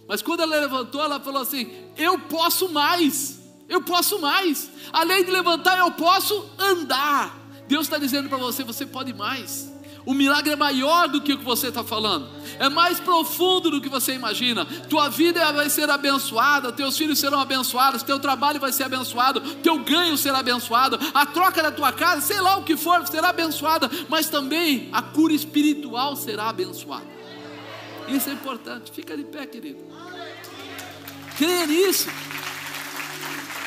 Mas 0.09 0.23
quando 0.23 0.41
ela 0.41 0.59
levantou, 0.59 1.03
ela 1.03 1.21
falou 1.21 1.43
assim: 1.43 1.71
Eu 1.97 2.19
posso 2.19 2.69
mais, 2.69 3.41
eu 3.69 3.83
posso 3.83 4.19
mais. 4.21 4.71
Além 4.93 5.25
de 5.25 5.31
levantar, 5.31 5.79
eu 5.79 5.93
posso 5.93 6.51
andar. 6.59 7.39
Deus 7.69 7.87
está 7.87 7.99
dizendo 7.99 8.29
para 8.29 8.39
você: 8.39 8.65
Você 8.65 8.85
pode 8.85 9.13
mais. 9.15 9.73
O 10.05 10.15
milagre 10.15 10.53
é 10.53 10.57
maior 10.57 11.09
do 11.09 11.21
que 11.21 11.33
o 11.33 11.39
que 11.39 11.45
você 11.45 11.69
está 11.69 11.85
falando, 11.85 12.29
é 12.59 12.69
mais 12.69 12.99
profundo 12.99 13.71
do 13.71 13.81
que 13.81 13.89
você 13.89 14.15
imagina. 14.15 14.65
Tua 14.65 15.09
vida 15.09 15.53
vai 15.53 15.69
ser 15.69 15.91
abençoada, 15.91 16.73
teus 16.73 16.97
filhos 16.97 17.19
serão 17.19 17.41
abençoados, 17.41 18.03
teu 18.03 18.19
trabalho 18.19 18.59
vai 18.59 18.73
ser 18.73 18.85
abençoado, 18.85 19.41
teu 19.57 19.79
ganho 19.79 20.17
será 20.17 20.39
abençoado, 20.39 20.99
a 21.13 21.27
troca 21.27 21.63
da 21.63 21.71
tua 21.71 21.93
casa, 21.93 22.23
sei 22.23 22.41
lá 22.41 22.57
o 22.57 22.65
que 22.65 22.77
for, 22.77 23.07
será 23.07 23.29
abençoada, 23.29 23.91
mas 24.09 24.29
também 24.29 24.89
a 24.93 25.03
cura 25.03 25.33
espiritual 25.33 26.17
será 26.17 26.49
abençoada. 26.49 27.07
Isso 28.09 28.29
é 28.29 28.33
importante, 28.33 28.91
fica 28.91 29.17
de 29.17 29.25
pé, 29.25 29.47
querido. 29.47 29.79
Creia 31.37 31.67
nisso. 31.67 32.09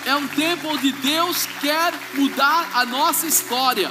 É 0.06 0.16
um 0.16 0.28
tempo 0.28 0.68
onde 0.68 0.92
Deus 0.92 1.46
quer 1.62 1.94
mudar 2.14 2.72
a 2.74 2.86
nossa 2.86 3.26
história. 3.26 3.90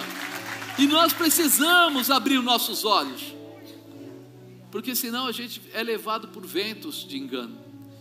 E 0.78 0.86
nós 0.86 1.12
precisamos 1.12 2.10
abrir 2.10 2.38
os 2.38 2.44
nossos 2.44 2.84
olhos, 2.84 3.34
porque 4.70 4.96
senão 4.96 5.26
a 5.26 5.32
gente 5.32 5.60
é 5.74 5.82
levado 5.82 6.28
por 6.28 6.46
ventos 6.46 7.06
de 7.06 7.18
engano, 7.18 7.58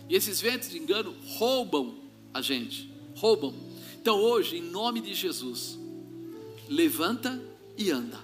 e 0.08 0.16
esses 0.16 0.40
ventos 0.40 0.70
de 0.70 0.78
engano 0.78 1.14
roubam 1.36 1.96
a 2.32 2.40
gente, 2.40 2.90
roubam. 3.14 3.54
Então 4.00 4.18
hoje, 4.18 4.56
em 4.56 4.62
nome 4.62 5.00
de 5.00 5.14
Jesus, 5.14 5.78
levanta 6.68 7.40
e 7.76 7.90
anda. 7.90 8.18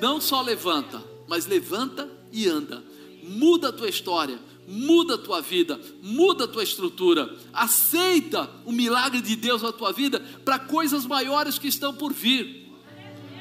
Não 0.00 0.20
só 0.20 0.42
levanta, 0.42 1.02
mas 1.26 1.46
levanta 1.46 2.08
e 2.30 2.48
anda. 2.48 2.82
Muda 3.22 3.68
a 3.68 3.72
tua 3.72 3.88
história, 3.88 4.38
muda 4.66 5.14
a 5.14 5.18
tua 5.18 5.40
vida, 5.40 5.80
muda 6.02 6.44
a 6.44 6.48
tua 6.48 6.62
estrutura. 6.62 7.34
Aceita 7.52 8.50
o 8.64 8.72
milagre 8.72 9.20
de 9.20 9.36
Deus 9.36 9.62
na 9.62 9.72
tua 9.72 9.92
vida 9.92 10.20
para 10.44 10.58
coisas 10.58 11.06
maiores 11.06 11.58
que 11.58 11.68
estão 11.68 11.94
por 11.94 12.12
vir. 12.12 12.61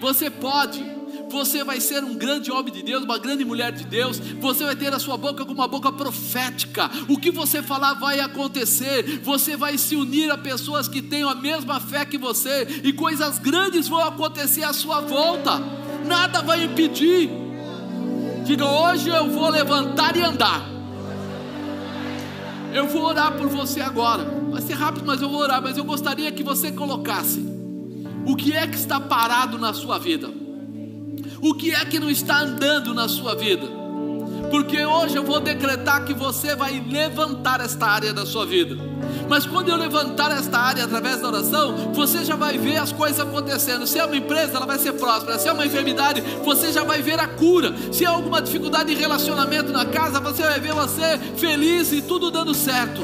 Você 0.01 0.31
pode. 0.31 0.83
Você 1.29 1.63
vai 1.63 1.79
ser 1.79 2.03
um 2.03 2.15
grande 2.15 2.51
homem 2.51 2.73
de 2.73 2.81
Deus, 2.81 3.03
uma 3.03 3.19
grande 3.19 3.45
mulher 3.45 3.71
de 3.71 3.85
Deus. 3.85 4.17
Você 4.17 4.65
vai 4.65 4.75
ter 4.75 4.91
a 4.93 4.99
sua 4.99 5.15
boca 5.15 5.45
como 5.45 5.59
uma 5.59 5.67
boca 5.67 5.91
profética. 5.91 6.89
O 7.07 7.17
que 7.17 7.29
você 7.29 7.61
falar 7.61 7.93
vai 7.93 8.19
acontecer. 8.19 9.21
Você 9.23 9.55
vai 9.55 9.77
se 9.77 9.95
unir 9.95 10.31
a 10.31 10.37
pessoas 10.37 10.87
que 10.87 11.03
tenham 11.03 11.29
a 11.29 11.35
mesma 11.35 11.79
fé 11.79 12.03
que 12.03 12.17
você, 12.17 12.81
e 12.83 12.91
coisas 12.91 13.37
grandes 13.37 13.87
vão 13.87 14.01
acontecer 14.01 14.63
à 14.63 14.73
sua 14.73 15.01
volta. 15.01 15.61
Nada 16.05 16.41
vai 16.41 16.63
impedir. 16.63 17.29
Diga: 18.43 18.65
hoje 18.65 19.07
eu 19.07 19.29
vou 19.29 19.49
levantar 19.49 20.17
e 20.17 20.23
andar. 20.23 20.67
Eu 22.73 22.87
vou 22.87 23.03
orar 23.03 23.33
por 23.33 23.47
você 23.47 23.81
agora. 23.81 24.23
Vai 24.49 24.61
ser 24.63 24.73
rápido, 24.73 25.05
mas 25.05 25.21
eu 25.21 25.29
vou 25.29 25.39
orar. 25.39 25.61
Mas 25.61 25.77
eu 25.77 25.83
gostaria 25.83 26.31
que 26.31 26.43
você 26.43 26.71
colocasse 26.71 27.50
O 28.25 28.35
que 28.35 28.53
é 28.53 28.67
que 28.67 28.77
está 28.77 28.99
parado 28.99 29.57
na 29.57 29.73
sua 29.73 29.97
vida? 29.97 30.29
O 31.41 31.53
que 31.55 31.73
é 31.73 31.83
que 31.85 31.99
não 31.99 32.09
está 32.09 32.41
andando 32.41 32.93
na 32.93 33.07
sua 33.07 33.35
vida? 33.35 33.67
Porque 34.51 34.85
hoje 34.85 35.15
eu 35.15 35.23
vou 35.23 35.39
decretar 35.39 36.03
que 36.05 36.13
você 36.13 36.55
vai 36.55 36.79
levantar 36.79 37.61
esta 37.61 37.87
área 37.87 38.13
da 38.13 38.25
sua 38.25 38.45
vida. 38.45 38.75
Mas 39.29 39.45
quando 39.45 39.69
eu 39.69 39.77
levantar 39.77 40.29
esta 40.31 40.59
área 40.59 40.83
através 40.83 41.21
da 41.21 41.29
oração, 41.29 41.93
você 41.93 42.25
já 42.25 42.35
vai 42.35 42.57
ver 42.57 42.77
as 42.77 42.91
coisas 42.91 43.19
acontecendo. 43.19 43.87
Se 43.87 43.97
é 43.97 44.05
uma 44.05 44.17
empresa, 44.17 44.57
ela 44.57 44.65
vai 44.65 44.77
ser 44.77 44.93
próspera. 44.93 45.39
Se 45.39 45.47
é 45.47 45.53
uma 45.53 45.65
enfermidade, 45.65 46.21
você 46.43 46.71
já 46.71 46.83
vai 46.83 47.01
ver 47.01 47.19
a 47.19 47.27
cura. 47.27 47.73
Se 47.91 48.03
é 48.03 48.07
alguma 48.07 48.41
dificuldade 48.41 48.93
de 48.93 48.99
relacionamento 48.99 49.71
na 49.71 49.85
casa, 49.85 50.19
você 50.19 50.43
vai 50.43 50.59
ver 50.59 50.73
você 50.73 51.17
feliz 51.37 51.93
e 51.93 52.01
tudo 52.01 52.29
dando 52.29 52.53
certo. 52.53 53.01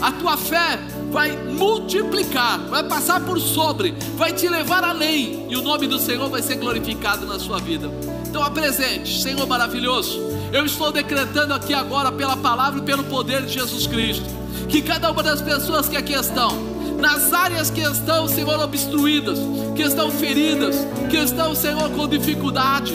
A 0.00 0.12
tua 0.12 0.36
fé 0.36 0.78
vai 1.10 1.36
multiplicar, 1.36 2.58
vai 2.68 2.84
passar 2.84 3.20
por 3.20 3.38
sobre, 3.40 3.94
vai 4.16 4.32
te 4.32 4.48
levar 4.48 4.84
além, 4.84 5.46
e 5.48 5.56
o 5.56 5.62
nome 5.62 5.86
do 5.86 5.98
Senhor 5.98 6.28
vai 6.30 6.40
ser 6.40 6.56
glorificado 6.56 7.26
na 7.26 7.38
sua 7.38 7.58
vida. 7.58 7.90
Então 8.28 8.42
apresente, 8.42 9.20
Senhor 9.20 9.46
maravilhoso. 9.46 10.20
Eu 10.52 10.64
estou 10.64 10.92
decretando 10.92 11.52
aqui 11.52 11.74
agora 11.74 12.12
pela 12.12 12.36
palavra 12.36 12.80
e 12.80 12.82
pelo 12.82 13.04
poder 13.04 13.42
de 13.42 13.52
Jesus 13.52 13.86
Cristo, 13.86 14.24
que 14.68 14.80
cada 14.82 15.10
uma 15.10 15.22
das 15.22 15.42
pessoas 15.42 15.88
que 15.88 15.96
aqui 15.96 16.12
estão, 16.12 16.50
nas 16.98 17.32
áreas 17.32 17.70
que 17.70 17.80
estão, 17.80 18.28
Senhor, 18.28 18.60
obstruídas, 18.60 19.38
que 19.74 19.82
estão 19.82 20.10
feridas, 20.10 20.76
que 21.08 21.16
estão, 21.16 21.54
Senhor, 21.54 21.90
com 21.90 22.06
dificuldade, 22.06 22.94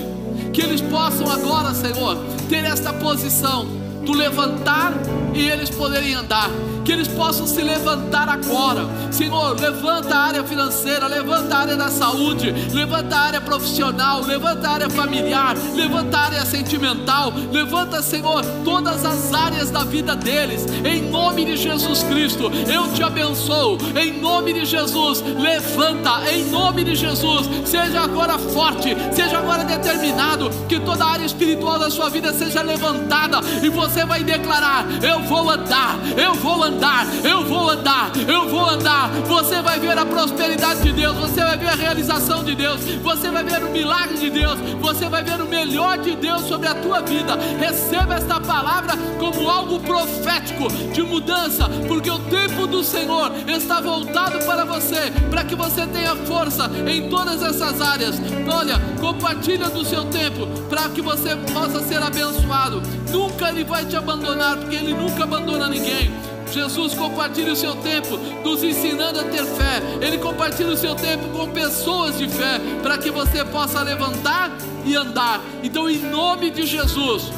que 0.53 0.61
eles 0.61 0.80
possam 0.80 1.30
agora, 1.30 1.74
Senhor, 1.74 2.18
ter 2.47 2.63
esta 2.63 2.93
posição 2.93 3.66
do 4.05 4.13
levantar 4.13 4.93
e 5.34 5.49
eles 5.49 5.70
poderem 5.70 6.13
andar 6.13 6.49
que 6.86 6.92
eles 6.92 7.08
possam 7.08 7.48
se 7.48 7.62
levantar 7.64 8.30
agora. 8.30 8.88
Senhor, 9.12 9.60
levanta 9.60 10.16
a 10.16 10.20
área 10.20 10.44
financeira, 10.44 11.08
levanta 11.08 11.56
a 11.56 11.60
área 11.60 11.76
da 11.76 11.90
saúde, 11.90 12.54
levanta 12.72 13.16
a 13.16 13.20
área 13.22 13.42
profissional, 13.42 14.22
levanta 14.22 14.68
a 14.68 14.72
área 14.74 14.90
familiar, 14.90 15.56
levanta 15.74 16.16
a 16.16 16.22
área 16.26 16.46
sentimental, 16.46 17.34
levanta, 17.52 18.04
Senhor, 18.04 18.46
todas 18.64 19.04
as 19.04 19.34
áreas 19.34 19.72
da 19.72 19.84
vida 19.84 20.16
deles, 20.16 20.66
em 20.86 21.10
nome 21.10 21.44
de 21.44 21.58
Jesus 21.58 22.04
Cristo. 22.04 22.52
Eu 22.72 22.94
te 22.94 23.02
abençoo, 23.02 23.80
em 24.00 24.22
nome 24.22 24.54
de 24.54 24.66
Jesus. 24.66 25.22
Levanta, 25.22 26.32
em 26.32 26.46
nome 26.52 26.84
de 26.84 26.96
Jesus. 26.96 27.50
Seja 27.66 28.02
agora 28.02 28.38
forte, 28.38 28.96
seja 29.12 29.40
agora 29.40 29.64
determinado, 29.64 30.52
que 30.70 30.80
toda 30.80 31.04
a 31.04 31.14
área 31.14 31.26
espiritual 31.26 31.80
da 31.80 31.90
sua 31.90 32.10
vida 32.10 32.32
seja 32.32 32.62
levantada 32.62 33.40
e 33.64 33.70
você 33.70 34.06
vai 34.06 34.24
declarar: 34.24 34.86
Eu 35.02 35.22
vou 35.24 35.50
andar, 35.50 35.98
eu 36.16 36.36
vou 36.36 36.64
andar 36.64 36.75
andar, 36.76 37.06
eu 37.24 37.46
vou 37.46 37.70
andar, 37.70 38.12
eu 38.28 38.50
vou 38.50 38.66
andar. 38.66 39.10
Você 39.28 39.62
vai 39.62 39.80
ver 39.80 39.98
a 39.98 40.06
prosperidade 40.06 40.84
de 40.84 40.92
Deus, 40.92 41.16
você 41.16 41.42
vai 41.44 41.58
ver 41.58 41.70
a 41.70 41.76
realização 41.76 42.44
de 42.44 42.54
Deus, 42.54 42.82
você 43.02 43.30
vai 43.32 43.44
ver 43.44 43.64
o 43.64 43.72
milagre 43.72 44.18
de 44.18 44.30
Deus, 44.30 44.60
você 44.82 45.08
vai 45.08 45.24
ver 45.24 45.42
o 45.42 45.48
melhor 45.48 45.98
de 45.98 46.16
Deus 46.16 46.42
sobre 46.42 46.68
a 46.68 46.76
tua 46.76 47.02
vida. 47.02 47.38
Receba 47.58 48.16
esta 48.16 48.40
palavra 48.40 48.94
como 49.20 49.50
algo 49.50 49.80
profético 49.80 50.68
de 50.94 51.02
mudança, 51.02 51.70
porque 51.88 52.12
o 52.12 52.20
tempo 52.20 52.68
do 52.68 52.84
Senhor 52.84 53.32
está 53.48 53.80
voltado 53.80 54.40
para 54.46 54.66
você, 54.66 55.12
para 55.30 55.44
que 55.44 55.56
você 55.56 55.86
tenha 55.88 56.16
força 56.16 56.70
em 56.88 57.10
todas 57.10 57.42
essas 57.42 57.82
áreas. 57.82 58.16
Olha, 58.52 58.80
compartilha 59.00 59.70
do 59.70 59.86
seu 59.86 60.06
tempo 60.06 60.46
para 60.70 60.90
que 60.90 61.02
você 61.02 61.36
possa 61.54 61.82
ser 61.82 62.02
abençoado. 62.02 62.82
Nunca 63.12 63.50
ele 63.50 63.64
vai 63.64 63.86
te 63.86 63.96
abandonar, 63.96 64.58
porque 64.58 64.76
ele 64.76 64.94
nunca 64.94 65.24
abandona 65.24 65.70
ninguém. 65.70 66.35
Jesus 66.56 66.93
compartilha 66.93 67.51
o 67.51 67.56
seu 67.56 67.76
tempo 67.76 68.18
nos 68.41 68.64
ensinando 68.64 69.20
a 69.20 69.26
ter 69.26 69.43
fé. 69.43 69.82
Ele 69.99 70.18
compartilha 70.18 70.70
o 70.70 70.78
seu 70.78 70.95
tempo 70.95 71.28
com 71.28 71.49
pessoas 71.49 72.18
de 72.18 72.30
fé 72.30 72.62
para 72.82 72.97
que 72.97 73.12
você 73.12 73.43
possa 73.43 73.82
levantar 73.82 74.49
e 74.86 74.95
andar. 74.95 75.41
Então, 75.62 75.89
em 75.89 75.97
nome 75.97 76.49
de 76.49 76.66
Jesus, 76.66 77.30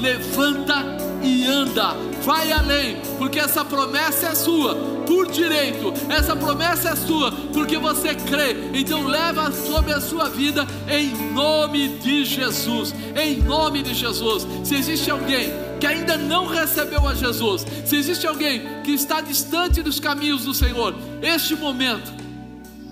levanta 0.00 0.84
e 1.22 1.46
anda. 1.46 1.94
Vai 2.22 2.50
além, 2.50 2.96
porque 3.18 3.38
essa 3.38 3.64
promessa 3.64 4.26
é 4.26 4.34
sua 4.34 4.74
por 5.06 5.30
direito. 5.30 5.92
Essa 6.08 6.34
promessa 6.34 6.88
é 6.88 6.96
sua 6.96 7.30
porque 7.52 7.78
você 7.78 8.16
crê. 8.16 8.56
Então 8.74 9.06
leva 9.06 9.52
sobre 9.52 9.92
a 9.92 10.00
sua 10.00 10.28
vida 10.28 10.66
em 10.88 11.32
nome 11.32 11.88
de 11.98 12.24
Jesus. 12.24 12.92
Em 13.14 13.36
nome 13.36 13.84
de 13.84 13.94
Jesus. 13.94 14.44
Se 14.64 14.74
existe 14.74 15.08
alguém 15.08 15.52
que 15.80 15.86
ainda 15.86 16.16
não 16.16 16.46
recebeu 16.46 17.06
a 17.06 17.14
Jesus, 17.14 17.66
se 17.84 17.96
existe 17.96 18.26
alguém 18.26 18.82
que 18.82 18.92
está 18.92 19.20
distante 19.20 19.82
dos 19.82 20.00
caminhos 20.00 20.44
do 20.44 20.54
Senhor, 20.54 20.94
este 21.22 21.54
momento 21.54 22.12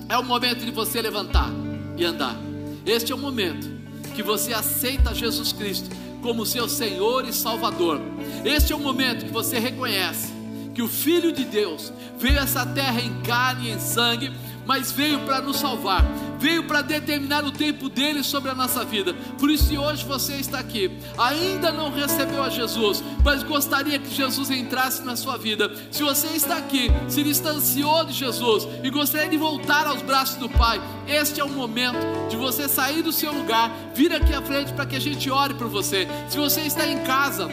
é 0.09 0.19
o 0.19 0.25
momento 0.25 0.65
de 0.65 0.71
você 0.71 1.01
levantar 1.01 1.51
e 1.97 2.05
andar. 2.05 2.37
Este 2.85 3.13
é 3.13 3.15
o 3.15 3.19
momento 3.19 3.69
que 4.15 4.23
você 4.23 4.53
aceita 4.53 5.15
Jesus 5.15 5.53
Cristo 5.53 5.89
como 6.23 6.47
seu 6.47 6.69
Senhor 6.69 7.27
e 7.29 7.33
Salvador. 7.33 8.01
Este 8.45 8.73
é 8.73 8.77
o 8.77 8.81
momento 8.81 9.27
que 9.27 9.33
você 9.33 9.59
reconhece 9.59 10.33
que 10.75 10.83
o 10.83 10.89
Filho 10.89 11.33
de 11.33 11.45
Deus 11.45 11.93
veio 12.19 12.39
a 12.39 12.43
essa 12.43 12.67
terra 12.67 13.01
em 13.01 13.23
carne 13.23 13.69
e 13.69 13.73
em 13.73 13.79
sangue 13.79 14.33
mas 14.67 14.93
veio 14.93 15.21
para 15.21 15.41
nos 15.41 15.59
salvar, 15.59 16.05
veio 16.39 16.65
para 16.65 16.83
determinar 16.83 17.45
o 17.45 17.51
tempo 17.51 17.89
dele 17.89 18.23
sobre 18.23 18.51
a 18.51 18.55
nossa 18.55 18.85
vida. 18.85 19.15
Por 19.39 19.51
isso, 19.51 19.75
hoje 19.79 20.05
você 20.05 20.35
está 20.35 20.59
aqui, 20.59 20.91
ainda 21.17 21.73
não 21.73 21.91
recebeu 21.91 22.43
a 22.43 22.49
Jesus, 22.49 23.03
mas 23.25 23.43
gostaria 23.43 23.99
que 23.99 24.15
Jesus 24.15 24.51
entrasse 24.51 25.03
na 25.03 25.17
sua 25.17 25.37
vida, 25.37 25.71
se 25.91 26.03
você 26.03 26.29
está 26.29 26.57
aqui, 26.57 26.89
se 27.09 27.23
distanciou 27.23 28.05
de 28.05 28.13
Jesus 28.13 28.69
e 28.83 28.91
gostaria 28.91 29.29
de 29.29 29.37
voltar 29.37 29.87
aos 29.87 30.03
braços 30.03 30.37
do 30.37 30.49
Pai, 30.49 30.81
este 31.07 31.41
é 31.41 31.45
o 31.45 31.49
momento 31.49 31.99
de 32.29 32.37
você 32.37 32.69
sair 32.69 33.03
do 33.03 33.13
seu 33.13 33.33
lugar, 33.33 33.71
vir 33.95 34.13
aqui 34.13 34.33
à 34.33 34.43
frente 34.43 34.73
para 34.73 34.87
que 34.87 34.97
a 34.97 35.01
gente 35.01 35.31
ore 35.31 35.55
por 35.55 35.69
você. 35.69 36.07
Se 36.29 36.39
você 36.39 36.63
está 36.63 36.87
em 36.87 37.03
casa, 37.05 37.49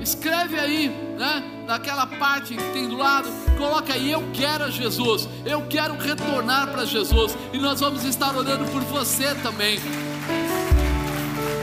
escreve 0.00 0.58
aí, 0.58 0.88
né? 1.18 1.42
Naquela 1.66 2.06
parte 2.06 2.54
que 2.54 2.72
tem 2.72 2.88
do 2.88 2.96
lado, 2.96 3.28
coloca 3.56 3.92
aí, 3.92 4.10
eu 4.10 4.24
quero 4.32 4.64
a 4.64 4.70
Jesus, 4.70 5.28
eu 5.44 5.62
quero 5.68 5.96
retornar 5.96 6.72
para 6.72 6.84
Jesus, 6.84 7.36
e 7.52 7.58
nós 7.58 7.80
vamos 7.80 8.04
estar 8.04 8.34
orando 8.34 8.64
por 8.66 8.80
você 8.82 9.34
também. 9.36 9.78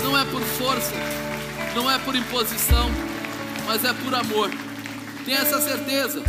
Não 0.04 0.18
é 0.18 0.24
por 0.26 0.42
força, 0.42 0.94
não 1.76 1.92
é 1.92 2.00
por 2.00 2.16
imposição, 2.16 2.90
mas 3.66 3.84
é 3.84 3.94
por 3.94 4.16
amor. 4.16 4.50
Tenha 5.26 5.40
essa 5.40 5.60
certeza. 5.60 6.24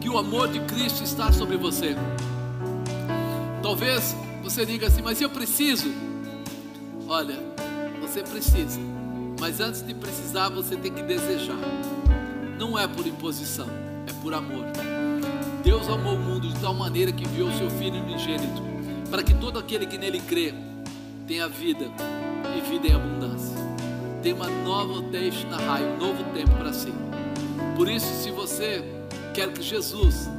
Que 0.00 0.08
o 0.08 0.16
amor 0.16 0.48
de 0.48 0.60
Cristo 0.60 1.04
está 1.04 1.30
sobre 1.32 1.58
você. 1.58 1.94
Talvez 3.62 4.16
você 4.42 4.64
diga 4.64 4.86
assim, 4.86 5.02
mas 5.02 5.20
eu 5.20 5.28
preciso. 5.28 5.92
Olha, 7.08 7.36
você 8.00 8.22
precisa. 8.22 8.80
Mas 9.40 9.60
antes 9.60 9.86
de 9.86 9.94
precisar, 9.94 10.48
você 10.48 10.76
tem 10.76 10.92
que 10.92 11.02
desejar. 11.02 11.58
Não 12.58 12.78
é 12.78 12.86
por 12.86 13.06
imposição, 13.06 13.66
é 14.06 14.12
por 14.22 14.32
amor. 14.32 14.64
Deus 15.62 15.88
amou 15.88 16.14
o 16.14 16.18
mundo 16.18 16.48
de 16.48 16.58
tal 16.60 16.72
maneira 16.72 17.12
que 17.12 17.24
enviou 17.24 17.50
seu 17.52 17.70
Filho 17.70 18.02
unigênito, 18.02 18.62
para 19.10 19.22
que 19.22 19.34
todo 19.34 19.58
aquele 19.58 19.86
que 19.86 19.98
nele 19.98 20.20
crê 20.20 20.54
tenha 21.26 21.48
vida 21.48 21.86
e 22.56 22.60
vida 22.60 22.88
em 22.88 22.94
abundância. 22.94 23.56
Tem 24.22 24.32
uma 24.32 24.48
nova 24.48 25.02
deixe 25.02 25.44
na 25.46 25.58
raio, 25.58 25.86
um 25.94 25.98
novo 25.98 26.24
tempo 26.32 26.52
para 26.56 26.72
si. 26.72 26.92
Por 27.76 27.88
isso, 27.88 28.06
se 28.22 28.30
você 28.30 28.82
quer 29.34 29.52
que 29.52 29.62
Jesus 29.62 30.30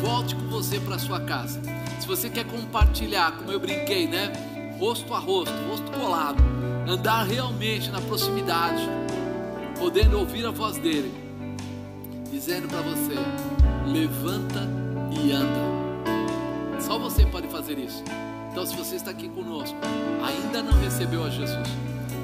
volte 0.00 0.34
com 0.34 0.48
você 0.48 0.80
para 0.80 0.98
sua 0.98 1.20
casa, 1.20 1.60
se 2.00 2.06
você 2.06 2.30
quer 2.30 2.46
compartilhar, 2.46 3.32
como 3.32 3.52
eu 3.52 3.60
brinquei, 3.60 4.06
né? 4.06 4.32
Rosto 4.78 5.14
a 5.14 5.18
rosto, 5.18 5.54
rosto 5.70 5.90
colado, 5.92 6.42
andar 6.86 7.24
realmente 7.24 7.90
na 7.90 8.00
proximidade, 8.02 8.86
podendo 9.78 10.18
ouvir 10.18 10.44
a 10.44 10.50
voz 10.50 10.76
dele, 10.76 11.12
dizendo 12.30 12.68
para 12.68 12.82
você: 12.82 13.14
levanta 13.86 14.68
e 15.10 15.32
anda. 15.32 16.80
Só 16.80 16.98
você 16.98 17.24
pode 17.24 17.48
fazer 17.48 17.78
isso. 17.78 18.04
Então, 18.50 18.66
se 18.66 18.76
você 18.76 18.96
está 18.96 19.10
aqui 19.10 19.28
conosco, 19.30 19.76
ainda 20.22 20.62
não 20.62 20.78
recebeu 20.78 21.24
a 21.24 21.30
Jesus, 21.30 21.68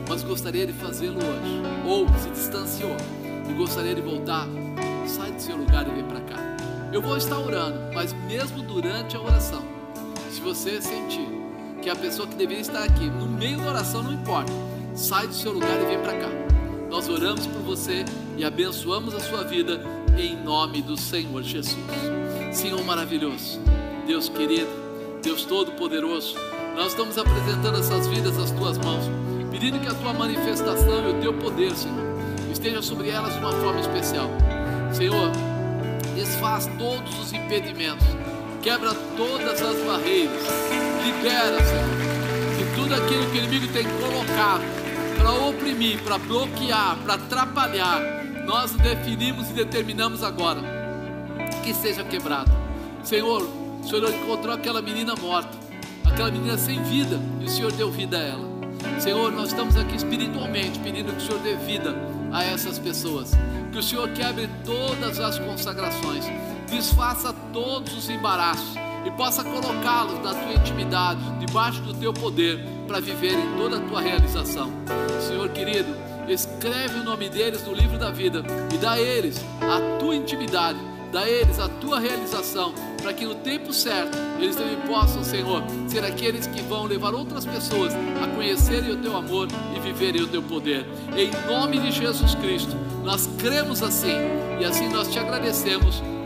mas 0.09 0.23
gostaria 0.23 0.67
de 0.67 0.73
fazê-lo 0.75 1.19
hoje, 1.19 1.63
ou 1.87 2.07
se 2.19 2.31
distanciou 2.31 2.97
e 3.49 3.53
gostaria 3.55 3.95
de 3.95 4.03
voltar, 4.03 4.47
sai 5.07 5.33
do 5.33 5.41
seu 5.41 5.57
lugar 5.57 5.87
e 5.89 5.91
vem 5.91 6.05
para 6.05 6.21
cá. 6.21 6.37
Eu 6.93 7.01
vou 7.01 7.17
estar 7.17 7.39
orando, 7.39 7.95
mas 7.95 8.13
mesmo 8.27 8.63
durante 8.63 9.17
a 9.17 9.21
oração, 9.21 9.63
se 10.31 10.41
você 10.41 10.81
sentir 10.81 11.42
que 11.83 11.91
a 11.91 11.97
pessoa 11.97 12.29
que 12.29 12.37
deveria 12.37 12.63
estar 12.63 12.85
aqui, 12.85 13.11
no 13.11 13.27
meio 13.27 13.59
da 13.59 13.71
oração, 13.71 14.05
não 14.05 14.13
importa, 14.13 14.53
sai 14.95 15.27
do 15.27 15.35
seu 15.35 15.51
lugar 15.51 15.83
e 15.83 15.87
vem 15.87 15.99
para 15.99 16.17
cá. 16.17 16.29
Nós 16.89 17.09
oramos 17.09 17.45
por 17.45 17.61
você 17.63 18.05
e 18.37 18.45
abençoamos 18.45 19.13
a 19.15 19.21
sua 19.21 19.43
vida 19.43 19.81
em 20.17 20.37
nome 20.37 20.81
do 20.81 20.97
Senhor 20.97 21.43
Jesus. 21.43 21.77
Senhor 22.53 22.85
maravilhoso, 22.85 23.59
Deus 24.07 24.29
querido, 24.29 24.71
Deus 25.23 25.45
todo-poderoso, 25.45 26.37
nós 26.77 26.93
estamos 26.93 27.19
apresentando 27.19 27.79
essas 27.79 28.07
vidas 28.07 28.39
às 28.39 28.53
tuas 28.53 28.79
mãos, 28.79 29.05
pedindo 29.51 29.81
que 29.81 29.89
a 29.89 29.95
tua 29.95 30.13
manifestação 30.13 31.09
e 31.09 31.13
o 31.15 31.21
teu 31.21 31.35
poder, 31.35 31.75
Senhor, 31.75 32.05
esteja 32.53 32.81
sobre 32.81 33.09
elas 33.09 33.33
de 33.33 33.41
uma 33.41 33.53
forma 33.53 33.81
especial. 33.81 34.31
Senhor, 34.93 35.33
desfaz 36.15 36.69
todos 36.79 37.19
os 37.19 37.33
impedimentos, 37.33 38.07
quebra 38.63 38.95
todas 39.17 39.61
as 39.61 39.77
barreiras, 39.85 40.41
libera, 41.05 41.59
Senhor, 41.65 42.57
de 42.57 42.77
tudo 42.77 42.95
aquilo 42.95 43.27
que 43.31 43.39
o 43.39 43.45
inimigo 43.45 43.73
tem 43.73 43.85
colocado 44.01 44.63
para 45.17 45.33
oprimir, 45.33 45.99
para 46.03 46.17
bloquear, 46.19 46.97
para 46.99 47.15
atrapalhar. 47.15 48.01
Nós 48.47 48.73
definimos 48.73 49.51
e 49.51 49.53
determinamos 49.53 50.23
agora 50.23 50.61
que 51.65 51.75
seja 51.75 52.05
quebrado. 52.05 52.53
Senhor, 53.03 53.43
o 53.43 53.89
Senhor 53.89 54.09
encontrou 54.15 54.55
aquela 54.55 54.81
menina 54.81 55.17
morta, 55.17 55.59
aquela 56.05 56.31
menina 56.31 56.57
sem 56.57 56.81
vida, 56.85 57.21
e 57.41 57.45
o 57.45 57.49
Senhor 57.49 57.73
deu 57.73 57.91
vida 57.91 58.17
a 58.17 58.23
ela. 58.23 58.53
Senhor, 59.01 59.33
nós 59.33 59.49
estamos 59.49 59.77
aqui 59.77 59.97
espiritualmente 59.97 60.79
pedindo 60.79 61.13
que 61.13 61.19
o 61.19 61.21
Senhor 61.21 61.41
dê 61.41 61.57
vida 61.57 61.95
a 62.33 62.45
essas 62.45 62.79
pessoas. 62.79 63.33
Que 63.73 63.79
o 63.79 63.83
Senhor 63.83 64.09
quebre 64.11 64.49
todas 64.65 65.19
as 65.19 65.39
consagrações, 65.39 66.25
desfaça 66.73 67.35
todos 67.53 67.95
os 67.95 68.09
embaraços 68.09 68.75
e 69.05 69.11
possa 69.11 69.45
colocá-los 69.45 70.19
na 70.23 70.35
tua 70.35 70.55
intimidade, 70.55 71.21
debaixo 71.39 71.81
do 71.83 71.93
teu 71.93 72.13
poder, 72.13 72.59
para 72.89 72.99
viverem 72.99 73.45
toda 73.59 73.77
a 73.77 73.81
tua 73.81 74.01
realização. 74.01 74.71
Senhor 75.21 75.49
querido, 75.51 75.95
escreve 76.29 77.01
o 77.01 77.05
nome 77.05 77.29
deles 77.29 77.63
no 77.67 77.75
livro 77.75 77.99
da 77.99 78.11
vida 78.11 78.43
e 78.73 78.79
dá 78.79 78.93
a 78.93 79.01
eles 79.01 79.39
a 79.61 79.99
tua 79.99 80.15
intimidade, 80.15 80.79
dá 81.13 81.21
a 81.21 81.29
eles 81.29 81.59
a 81.59 81.69
tua 81.69 82.01
realização, 82.01 82.73
para 83.03 83.13
que 83.13 83.27
no 83.27 83.35
tempo 83.35 83.73
certo 83.73 84.17
eles 84.39 84.57
também 84.57 84.77
possam, 84.87 85.23
Senhor, 85.23 85.63
ser 85.89 86.05
aqueles 86.05 86.47
que 86.47 86.63
vão 86.63 86.85
levar 86.85 87.13
outras 87.13 87.45
pessoas 87.45 87.93
a 87.95 88.35
conhecerem 88.35 88.93
o 88.93 88.97
teu 88.97 89.15
amor 89.17 89.49
e 89.77 89.81
viverem 89.81 90.23
o 90.23 90.29
teu 90.29 90.43
poder. 90.43 90.87
Em 91.17 91.31
nome 91.47 91.79
de 91.81 91.91
Jesus 91.91 92.35
Cristo, 92.37 92.75
nós 93.05 93.29
cremos 93.39 93.83
assim 93.83 94.17
e 94.61 94.65
assim 94.65 94.89
nós 94.89 95.09
te 95.09 95.19
agradecemos 95.19 96.03